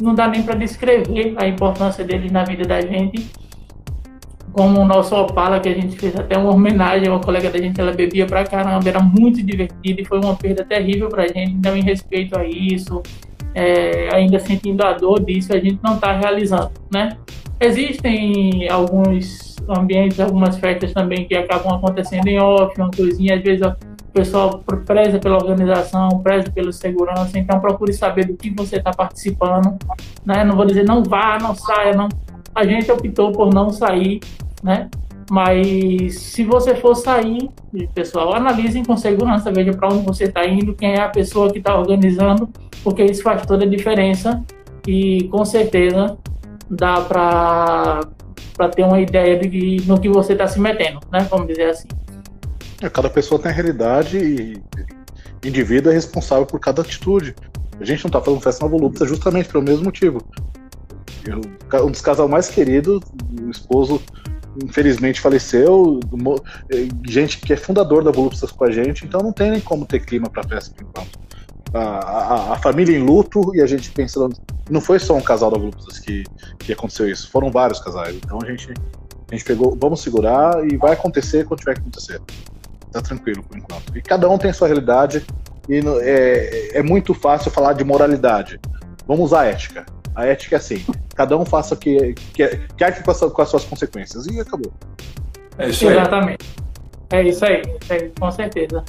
[0.00, 3.28] não dá nem para descrever a importância deles na vida da gente
[4.58, 7.80] como o nosso Opala, que a gente fez até uma homenagem, uma colega da gente,
[7.80, 11.76] ela bebia pra caramba, era muito divertido e foi uma perda terrível pra gente, então
[11.76, 13.00] em respeito a isso,
[13.54, 17.16] é, ainda sentindo a dor disso, a gente não está realizando, né?
[17.60, 23.66] Existem alguns ambientes, algumas festas também que acabam acontecendo em off, uma coisinha, às vezes
[23.66, 28.90] o pessoal preza pela organização, preza pela segurança, então procure saber do que você está
[28.90, 29.76] participando,
[30.24, 30.44] né?
[30.44, 32.08] Não vou dizer não vá, não saia, não.
[32.54, 34.20] A gente optou por não sair
[34.62, 34.88] né?
[35.30, 37.50] Mas se você for sair,
[37.94, 41.58] pessoal, analisem com segurança, veja para onde você está indo, quem é a pessoa que
[41.58, 42.48] está organizando,
[42.82, 44.42] porque isso faz toda a diferença
[44.86, 46.16] e com certeza
[46.70, 51.26] dá para ter uma ideia de no que você está se metendo, né?
[51.30, 51.88] Vamos dizer assim.
[52.82, 54.62] É, cada pessoa tem a realidade e
[55.44, 57.34] o indivíduo é responsável por cada atitude.
[57.80, 60.20] A gente não está falando festa na volúpia justamente pelo mesmo motivo.
[61.24, 61.40] Eu,
[61.84, 63.00] um dos casais mais queridos,
[63.40, 64.00] o esposo
[64.62, 66.00] infelizmente faleceu,
[67.06, 70.00] gente que é fundador da Voluptas com a gente, então não tem nem como ter
[70.00, 71.27] clima para festa por enquanto.
[71.74, 74.34] A, a, a, família em luto e a gente pensando.
[74.70, 76.24] Não foi só um casal da Voluptas que,
[76.58, 78.16] que aconteceu isso, foram vários casais.
[78.16, 78.72] Então a gente,
[79.30, 82.20] a gente pegou, vamos segurar e vai acontecer quando tiver que acontecer.
[82.90, 83.96] Tá tranquilo por enquanto.
[83.96, 85.24] E cada um tem sua realidade
[85.68, 88.58] e é, é muito fácil falar de moralidade.
[89.06, 89.84] Vamos usar ética.
[90.14, 90.84] A ética é assim:
[91.14, 92.46] cada um faça o que, que,
[92.76, 94.26] que arque com, com as suas consequências.
[94.26, 94.72] E acabou.
[95.58, 95.96] É isso aí.
[95.96, 96.46] Exatamente.
[97.10, 98.84] É isso aí, é, com certeza.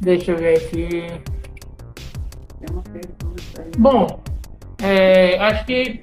[0.00, 1.06] Deixa eu ver aqui.
[3.78, 4.20] Bom,
[4.82, 6.00] é, acho que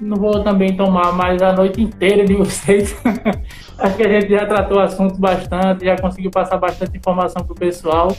[0.00, 2.96] não vou também tomar mais a noite inteira de vocês.
[3.78, 7.52] acho que a gente já tratou o assunto bastante, já conseguiu passar bastante informação para
[7.52, 8.14] o pessoal.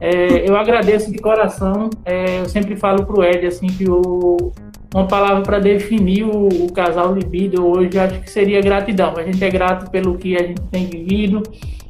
[0.00, 1.90] É, eu agradeço de coração.
[2.04, 4.52] É, eu sempre falo para o Ed assim que o,
[4.94, 9.14] uma palavra para definir o, o, casal libido hoje, acho que seria gratidão.
[9.16, 11.42] A gente é grato pelo que a gente tem vivido,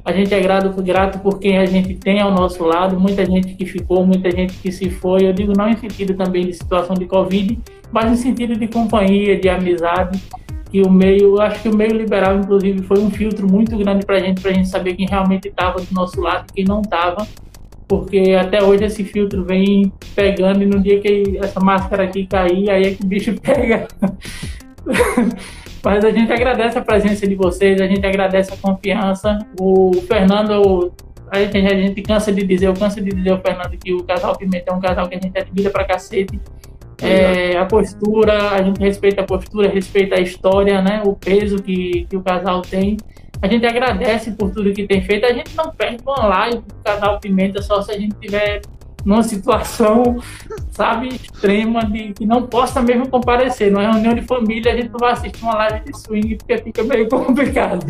[0.04, 3.54] a gente é grato, grato por quem a gente tem ao nosso lado, muita gente
[3.54, 5.26] que ficou, muita gente que se foi.
[5.26, 7.58] Eu digo não em sentido também de situação de Covid,
[7.90, 10.20] mas em sentido de companhia, de amizade.
[10.70, 14.16] Que o meio, acho que o meio liberal, inclusive, foi um filtro muito grande para
[14.16, 16.82] a gente, para a gente saber quem realmente estava do nosso lado e quem não
[16.82, 17.26] estava
[17.86, 22.70] porque até hoje esse filtro vem pegando e no dia que essa máscara aqui cair,
[22.70, 23.86] aí é que o bicho pega.
[25.84, 29.38] Mas a gente agradece a presença de vocês, a gente agradece a confiança.
[29.60, 30.92] O Fernando,
[31.30, 34.02] a gente, a gente cansa de dizer, eu canso de dizer ao Fernando que o
[34.02, 36.40] casal Pimenta é um casal que a gente admira pra cacete.
[37.02, 41.02] É, a postura, a gente respeita a postura, respeita a história, né?
[41.04, 42.96] O peso que, que o casal tem.
[43.42, 45.26] A gente agradece por tudo que tem feito.
[45.26, 48.62] A gente não perde uma live do canal Pimenta só se a gente tiver
[49.04, 50.18] numa situação,
[50.70, 53.70] sabe, extrema de que não possa mesmo comparecer.
[53.70, 56.82] Numa reunião de família, a gente não vai assistir uma live de swing porque fica
[56.82, 57.84] meio complicado.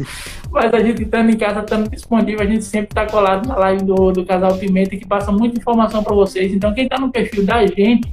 [0.50, 3.84] Mas a gente estando em casa, estando disponível, a gente sempre está colado na live
[3.84, 6.52] do, do Casal Pimenta, que passa muita informação para vocês.
[6.52, 8.12] Então, quem está no perfil da gente,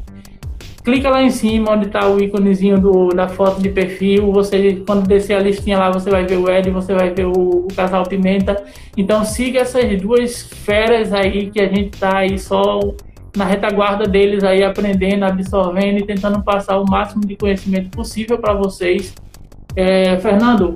[0.84, 4.32] clica lá em cima onde está o íconezinho do, da foto de perfil.
[4.32, 7.32] Você, quando descer a listinha lá, você vai ver o Ed, você vai ver o,
[7.32, 8.64] o, Casal Pimenta.
[8.98, 12.80] Então siga essas duas feras aí que a gente está aí só
[13.36, 18.54] na retaguarda deles aí aprendendo, absorvendo e tentando passar o máximo de conhecimento possível para
[18.54, 19.14] vocês.
[19.76, 20.74] É, Fernando,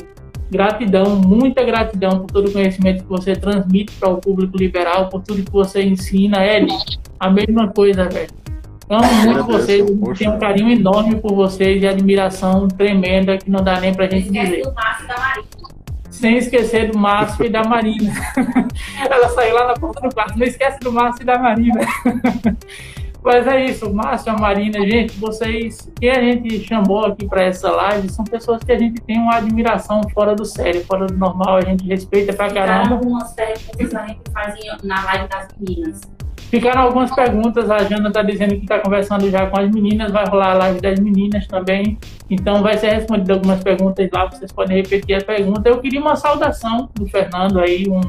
[0.50, 5.22] gratidão, muita gratidão por todo o conhecimento que você transmite para o público liberal, por
[5.22, 6.46] tudo que você ensina.
[6.46, 6.68] Ed,
[7.20, 8.46] a mesma coisa, velho
[8.88, 9.84] Amo muito vocês,
[10.18, 14.30] tenho um carinho enorme por vocês e admiração tremenda que não dá nem pra gente
[14.30, 14.62] dizer.
[14.62, 15.48] Do Márcio da Marina.
[16.12, 18.14] Sem esquecer do Márcio e da Marina.
[19.10, 21.82] Ela saiu lá na porta do quarto, não esquece do Márcio e da Marina.
[23.26, 27.72] Mas é isso, Márcio, a Marina, gente, vocês que a gente chamou aqui para essa
[27.72, 31.58] live são pessoas que a gente tem uma admiração fora do sério, fora do normal,
[31.58, 32.94] a gente respeita pra caramba.
[32.94, 36.15] algumas perguntas a gente fazia na live das meninas.
[36.50, 40.26] Ficaram algumas perguntas, a Jana está dizendo que está conversando já com as meninas, vai
[40.26, 41.98] rolar a live das meninas também,
[42.30, 45.68] então vai ser respondida algumas perguntas lá, vocês podem repetir a pergunta.
[45.68, 48.02] Eu queria uma saudação do Fernando aí, um,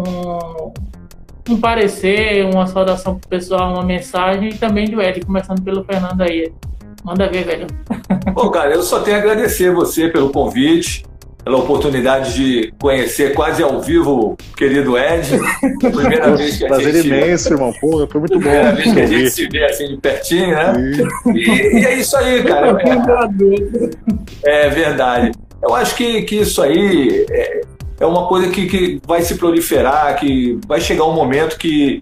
[0.00, 0.72] um,
[1.50, 6.22] um parecer, uma saudação pro pessoal, uma mensagem, e também do Ed, começando pelo Fernando
[6.22, 6.52] aí.
[7.04, 7.66] Manda ver, velho.
[8.32, 11.04] Bom, cara, eu só tenho a agradecer você pelo convite
[11.44, 15.28] pela oportunidade de conhecer quase ao vivo o querido Ed.
[15.78, 17.08] Primeira vez que a Prazer gente...
[17.08, 17.72] imenso, irmão.
[17.80, 18.40] Pô, foi muito bom.
[18.40, 20.72] Primeira vez que a gente se vê assim de pertinho, né?
[21.34, 22.78] E, e, é isso aí, cara.
[24.44, 25.32] É, é, verdade.
[25.62, 27.60] Eu acho que, que isso aí é,
[28.00, 32.00] é uma coisa que, que vai se proliferar, que vai chegar um momento que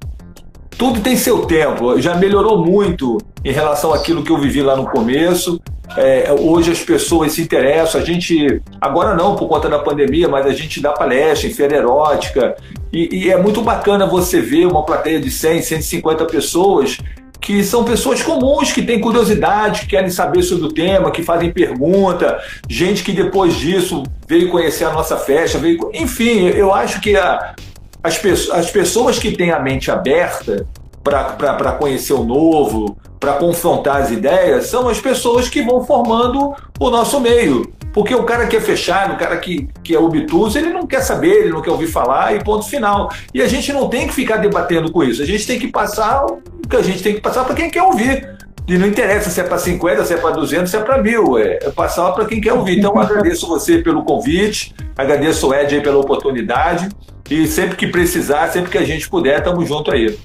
[0.80, 2.00] tudo tem seu tempo.
[2.00, 5.60] Já melhorou muito em relação àquilo que eu vivi lá no começo.
[5.94, 10.46] É, hoje as pessoas se interessam, a gente, agora não por conta da pandemia, mas
[10.46, 12.56] a gente dá palestra em feira erótica
[12.90, 16.96] e, e é muito bacana você ver uma plateia de 100, 150 pessoas
[17.38, 21.50] que são pessoas comuns, que têm curiosidade, que querem saber sobre o tema, que fazem
[21.50, 22.38] pergunta,
[22.68, 25.90] gente que depois disso veio conhecer a nossa festa, veio...
[25.92, 27.54] enfim, eu acho que a,
[28.02, 30.66] as, pe as pessoas que têm a mente aberta
[31.02, 36.90] para conhecer o novo, para confrontar as ideias, são as pessoas que vão formando o
[36.90, 37.70] nosso meio.
[37.92, 41.00] Porque o cara que é fechado, o cara que, que é obtuso, ele não quer
[41.00, 43.10] saber, ele não quer ouvir falar e ponto final.
[43.34, 45.22] E a gente não tem que ficar debatendo com isso.
[45.22, 47.82] A gente tem que passar o que a gente tem que passar para quem quer
[47.82, 48.38] ouvir.
[48.68, 51.36] E não interessa se é para 50, se é para 200, se é para mil.
[51.36, 52.78] É, é passar para quem quer ouvir.
[52.78, 56.88] Então, agradeço você pelo convite, agradeço o Ed pela oportunidade.
[57.30, 60.18] E sempre que precisar, sempre que a gente puder, estamos junto aí.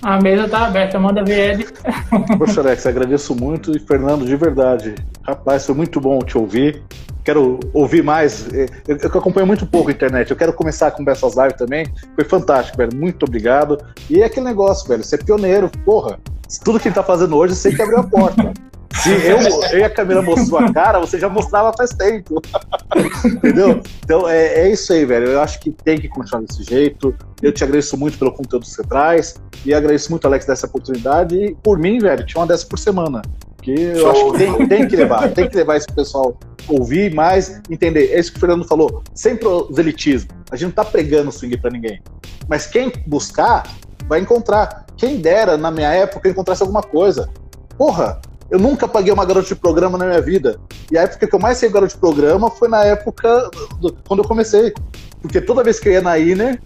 [0.00, 1.66] A mesa tá aberta, manda ver Ed.
[2.38, 3.76] Poxa, Alex, agradeço muito.
[3.76, 6.80] E Fernando, de verdade, rapaz, foi muito bom te ouvir.
[7.24, 8.46] Quero ouvir mais.
[8.86, 10.30] Eu, eu acompanho muito pouco a internet.
[10.30, 11.86] Eu quero começar com essas lives também.
[12.14, 12.94] Foi fantástico, velho.
[12.94, 13.76] Muito obrigado.
[14.08, 15.02] E é aquele negócio, velho.
[15.02, 16.20] Ser pioneiro, porra.
[16.64, 18.52] Tudo que ele tá fazendo hoje, você que abriu a porta.
[19.06, 19.38] Se eu,
[19.72, 22.42] eu e a câmera mostrou a cara, você já mostrava faz tempo.
[23.24, 23.80] Entendeu?
[24.04, 25.28] Então é, é isso aí, velho.
[25.28, 27.14] Eu acho que tem que continuar desse jeito.
[27.40, 29.36] Eu te agradeço muito pelo conteúdo que você traz.
[29.64, 31.36] E agradeço muito, Alex, dessa oportunidade.
[31.36, 33.22] E por mim, velho, tinha uma dessa por semana.
[33.62, 35.32] Que eu acho que tem, tem que levar.
[35.32, 36.38] Tem que levar esse pessoal
[36.68, 38.12] ouvir mais, entender.
[38.12, 39.02] É isso que o Fernando falou.
[39.14, 40.30] Sem proselitismo.
[40.50, 42.00] A gente não tá pregando swing para ninguém.
[42.48, 43.64] Mas quem buscar,
[44.08, 44.86] vai encontrar.
[44.96, 47.28] Quem dera, na minha época, encontrasse alguma coisa.
[47.76, 48.20] Porra,
[48.50, 50.58] eu nunca paguei uma garota de programa na minha vida.
[50.90, 53.50] E a época que eu mais sei garota de programa foi na época
[53.80, 54.72] do, quando eu comecei.
[55.20, 56.60] Porque toda vez que eu ia na Iner.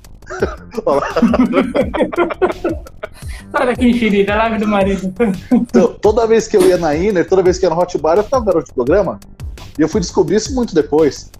[3.50, 5.12] Sai daqui, enxerida, live do marido.
[5.50, 8.18] Então, toda vez que eu ia na Iner, toda vez que ia no Hot Bar,
[8.18, 9.18] eu ficava garoto de programa.
[9.78, 11.30] E eu fui descobrir isso muito depois.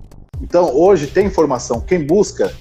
[0.41, 1.81] Então, hoje tem informação.
[1.81, 2.53] Quem busca,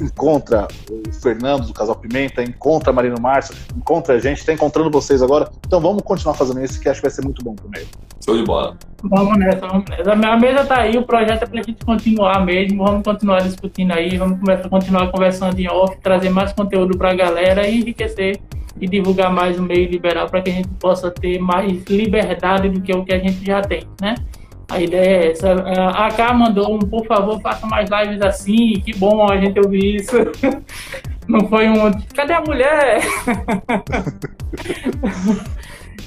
[0.00, 4.90] encontra o Fernando do Casal Pimenta, encontra a Marino Márcio, encontra a gente, está encontrando
[4.90, 5.50] vocês agora.
[5.66, 7.86] Então vamos continuar fazendo isso, que acho que vai ser muito bom também.
[8.24, 8.76] Show de bola.
[9.02, 10.12] Vamos nessa, vamos nessa.
[10.12, 14.16] A mesa tá aí, o projeto é pra gente continuar mesmo, vamos continuar discutindo aí,
[14.16, 18.40] vamos começar, continuar conversando em off, trazer mais conteúdo pra galera e enriquecer
[18.80, 22.80] e divulgar mais o meio liberal para que a gente possa ter mais liberdade do
[22.80, 24.14] que o que a gente já tem, né?
[24.74, 25.52] A ideia é essa.
[25.52, 28.80] A K mandou um, por favor, faça mais lives assim.
[28.80, 30.16] Que bom a gente ouvir isso.
[31.28, 31.92] Não foi um.
[32.12, 33.02] Cadê a mulher?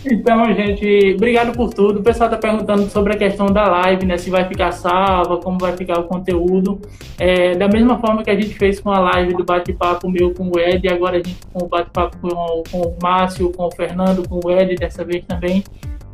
[0.09, 1.99] Então, gente, obrigado por tudo.
[1.99, 4.17] O pessoal está perguntando sobre a questão da live, né?
[4.17, 6.79] Se vai ficar salva, como vai ficar o conteúdo.
[7.17, 10.49] É, da mesma forma que a gente fez com a live do bate-papo meu com
[10.49, 14.27] o Ed, agora a gente com o bate-papo com, com, o Márcio, com o Fernando,
[14.29, 15.61] com o Ed, dessa vez também.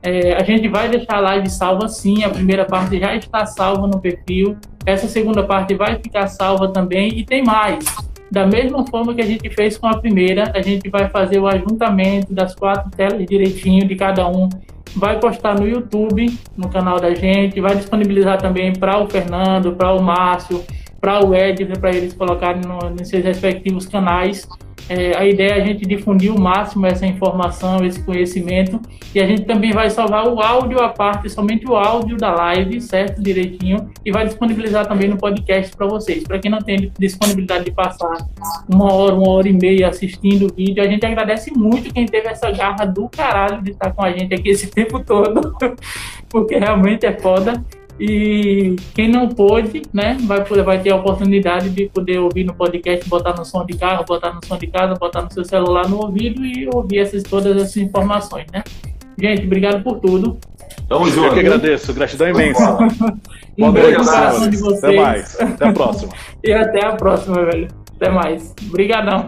[0.03, 3.87] É, a gente vai deixar a live salva sim, a primeira parte já está salva
[3.87, 7.85] no perfil, essa segunda parte vai ficar salva também e tem mais.
[8.29, 11.47] Da mesma forma que a gente fez com a primeira, a gente vai fazer o
[11.47, 14.49] ajuntamento das quatro telas direitinho de cada um.
[14.95, 19.93] Vai postar no YouTube, no canal da gente, vai disponibilizar também para o Fernando, para
[19.93, 20.63] o Márcio,
[20.99, 24.47] para o Ed, para eles colocarem no, nos seus respectivos canais.
[24.89, 28.81] É, a ideia é a gente difundir o máximo essa informação, esse conhecimento,
[29.15, 32.81] e a gente também vai salvar o áudio à parte, somente o áudio da live,
[32.81, 33.21] certo?
[33.21, 36.23] Direitinho, e vai disponibilizar também no podcast para vocês.
[36.23, 38.27] Para quem não tem disponibilidade de passar
[38.67, 42.27] uma hora, uma hora e meia assistindo o vídeo, a gente agradece muito quem teve
[42.27, 45.55] essa garra do caralho de estar com a gente aqui esse tempo todo,
[46.29, 47.63] porque realmente é foda.
[47.99, 53.07] E quem não pôde, né, vai, vai ter a oportunidade de poder ouvir no podcast,
[53.07, 55.97] botar no som de carro, botar no som de casa, botar no seu celular no
[55.97, 58.63] ouvido e ouvir essas, todas essas informações, né?
[59.19, 60.37] Gente, obrigado por tudo.
[60.89, 61.27] Tamo junto.
[61.27, 62.77] Eu que agradeço, gratidão imensa.
[63.57, 64.83] um beijo coração de vocês.
[64.83, 65.39] Até mais.
[65.39, 66.13] Até a próxima.
[66.43, 67.67] e até a próxima, velho.
[67.95, 68.53] Até mais.
[68.67, 69.25] Obrigadão.